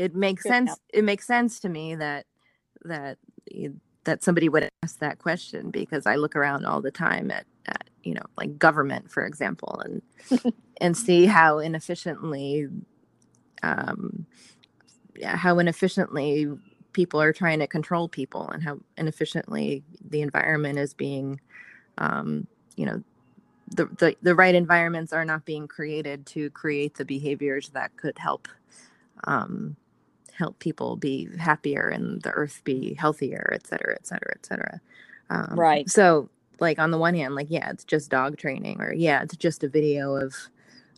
It 0.00 0.14
makes 0.14 0.42
Good 0.42 0.48
sense 0.48 0.70
count. 0.70 0.80
it 0.94 1.04
makes 1.04 1.26
sense 1.26 1.60
to 1.60 1.68
me 1.68 1.94
that 1.94 2.24
that 2.84 3.18
that 4.04 4.24
somebody 4.24 4.48
would 4.48 4.68
ask 4.82 4.98
that 5.00 5.18
question 5.18 5.70
because 5.70 6.06
i 6.06 6.16
look 6.16 6.34
around 6.34 6.64
all 6.64 6.80
the 6.80 6.90
time 6.90 7.30
at, 7.30 7.44
at 7.66 7.90
you 8.02 8.14
know 8.14 8.22
like 8.38 8.58
government 8.58 9.10
for 9.10 9.26
example 9.26 9.82
and 9.84 10.54
and 10.80 10.96
see 10.96 11.26
how 11.26 11.58
inefficiently 11.58 12.66
um 13.62 14.24
yeah 15.16 15.36
how 15.36 15.58
inefficiently 15.58 16.48
people 16.92 17.20
are 17.20 17.32
trying 17.32 17.58
to 17.58 17.66
control 17.66 18.08
people 18.08 18.48
and 18.48 18.62
how 18.62 18.78
inefficiently 18.96 19.84
the 20.08 20.22
environment 20.22 20.78
is 20.78 20.94
being 20.94 21.38
um 21.98 22.46
you 22.76 22.86
know 22.86 23.02
the, 23.72 23.84
the 23.98 24.16
the 24.22 24.34
right 24.34 24.54
environments 24.54 25.12
are 25.12 25.26
not 25.26 25.44
being 25.44 25.68
created 25.68 26.24
to 26.24 26.48
create 26.50 26.94
the 26.94 27.04
behaviors 27.04 27.68
that 27.68 27.94
could 27.98 28.18
help 28.18 28.48
um 29.24 29.76
help 30.40 30.60
people 30.60 30.96
be 30.96 31.28
happier 31.38 31.88
and 31.88 32.22
the 32.24 32.32
earth 32.32 32.62
be 32.64 32.94
healthier 32.96 33.52
et 33.54 33.66
cetera 33.68 33.94
et 33.94 34.06
cetera 34.08 34.32
et 34.36 34.46
cetera 34.46 34.82
um, 35.30 35.66
Right. 35.66 35.88
so 35.88 36.30
like 36.60 36.80
on 36.80 36.92
the 36.92 36.98
one 36.98 37.14
hand 37.16 37.36
like 37.36 37.48
yeah 37.50 37.70
it's 37.70 37.84
just 37.84 38.10
dog 38.10 38.38
training 38.38 38.82
or 38.82 38.94
yeah 38.94 39.22
it's 39.22 39.36
just 39.36 39.64
a 39.64 39.70
video 39.70 40.16
of 40.16 40.34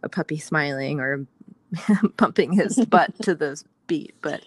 a 0.05 0.11
puppy 0.11 0.39
smiling 0.39 1.01
or 1.01 1.27
pumping 2.19 2.53
his 2.55 2.81
butt 2.91 3.13
to 3.23 3.35
the 3.37 3.63
beat 3.89 4.15
but 4.23 4.45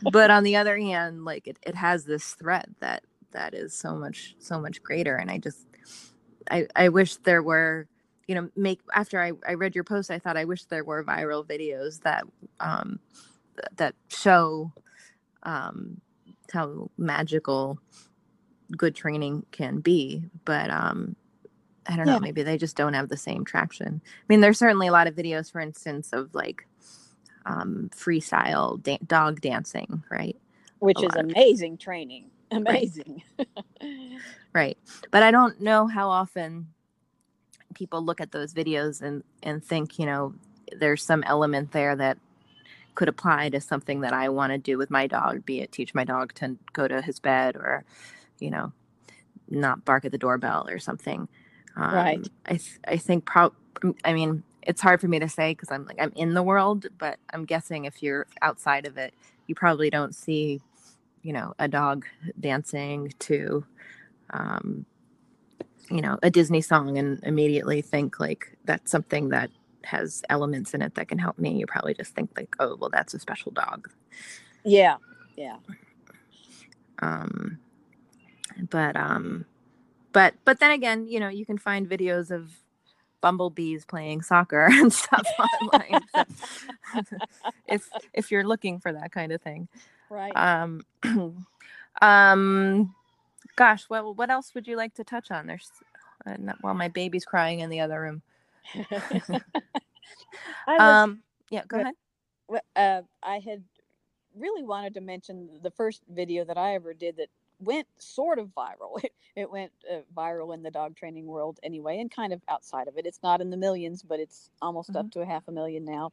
but 0.00 0.30
on 0.30 0.44
the 0.44 0.56
other 0.56 0.78
hand 0.78 1.24
like 1.24 1.48
it, 1.48 1.58
it 1.66 1.76
has 1.76 2.06
this 2.06 2.34
threat 2.34 2.68
that 2.80 3.04
that 3.32 3.54
is 3.54 3.74
so 3.74 3.96
much 3.96 4.36
so 4.40 4.60
much 4.60 4.82
greater 4.82 5.16
and 5.16 5.30
i 5.30 5.38
just 5.38 5.66
i 6.50 6.66
i 6.76 6.88
wish 6.90 7.16
there 7.18 7.42
were 7.42 7.88
you 8.28 8.34
know 8.36 8.50
make 8.56 8.80
after 8.94 9.20
i, 9.20 9.32
I 9.48 9.54
read 9.54 9.74
your 9.76 9.84
post 9.84 10.10
i 10.10 10.18
thought 10.20 10.36
i 10.38 10.46
wish 10.46 10.64
there 10.66 10.84
were 10.84 11.04
viral 11.04 11.46
videos 11.46 12.02
that 12.02 12.24
um 12.60 13.00
that 13.76 13.94
show 14.08 14.72
um 15.42 16.00
how 16.52 16.90
magical 16.98 17.78
good 18.76 18.94
training 18.94 19.44
can 19.52 19.78
be 19.80 20.24
but 20.44 20.70
um 20.70 21.14
i 21.86 21.96
don't 21.96 22.06
know 22.06 22.18
maybe 22.18 22.42
they 22.42 22.56
just 22.58 22.76
don't 22.76 22.94
have 22.94 23.08
the 23.08 23.16
same 23.16 23.44
traction. 23.44 24.00
I 24.04 24.24
mean 24.28 24.40
there's 24.40 24.58
certainly 24.58 24.88
a 24.88 24.92
lot 24.92 25.06
of 25.06 25.14
videos 25.14 25.50
for 25.52 25.60
instance 25.60 26.12
of 26.12 26.34
like 26.34 26.66
um 27.44 27.90
freestyle 27.94 28.82
da- 28.82 28.98
dog 29.06 29.40
dancing 29.40 30.02
right? 30.10 30.36
Which 30.80 30.98
a 30.98 31.06
is 31.06 31.14
lot 31.14 31.24
of- 31.24 31.30
amazing 31.30 31.78
training. 31.78 32.30
Amazing. 32.50 33.22
right. 34.52 34.78
But 35.10 35.22
i 35.22 35.30
don't 35.30 35.60
know 35.60 35.86
how 35.86 36.08
often 36.08 36.68
people 37.74 38.02
look 38.04 38.20
at 38.20 38.32
those 38.32 38.54
videos 38.54 39.02
and 39.02 39.22
and 39.42 39.62
think 39.64 39.98
you 39.98 40.06
know 40.06 40.34
there's 40.78 41.02
some 41.04 41.22
element 41.24 41.70
there 41.72 41.94
that 41.94 42.18
could 42.96 43.08
apply 43.10 43.50
to 43.50 43.60
something 43.60 44.02
that 44.02 44.14
i 44.14 44.28
want 44.30 44.52
to 44.52 44.58
do 44.58 44.78
with 44.78 44.90
my 44.90 45.06
dog 45.08 45.46
be 45.46 45.60
it 45.62 45.72
teach 45.72 45.94
my 45.94 46.04
dog 46.04 46.34
to 46.34 46.56
go 46.74 46.88
to 46.88 47.02
his 47.02 47.20
bed 47.20 47.56
or 47.56 47.84
you 48.40 48.50
know 48.50 48.72
not 49.50 49.84
bark 49.84 50.04
at 50.06 50.12
the 50.12 50.18
doorbell 50.18 50.66
or 50.68 50.78
something 50.80 51.28
um, 51.76 51.90
Right. 51.90 52.28
i 52.46 52.54
i 52.88 52.96
think 52.98 53.26
pro 53.26 53.52
i 54.04 54.14
mean 54.14 54.44
it's 54.62 54.82
hard 54.82 55.00
for 55.00 55.08
me 55.08 55.20
to 55.20 55.28
say 55.28 55.52
because 55.52 55.72
i'm 55.72 55.86
like 55.86 55.98
i'm 56.00 56.12
in 56.16 56.34
the 56.34 56.42
world 56.44 56.86
but 56.98 57.18
i'm 57.34 57.46
guessing 57.46 57.86
if 57.86 58.02
you're 58.02 58.26
outside 58.42 58.86
of 58.86 58.98
it 58.98 59.14
you 59.48 59.54
probably 59.56 59.90
don't 59.90 60.14
see 60.14 60.60
you 61.22 61.32
know 61.34 61.54
a 61.58 61.68
dog 61.68 62.06
dancing 62.40 63.12
to 63.20 63.64
um 64.30 64.86
you 65.90 66.02
know 66.02 66.18
a 66.22 66.30
disney 66.30 66.60
song 66.62 66.98
and 66.98 67.20
immediately 67.24 67.82
think 67.82 68.20
like 68.20 68.56
that's 68.64 68.90
something 68.90 69.30
that 69.30 69.50
has 69.86 70.22
elements 70.28 70.74
in 70.74 70.82
it 70.82 70.94
that 70.96 71.08
can 71.08 71.18
help 71.18 71.38
me 71.38 71.58
you 71.58 71.66
probably 71.66 71.94
just 71.94 72.14
think 72.14 72.30
like 72.36 72.54
oh 72.58 72.76
well 72.80 72.90
that's 72.90 73.14
a 73.14 73.18
special 73.18 73.52
dog 73.52 73.88
yeah. 74.64 74.96
Yeah. 75.36 75.56
um 77.00 77.58
but 78.70 78.96
um 78.96 79.44
but 80.12 80.34
but 80.44 80.60
then 80.60 80.70
again 80.72 81.06
you 81.06 81.20
know 81.20 81.28
you 81.28 81.44
can 81.46 81.58
find 81.58 81.88
videos 81.88 82.30
of 82.30 82.50
bumblebees 83.20 83.84
playing 83.84 84.22
soccer 84.22 84.66
and 84.70 84.92
stuff 84.92 85.26
online 85.60 86.00
so 86.14 86.24
if 87.66 87.88
if 88.12 88.30
you're 88.30 88.44
looking 88.44 88.78
for 88.80 88.92
that 88.92 89.12
kind 89.12 89.32
of 89.32 89.40
thing 89.42 89.68
Right. 90.08 90.36
um 90.36 90.82
um 92.02 92.94
gosh 93.56 93.88
well 93.88 94.14
what 94.14 94.30
else 94.30 94.54
would 94.54 94.66
you 94.66 94.76
like 94.76 94.94
to 94.94 95.04
touch 95.04 95.30
on 95.30 95.46
there's 95.46 95.70
uh, 96.26 96.36
well 96.62 96.74
my 96.74 96.88
baby's 96.88 97.24
crying 97.24 97.60
in 97.60 97.70
the 97.70 97.80
other 97.80 98.00
room 98.00 98.22
was, 100.68 101.04
um 101.04 101.22
yeah 101.50 101.62
go 101.66 101.78
ahead 101.78 101.94
uh, 102.76 103.02
I 103.22 103.38
had 103.40 103.64
really 104.36 104.62
wanted 104.62 104.94
to 104.94 105.00
mention 105.00 105.48
the 105.62 105.70
first 105.70 106.02
video 106.08 106.44
that 106.44 106.58
I 106.58 106.74
ever 106.74 106.94
did 106.94 107.16
that 107.16 107.28
went 107.58 107.88
sort 107.98 108.38
of 108.38 108.48
viral. 108.48 109.02
It, 109.02 109.12
it 109.36 109.50
went 109.50 109.72
uh, 109.90 110.00
viral 110.16 110.54
in 110.54 110.62
the 110.62 110.70
dog 110.70 110.96
training 110.96 111.26
world 111.26 111.58
anyway, 111.62 111.98
and 112.00 112.10
kind 112.10 112.32
of 112.32 112.42
outside 112.48 112.88
of 112.88 112.96
it. 112.98 113.06
It's 113.06 113.22
not 113.22 113.40
in 113.40 113.50
the 113.50 113.56
millions, 113.56 114.02
but 114.02 114.20
it's 114.20 114.50
almost 114.62 114.94
up 114.96 115.10
to 115.12 115.20
a 115.20 115.26
half 115.26 115.48
a 115.48 115.52
million 115.52 115.84
now. 115.84 116.12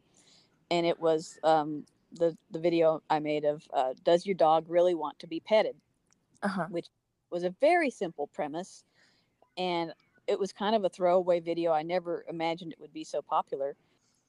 And 0.71 0.85
it 0.85 0.99
was 0.99 1.39
um, 1.43 1.85
the 2.11 2.37
the 2.51 2.59
video 2.59 3.01
I 3.09 3.19
made 3.19 3.45
of 3.45 3.63
uh, 3.73 3.93
"Does 4.03 4.25
your 4.25 4.35
dog 4.35 4.65
really 4.69 4.95
want 4.95 5.19
to 5.19 5.27
be 5.27 5.39
petted?" 5.39 5.75
uh-huh 6.43 6.69
which 6.69 6.87
was 7.31 7.43
a 7.43 7.49
very 7.61 7.89
simple 7.89 8.27
premise 8.27 8.83
and 9.57 9.93
it 10.27 10.39
was 10.39 10.51
kind 10.51 10.75
of 10.75 10.83
a 10.83 10.89
throwaway 10.89 11.39
video 11.39 11.71
i 11.71 11.81
never 11.81 12.25
imagined 12.29 12.71
it 12.71 12.79
would 12.79 12.93
be 12.93 13.03
so 13.03 13.21
popular 13.21 13.75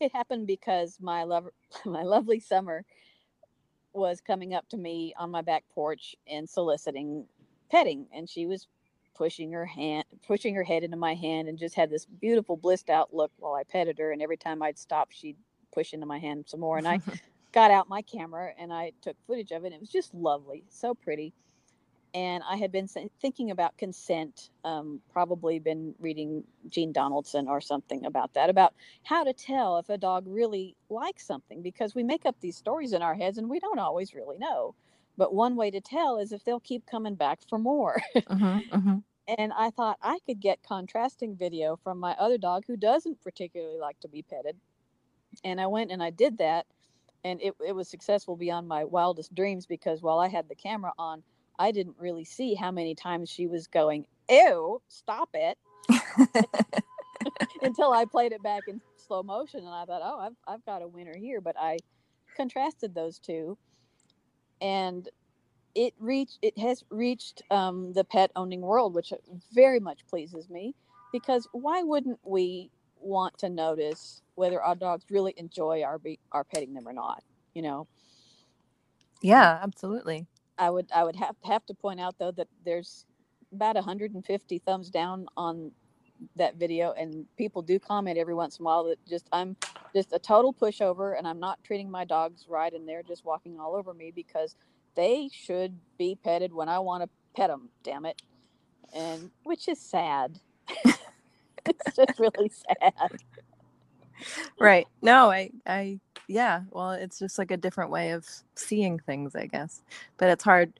it 0.01 0.13
happened 0.13 0.47
because 0.47 0.99
my 1.01 1.25
love 1.25 1.49
my 1.85 2.03
lovely 2.03 2.41
summer 2.41 2.85
was 3.93 4.21
coming 4.21 4.55
up 4.55 4.69
to 4.69 4.77
me 4.77 5.15
on 5.19 5.31
my 5.31 5.43
back 5.43 5.65
porch 5.75 6.17
and 6.27 6.49
soliciting 6.49 7.27
petting 7.71 8.07
and 8.13 8.29
she 8.29 8.47
was 8.47 8.67
pushing 9.17 9.53
her 9.53 9.67
hand 9.67 10.05
pushing 10.27 10.55
her 10.55 10.65
head 10.65 10.83
into 10.83 10.97
my 10.97 11.15
hand 11.15 11.49
and 11.49 11.59
just 11.59 11.77
had 11.77 11.91
this 11.91 12.05
beautiful 12.05 12.57
blissed 12.57 12.91
out 12.91 13.15
look 13.15 13.31
while 13.39 13.55
i 13.55 13.63
petted 13.63 13.99
her 13.99 14.11
and 14.11 14.21
every 14.21 14.37
time 14.37 14.61
i'd 14.63 14.79
stop 14.79 15.13
she'd 15.13 15.37
push 15.73 15.93
into 15.93 16.07
my 16.07 16.19
hand 16.19 16.45
some 16.49 16.61
more 16.61 16.79
and 16.79 16.89
i 16.89 16.99
got 17.55 17.71
out 17.71 17.89
my 17.89 18.03
camera 18.03 18.51
and 18.59 18.73
I 18.73 18.91
took 19.01 19.17
footage 19.27 19.53
of 19.53 19.65
it. 19.65 19.73
It 19.73 19.81
was 19.81 19.89
just 19.89 20.13
lovely, 20.13 20.65
so 20.69 20.93
pretty. 20.93 21.33
And 22.15 22.45
I 22.45 22.57
had 22.57 22.71
been 22.71 22.87
thinking 22.87 23.51
about 23.51 23.77
consent, 23.77 24.51
um, 24.65 25.03
probably 25.11 25.59
been 25.59 25.97
reading 25.99 26.45
Jean 26.69 26.93
Donaldson 26.93 27.49
or 27.49 27.61
something 27.61 28.07
about 28.07 28.35
that, 28.35 28.51
about 28.51 28.75
how 29.03 29.25
to 29.25 29.33
tell 29.35 29.79
if 29.79 29.89
a 29.89 29.99
dog 29.99 30.25
really 30.29 30.77
likes 30.89 31.27
something, 31.27 31.61
because 31.61 31.95
we 31.95 32.05
make 32.05 32.25
up 32.25 32.37
these 32.41 32.57
stories 32.57 32.93
in 32.93 33.03
our 33.03 33.17
heads 33.17 33.37
and 33.37 33.51
we 33.51 33.59
don't 33.59 33.81
always 33.81 34.15
really 34.15 34.39
know. 34.39 34.77
But 35.17 35.35
one 35.35 35.57
way 35.57 35.73
to 35.73 35.81
tell 35.81 36.19
is 36.19 36.33
if 36.33 36.45
they'll 36.45 36.61
keep 36.61 36.87
coming 36.87 37.17
back 37.17 37.41
for 37.49 37.59
more. 37.59 38.01
Mhm, 38.31 38.69
mhm. 38.73 39.05
and 39.27 39.53
I 39.53 39.71
thought 39.71 39.99
I 40.03 40.19
could 40.27 40.41
get 40.41 40.63
contrasting 40.63 41.37
video 41.37 41.77
from 41.77 41.99
my 41.99 42.15
other 42.19 42.39
dog 42.39 42.65
who 42.67 42.77
doesn't 42.77 43.23
particularly 43.23 43.79
like 43.79 43.99
to 44.01 44.09
be 44.09 44.23
petted. 44.23 44.61
And 45.45 45.61
I 45.61 45.67
went 45.69 45.93
and 45.93 46.03
I 46.03 46.11
did 46.11 46.39
that, 46.39 46.67
and 47.25 47.43
it, 47.43 47.55
it 47.65 47.73
was 47.75 47.89
successful 47.89 48.37
beyond 48.37 48.69
my 48.69 48.85
wildest 48.85 49.35
dreams 49.35 49.67
because 49.67 50.03
while 50.03 50.21
I 50.21 50.29
had 50.29 50.49
the 50.49 50.57
camera 50.57 50.93
on, 50.99 51.25
I 51.59 51.73
didn't 51.73 51.97
really 51.99 52.25
see 52.25 52.55
how 52.55 52.71
many 52.71 52.95
times 52.95 53.31
she 53.31 53.47
was 53.47 53.67
going, 53.67 54.07
Ew, 54.31 54.83
stop 54.89 55.31
it. 55.35 55.59
until 57.63 57.93
I 57.93 58.05
played 58.07 58.33
it 58.33 58.43
back 58.43 58.63
in 58.69 58.81
slow 58.97 59.23
motion 59.23 59.61
and 59.61 59.69
I 59.69 59.85
thought, 59.85 60.03
oh, 60.05 60.19
I've, 60.21 60.37
I've 60.47 60.65
got 60.67 60.83
a 60.83 60.89
winner 60.89 61.17
here. 61.17 61.41
But 61.41 61.57
I 61.59 61.79
contrasted 62.37 62.95
those 62.95 63.19
two 63.19 63.59
and 64.61 65.09
it 65.75 65.95
reached 65.99 66.39
it 66.43 66.59
has 66.59 66.85
reached 66.91 67.43
um, 67.51 67.93
the 67.95 68.05
pet 68.05 68.31
owning 68.37 68.61
world 68.61 68.95
which 68.95 69.13
very 69.53 69.81
much 69.81 70.07
pleases 70.09 70.51
me 70.51 70.75
because 71.13 71.49
why 71.53 71.83
wouldn't 71.83 72.19
we 72.25 72.71
want 73.01 73.37
to 73.39 73.49
notice 73.49 74.23
whether 74.37 74.63
our 74.63 74.75
dogs 74.75 75.05
really 75.11 75.35
enjoy 75.37 75.83
our 75.83 75.99
be, 75.99 76.19
our 76.33 76.45
petting 76.45 76.75
them 76.75 76.89
or 76.89 76.93
not 76.93 77.23
you 77.55 77.63
know 77.63 77.87
Yeah, 79.23 79.59
absolutely. 79.63 80.27
I 80.59 80.71
would 80.71 80.89
i 80.95 81.05
would 81.05 81.17
have 81.17 81.37
have 81.45 81.65
to 81.67 81.75
point 81.75 82.01
out 82.01 82.17
though 82.19 82.33
that 82.33 82.49
there's 82.65 83.07
about 83.53 83.77
150 83.77 84.59
thumbs 84.61 84.91
down 84.91 85.27
on 85.37 85.71
that 86.37 86.57
video 86.57 86.93
and 86.93 87.27
people 87.37 87.63
do 87.63 87.79
comment 87.79 88.19
every 88.19 88.35
once 88.35 88.59
in 88.59 88.65
a 88.65 88.67
while 88.67 88.85
that 88.85 88.99
just 89.09 89.29
i'm 89.33 89.57
just 89.95 90.13
a 90.13 90.19
total 90.19 90.55
pushover 90.55 91.19
and 91.19 91.29
i'm 91.29 91.41
not 91.41 91.63
treating 91.65 91.91
my 91.91 92.05
dogs 92.05 92.47
right 92.49 92.73
and 92.75 92.89
they're 92.89 93.03
just 93.03 93.25
walking 93.25 93.61
all 93.61 93.75
over 93.77 93.95
me 93.95 94.13
because 94.15 94.57
they 94.97 95.29
should 95.33 95.77
be 95.99 96.17
petted 96.25 96.53
when 96.53 96.69
i 96.69 96.79
want 96.79 97.03
to 97.03 97.09
pet 97.35 97.51
them 97.51 97.69
damn 97.83 98.07
it. 98.07 98.23
And 98.95 99.31
which 99.45 99.69
is 99.69 99.81
sad. 99.81 100.41
It's 101.67 101.97
just 101.97 102.19
really 102.19 102.51
sad. 102.51 103.13
Right. 104.59 104.89
No, 105.03 105.31
I 105.31 105.51
I 105.67 106.01
yeah, 106.29 106.63
well, 106.71 106.93
it's 106.93 107.19
just 107.19 107.39
like 107.39 107.51
a 107.51 107.57
different 107.57 107.91
way 107.91 108.13
of 108.13 108.27
seeing 108.57 108.99
things, 108.99 109.35
I 109.37 109.47
guess. 109.47 109.83
But 110.19 110.31
it's 110.31 110.45
hard 110.45 110.73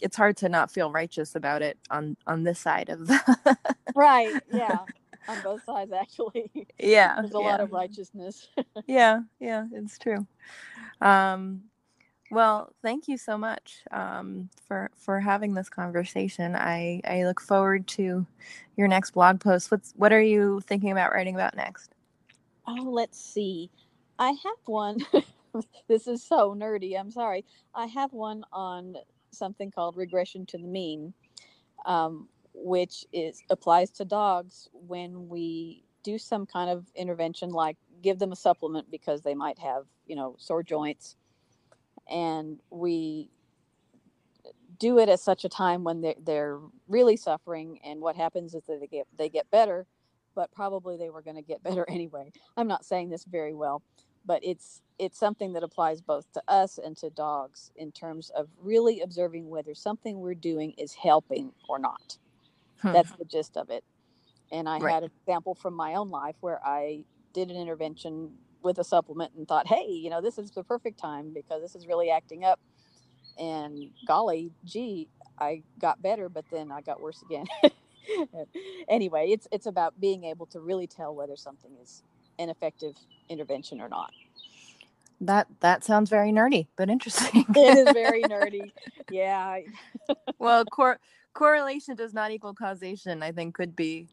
it's 0.00 0.16
hard 0.16 0.36
to 0.38 0.48
not 0.48 0.70
feel 0.70 0.92
righteous 0.92 1.34
about 1.34 1.62
it 1.62 1.78
on 1.90 2.16
on 2.26 2.44
this 2.44 2.58
side 2.58 2.88
of 2.90 3.06
the 3.06 3.56
right 3.94 4.38
yeah 4.48 4.86
on 5.28 5.40
both 5.40 5.64
sides 5.64 5.92
actually 5.92 6.50
Yeah. 6.78 7.22
there's 7.22 7.34
a 7.34 7.38
yeah. 7.38 7.40
lot 7.40 7.60
of 7.60 7.72
righteousness 7.72 8.48
yeah 8.86 9.20
yeah 9.40 9.66
it's 9.72 9.98
true 9.98 10.26
um 11.00 11.62
well 12.30 12.72
thank 12.82 13.08
you 13.08 13.18
so 13.18 13.38
much 13.38 13.80
um 13.92 14.50
for 14.68 14.90
for 14.96 15.20
having 15.20 15.54
this 15.54 15.68
conversation 15.70 16.56
i 16.56 17.00
i 17.06 17.24
look 17.24 17.40
forward 17.40 17.86
to 17.86 18.26
your 18.76 18.88
next 18.88 19.12
blog 19.12 19.40
post 19.40 19.70
what's 19.70 19.92
what 19.96 20.12
are 20.12 20.22
you 20.22 20.60
thinking 20.66 20.92
about 20.92 21.12
writing 21.12 21.34
about 21.36 21.56
next 21.56 21.94
Oh, 22.66 22.90
let's 22.90 23.20
see. 23.20 23.70
I 24.22 24.28
have 24.28 24.58
one. 24.66 24.98
this 25.88 26.06
is 26.06 26.22
so 26.22 26.54
nerdy. 26.54 26.96
I'm 26.96 27.10
sorry. 27.10 27.44
I 27.74 27.86
have 27.86 28.12
one 28.12 28.44
on 28.52 28.94
something 29.32 29.72
called 29.72 29.96
regression 29.96 30.46
to 30.46 30.58
the 30.58 30.68
mean, 30.68 31.12
um, 31.86 32.28
which 32.54 33.04
is 33.12 33.42
applies 33.50 33.90
to 33.90 34.04
dogs 34.04 34.68
when 34.72 35.28
we 35.28 35.82
do 36.04 36.18
some 36.18 36.46
kind 36.46 36.70
of 36.70 36.86
intervention, 36.94 37.50
like 37.50 37.76
give 38.00 38.20
them 38.20 38.30
a 38.30 38.36
supplement 38.36 38.88
because 38.92 39.22
they 39.22 39.34
might 39.34 39.58
have, 39.58 39.86
you 40.06 40.14
know, 40.14 40.36
sore 40.38 40.62
joints, 40.62 41.16
and 42.08 42.60
we 42.70 43.28
do 44.78 45.00
it 45.00 45.08
at 45.08 45.18
such 45.18 45.44
a 45.44 45.48
time 45.48 45.82
when 45.82 46.00
they're, 46.00 46.14
they're 46.22 46.60
really 46.86 47.16
suffering 47.16 47.80
and 47.84 48.00
what 48.00 48.14
happens 48.14 48.54
is 48.54 48.62
that 48.68 48.78
they 48.80 48.86
get 48.86 49.06
they 49.16 49.28
get 49.28 49.50
better 49.50 49.86
but 50.34 50.52
probably 50.52 50.96
they 50.96 51.10
were 51.10 51.22
going 51.22 51.36
to 51.36 51.42
get 51.42 51.62
better 51.64 51.84
anyway. 51.88 52.30
I'm 52.56 52.68
not 52.68 52.84
saying 52.84 53.10
this 53.10 53.24
very 53.24 53.54
well, 53.54 53.82
but 54.24 54.42
it's 54.44 54.82
it's 54.98 55.18
something 55.18 55.54
that 55.54 55.64
applies 55.64 56.00
both 56.02 56.32
to 56.32 56.42
us 56.48 56.78
and 56.78 56.96
to 56.98 57.10
dogs 57.10 57.72
in 57.76 57.92
terms 57.92 58.30
of 58.30 58.48
really 58.60 59.00
observing 59.00 59.48
whether 59.50 59.74
something 59.74 60.20
we're 60.20 60.34
doing 60.34 60.72
is 60.78 60.94
helping 60.94 61.52
or 61.68 61.78
not. 61.78 62.18
Hmm. 62.80 62.92
That's 62.92 63.12
the 63.12 63.24
gist 63.24 63.56
of 63.56 63.70
it. 63.70 63.84
And 64.52 64.68
I 64.68 64.78
Right. 64.78 64.94
had 64.94 65.04
an 65.04 65.10
example 65.26 65.54
from 65.54 65.74
my 65.74 65.94
own 65.94 66.10
life 66.10 66.36
where 66.40 66.60
I 66.66 67.04
did 67.34 67.50
an 67.50 67.56
intervention 67.56 68.38
with 68.62 68.78
a 68.78 68.84
supplement 68.84 69.34
and 69.34 69.48
thought, 69.48 69.68
hey, 69.68 69.86
you 69.88 70.10
know, 70.10 70.20
this 70.20 70.38
is 70.38 70.52
the 70.52 70.64
perfect 70.64 70.98
time 70.98 71.32
because 71.34 71.62
this 71.62 71.74
is 71.76 71.86
really 71.86 72.10
acting 72.10 72.44
up. 72.44 72.60
And 73.38 73.92
golly, 74.06 74.52
gee, 74.64 75.08
I 75.38 75.64
got 75.80 76.02
better, 76.02 76.28
but 76.28 76.46
then 76.50 76.72
I 76.72 76.82
got 76.82 77.00
worse 77.00 77.22
again. 77.22 77.46
anyway, 78.88 79.30
it's 79.30 79.48
it's 79.52 79.66
about 79.66 80.00
being 80.00 80.24
able 80.24 80.46
to 80.48 80.60
really 80.60 80.86
tell 80.86 81.14
whether 81.14 81.36
something 81.36 81.76
is 81.82 82.02
an 82.42 82.50
effective 82.50 82.96
intervention 83.30 83.80
or 83.80 83.88
not. 83.88 84.12
that 85.20 85.48
that 85.60 85.84
sounds 85.84 86.10
very 86.10 86.32
nerdy 86.32 86.66
but 86.76 86.90
interesting 86.90 87.46
It 87.56 87.78
is 87.78 87.92
very 87.92 88.24
nerdy. 88.28 88.72
Yeah, 89.10 89.60
well 90.38 90.64
cor- 90.66 91.00
correlation 91.34 91.96
does 91.96 92.14
not 92.14 92.30
equal 92.32 92.54
causation 92.54 93.22
i 93.22 93.32
think 93.32 93.54
could 93.54 93.76
be 93.76 94.08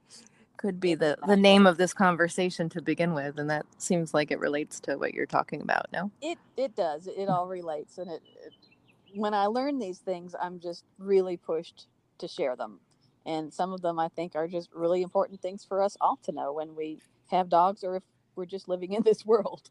could 0.58 0.80
be 0.80 0.96
the 0.96 1.18
the 1.28 1.38
name 1.38 1.68
of 1.68 1.78
this 1.78 1.94
conversation 1.94 2.70
to 2.70 2.82
begin 2.82 3.14
with 3.14 3.40
and 3.40 3.50
that 3.50 3.66
seems 3.78 4.14
like 4.14 4.32
it 4.32 4.40
relates 4.40 4.80
to 4.82 4.98
what 4.98 5.14
you're 5.14 5.26
talking 5.28 5.62
about 5.62 5.88
no 5.94 6.12
it 6.22 6.40
it 6.58 6.76
does. 6.76 7.08
It 7.08 7.30
all 7.30 7.48
relates, 7.48 7.98
and 7.98 8.12
it, 8.12 8.22
it 8.46 8.54
when 9.16 9.34
I 9.34 9.48
learn 9.48 9.80
these 9.80 10.00
things, 10.00 10.36
I'm 10.40 10.60
just 10.60 10.84
really 11.00 11.38
pushed 11.38 11.88
to 12.20 12.28
share 12.28 12.56
them. 12.58 12.82
And 13.26 13.54
some 13.54 13.74
of 13.74 13.82
them 13.82 14.00
I 14.00 14.10
think 14.10 14.36
are 14.36 14.48
just 14.48 14.70
really 14.74 15.02
important 15.02 15.42
things 15.42 15.64
for 15.66 15.82
us 15.84 15.98
all 16.02 16.20
to 16.24 16.32
know 16.34 16.54
when 16.54 16.76
we 16.76 17.00
have 17.32 17.50
dogs 17.50 17.84
or 17.84 17.98
if 17.98 18.04
we're 18.40 18.46
just 18.46 18.70
living 18.70 18.94
in 18.94 19.04
this 19.04 19.26
world. 19.26 19.70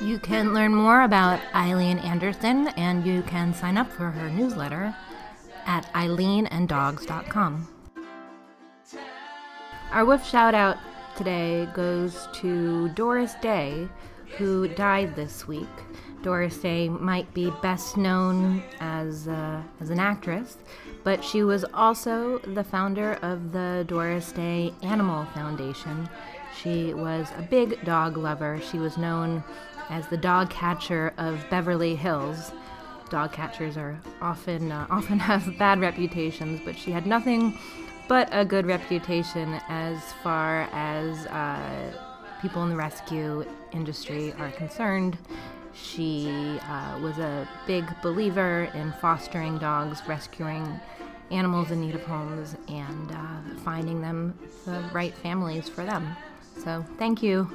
You 0.00 0.18
can 0.18 0.52
learn 0.52 0.74
more 0.74 1.02
about 1.02 1.40
Eileen 1.54 2.00
Anderson 2.00 2.66
and 2.76 3.06
you 3.06 3.22
can 3.22 3.54
sign 3.54 3.78
up 3.78 3.90
for 3.92 4.10
her 4.10 4.28
newsletter 4.28 4.92
at 5.66 5.86
eileenanddogs.com. 5.92 7.68
Our 9.92 10.04
woof 10.04 10.26
shout 10.26 10.56
out 10.56 10.78
today 11.16 11.68
goes 11.74 12.26
to 12.32 12.88
Doris 12.90 13.34
Day, 13.34 13.88
who 14.36 14.68
died 14.68 15.14
this 15.16 15.46
week. 15.46 15.68
Doris 16.22 16.56
Day 16.56 16.88
might 16.88 17.32
be 17.34 17.52
best 17.62 17.96
known 17.96 18.62
as, 18.80 19.26
uh, 19.26 19.60
as 19.80 19.90
an 19.90 19.98
actress, 19.98 20.56
but 21.02 21.24
she 21.24 21.42
was 21.42 21.64
also 21.74 22.38
the 22.38 22.62
founder 22.62 23.14
of 23.22 23.52
the 23.52 23.84
Doris 23.88 24.30
Day 24.30 24.72
Animal 24.82 25.24
Foundation. 25.34 26.08
She 26.56 26.94
was 26.94 27.28
a 27.36 27.42
big 27.42 27.84
dog 27.84 28.16
lover. 28.16 28.60
She 28.70 28.78
was 28.78 28.96
known 28.96 29.42
as 29.90 30.06
the 30.08 30.16
dog 30.16 30.48
catcher 30.48 31.12
of 31.18 31.44
Beverly 31.50 31.96
Hills. 31.96 32.52
Dog 33.10 33.32
catchers 33.32 33.76
are 33.76 33.98
often 34.20 34.70
uh, 34.70 34.86
often 34.90 35.18
have 35.18 35.58
bad 35.58 35.80
reputations, 35.80 36.60
but 36.64 36.76
she 36.76 36.92
had 36.92 37.06
nothing 37.06 37.58
but 38.08 38.28
a 38.32 38.44
good 38.44 38.66
reputation 38.66 39.60
as 39.68 39.98
far 40.22 40.68
as 40.72 41.26
uh, 41.26 42.11
people 42.42 42.64
in 42.64 42.68
the 42.68 42.76
rescue 42.76 43.46
industry 43.70 44.34
are 44.38 44.50
concerned. 44.50 45.16
She 45.72 46.58
uh, 46.68 46.98
was 47.00 47.16
a 47.18 47.48
big 47.66 47.84
believer 48.02 48.64
in 48.74 48.92
fostering 49.00 49.58
dogs, 49.58 50.02
rescuing 50.06 50.80
animals 51.30 51.70
in 51.70 51.80
need 51.80 51.94
of 51.94 52.02
homes, 52.02 52.56
and 52.68 53.12
uh, 53.12 53.60
finding 53.64 54.02
them 54.02 54.36
the 54.66 54.84
right 54.92 55.14
families 55.14 55.68
for 55.68 55.84
them. 55.84 56.14
So, 56.62 56.84
thank 56.98 57.22
you, 57.22 57.50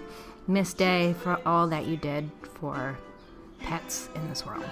Miss 0.47 0.73
Day, 0.73 1.13
for 1.21 1.39
all 1.45 1.67
that 1.67 1.85
you 1.85 1.97
did 1.97 2.31
for 2.59 2.97
pets 3.59 4.09
in 4.15 4.27
this 4.29 4.45
world. 4.45 4.65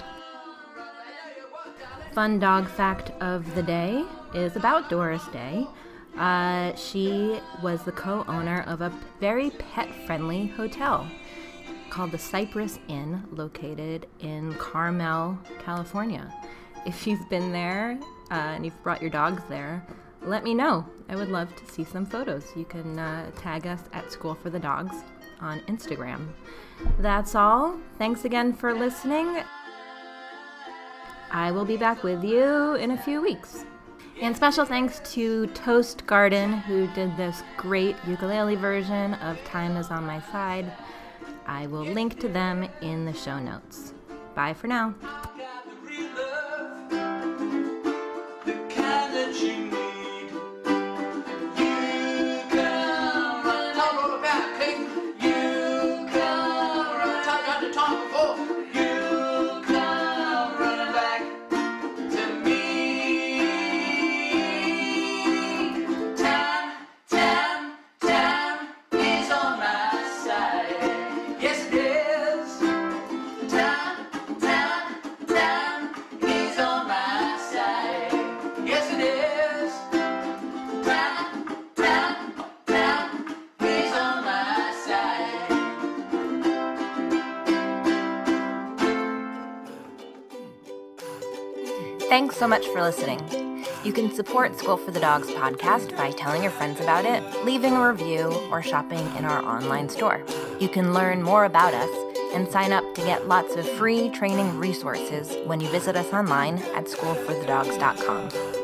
Fun 2.14 2.40
dog 2.40 2.70
fact 2.70 3.12
of 3.22 3.54
the 3.54 3.64
day 3.64 4.06
is 4.34 4.56
about 4.56 4.90
Doris 4.90 5.28
Day. 5.28 5.68
Uh, 6.18 6.74
she 6.76 7.40
was 7.62 7.84
the 7.84 7.92
co 7.92 8.24
owner 8.28 8.64
of 8.68 8.82
a 8.82 8.92
very 9.20 9.50
pet 9.52 9.90
friendly 10.06 10.48
hotel 10.48 11.06
called 11.90 12.12
the 12.12 12.18
Cypress 12.18 12.80
Inn, 12.88 13.24
located 13.32 14.08
in 14.20 14.54
Carmel, 14.56 15.38
California. 15.60 16.34
If 16.86 17.08
you've 17.08 17.30
been 17.30 17.52
there 17.52 17.98
uh, 18.32 18.34
and 18.34 18.66
you've 18.66 18.82
brought 18.84 19.02
your 19.02 19.12
dogs 19.12 19.44
there, 19.50 19.86
let 20.22 20.44
me 20.44 20.54
know. 20.54 20.86
I 21.10 21.16
would 21.16 21.30
love 21.30 21.56
to 21.56 21.72
see 21.72 21.84
some 21.84 22.06
photos. 22.06 22.52
You 22.56 22.66
can 22.66 22.98
uh, 22.98 23.32
tag 23.38 23.68
us 23.68 23.82
at 23.94 24.12
School 24.12 24.36
for 24.36 24.50
the 24.50 24.60
Dogs 24.60 24.96
on 25.40 25.60
Instagram. 25.62 26.28
That's 27.00 27.36
all. 27.36 27.78
Thanks 27.98 28.26
again 28.26 28.54
for 28.54 28.74
listening. 28.74 29.42
I 31.32 31.52
will 31.52 31.66
be 31.66 31.78
back 31.78 32.04
with 32.04 32.24
you 32.24 32.76
in 32.76 32.92
a 32.92 32.98
few 32.98 33.22
weeks. 33.22 33.66
And 34.22 34.36
special 34.36 34.64
thanks 34.64 35.02
to 35.14 35.48
Toast 35.48 36.08
Garden, 36.08 36.54
who 36.54 36.88
did 36.94 37.16
this 37.18 37.44
great 37.58 37.98
ukulele 38.08 38.56
version 38.56 39.16
of 39.16 39.44
Time 39.44 39.76
is 39.76 39.92
on 39.92 40.06
My 40.06 40.22
Side. 40.32 40.72
I 41.46 41.68
will 41.68 41.84
link 41.84 42.20
to 42.22 42.30
them 42.30 42.68
in 42.82 43.06
the 43.06 43.14
show 43.14 43.40
notes. 43.40 43.94
Bye 44.34 44.54
for 44.54 44.68
now. 44.68 44.96
Listening. 92.86 93.66
You 93.84 93.92
can 93.92 94.14
support 94.14 94.60
School 94.60 94.78
for 94.78 94.92
the 94.92 95.00
Dogs 95.00 95.28
podcast 95.30 95.98
by 95.98 96.12
telling 96.12 96.44
your 96.44 96.52
friends 96.52 96.80
about 96.80 97.04
it, 97.04 97.24
leaving 97.44 97.74
a 97.74 97.92
review, 97.92 98.26
or 98.52 98.62
shopping 98.62 99.00
in 99.18 99.26
our 99.26 99.44
online 99.44 99.90
store. 99.90 100.24
You 100.60 100.70
can 100.70 100.94
learn 100.94 101.24
more 101.24 101.46
about 101.46 101.74
us 101.74 101.90
and 102.36 102.48
sign 102.48 102.72
up 102.72 102.84
to 102.94 103.02
get 103.02 103.28
lots 103.28 103.56
of 103.56 103.68
free 103.68 104.10
training 104.10 104.60
resources 104.60 105.36
when 105.48 105.60
you 105.60 105.68
visit 105.70 105.96
us 105.96 106.14
online 106.14 106.60
at 106.76 106.86
schoolforthedogs.com. 106.86 108.55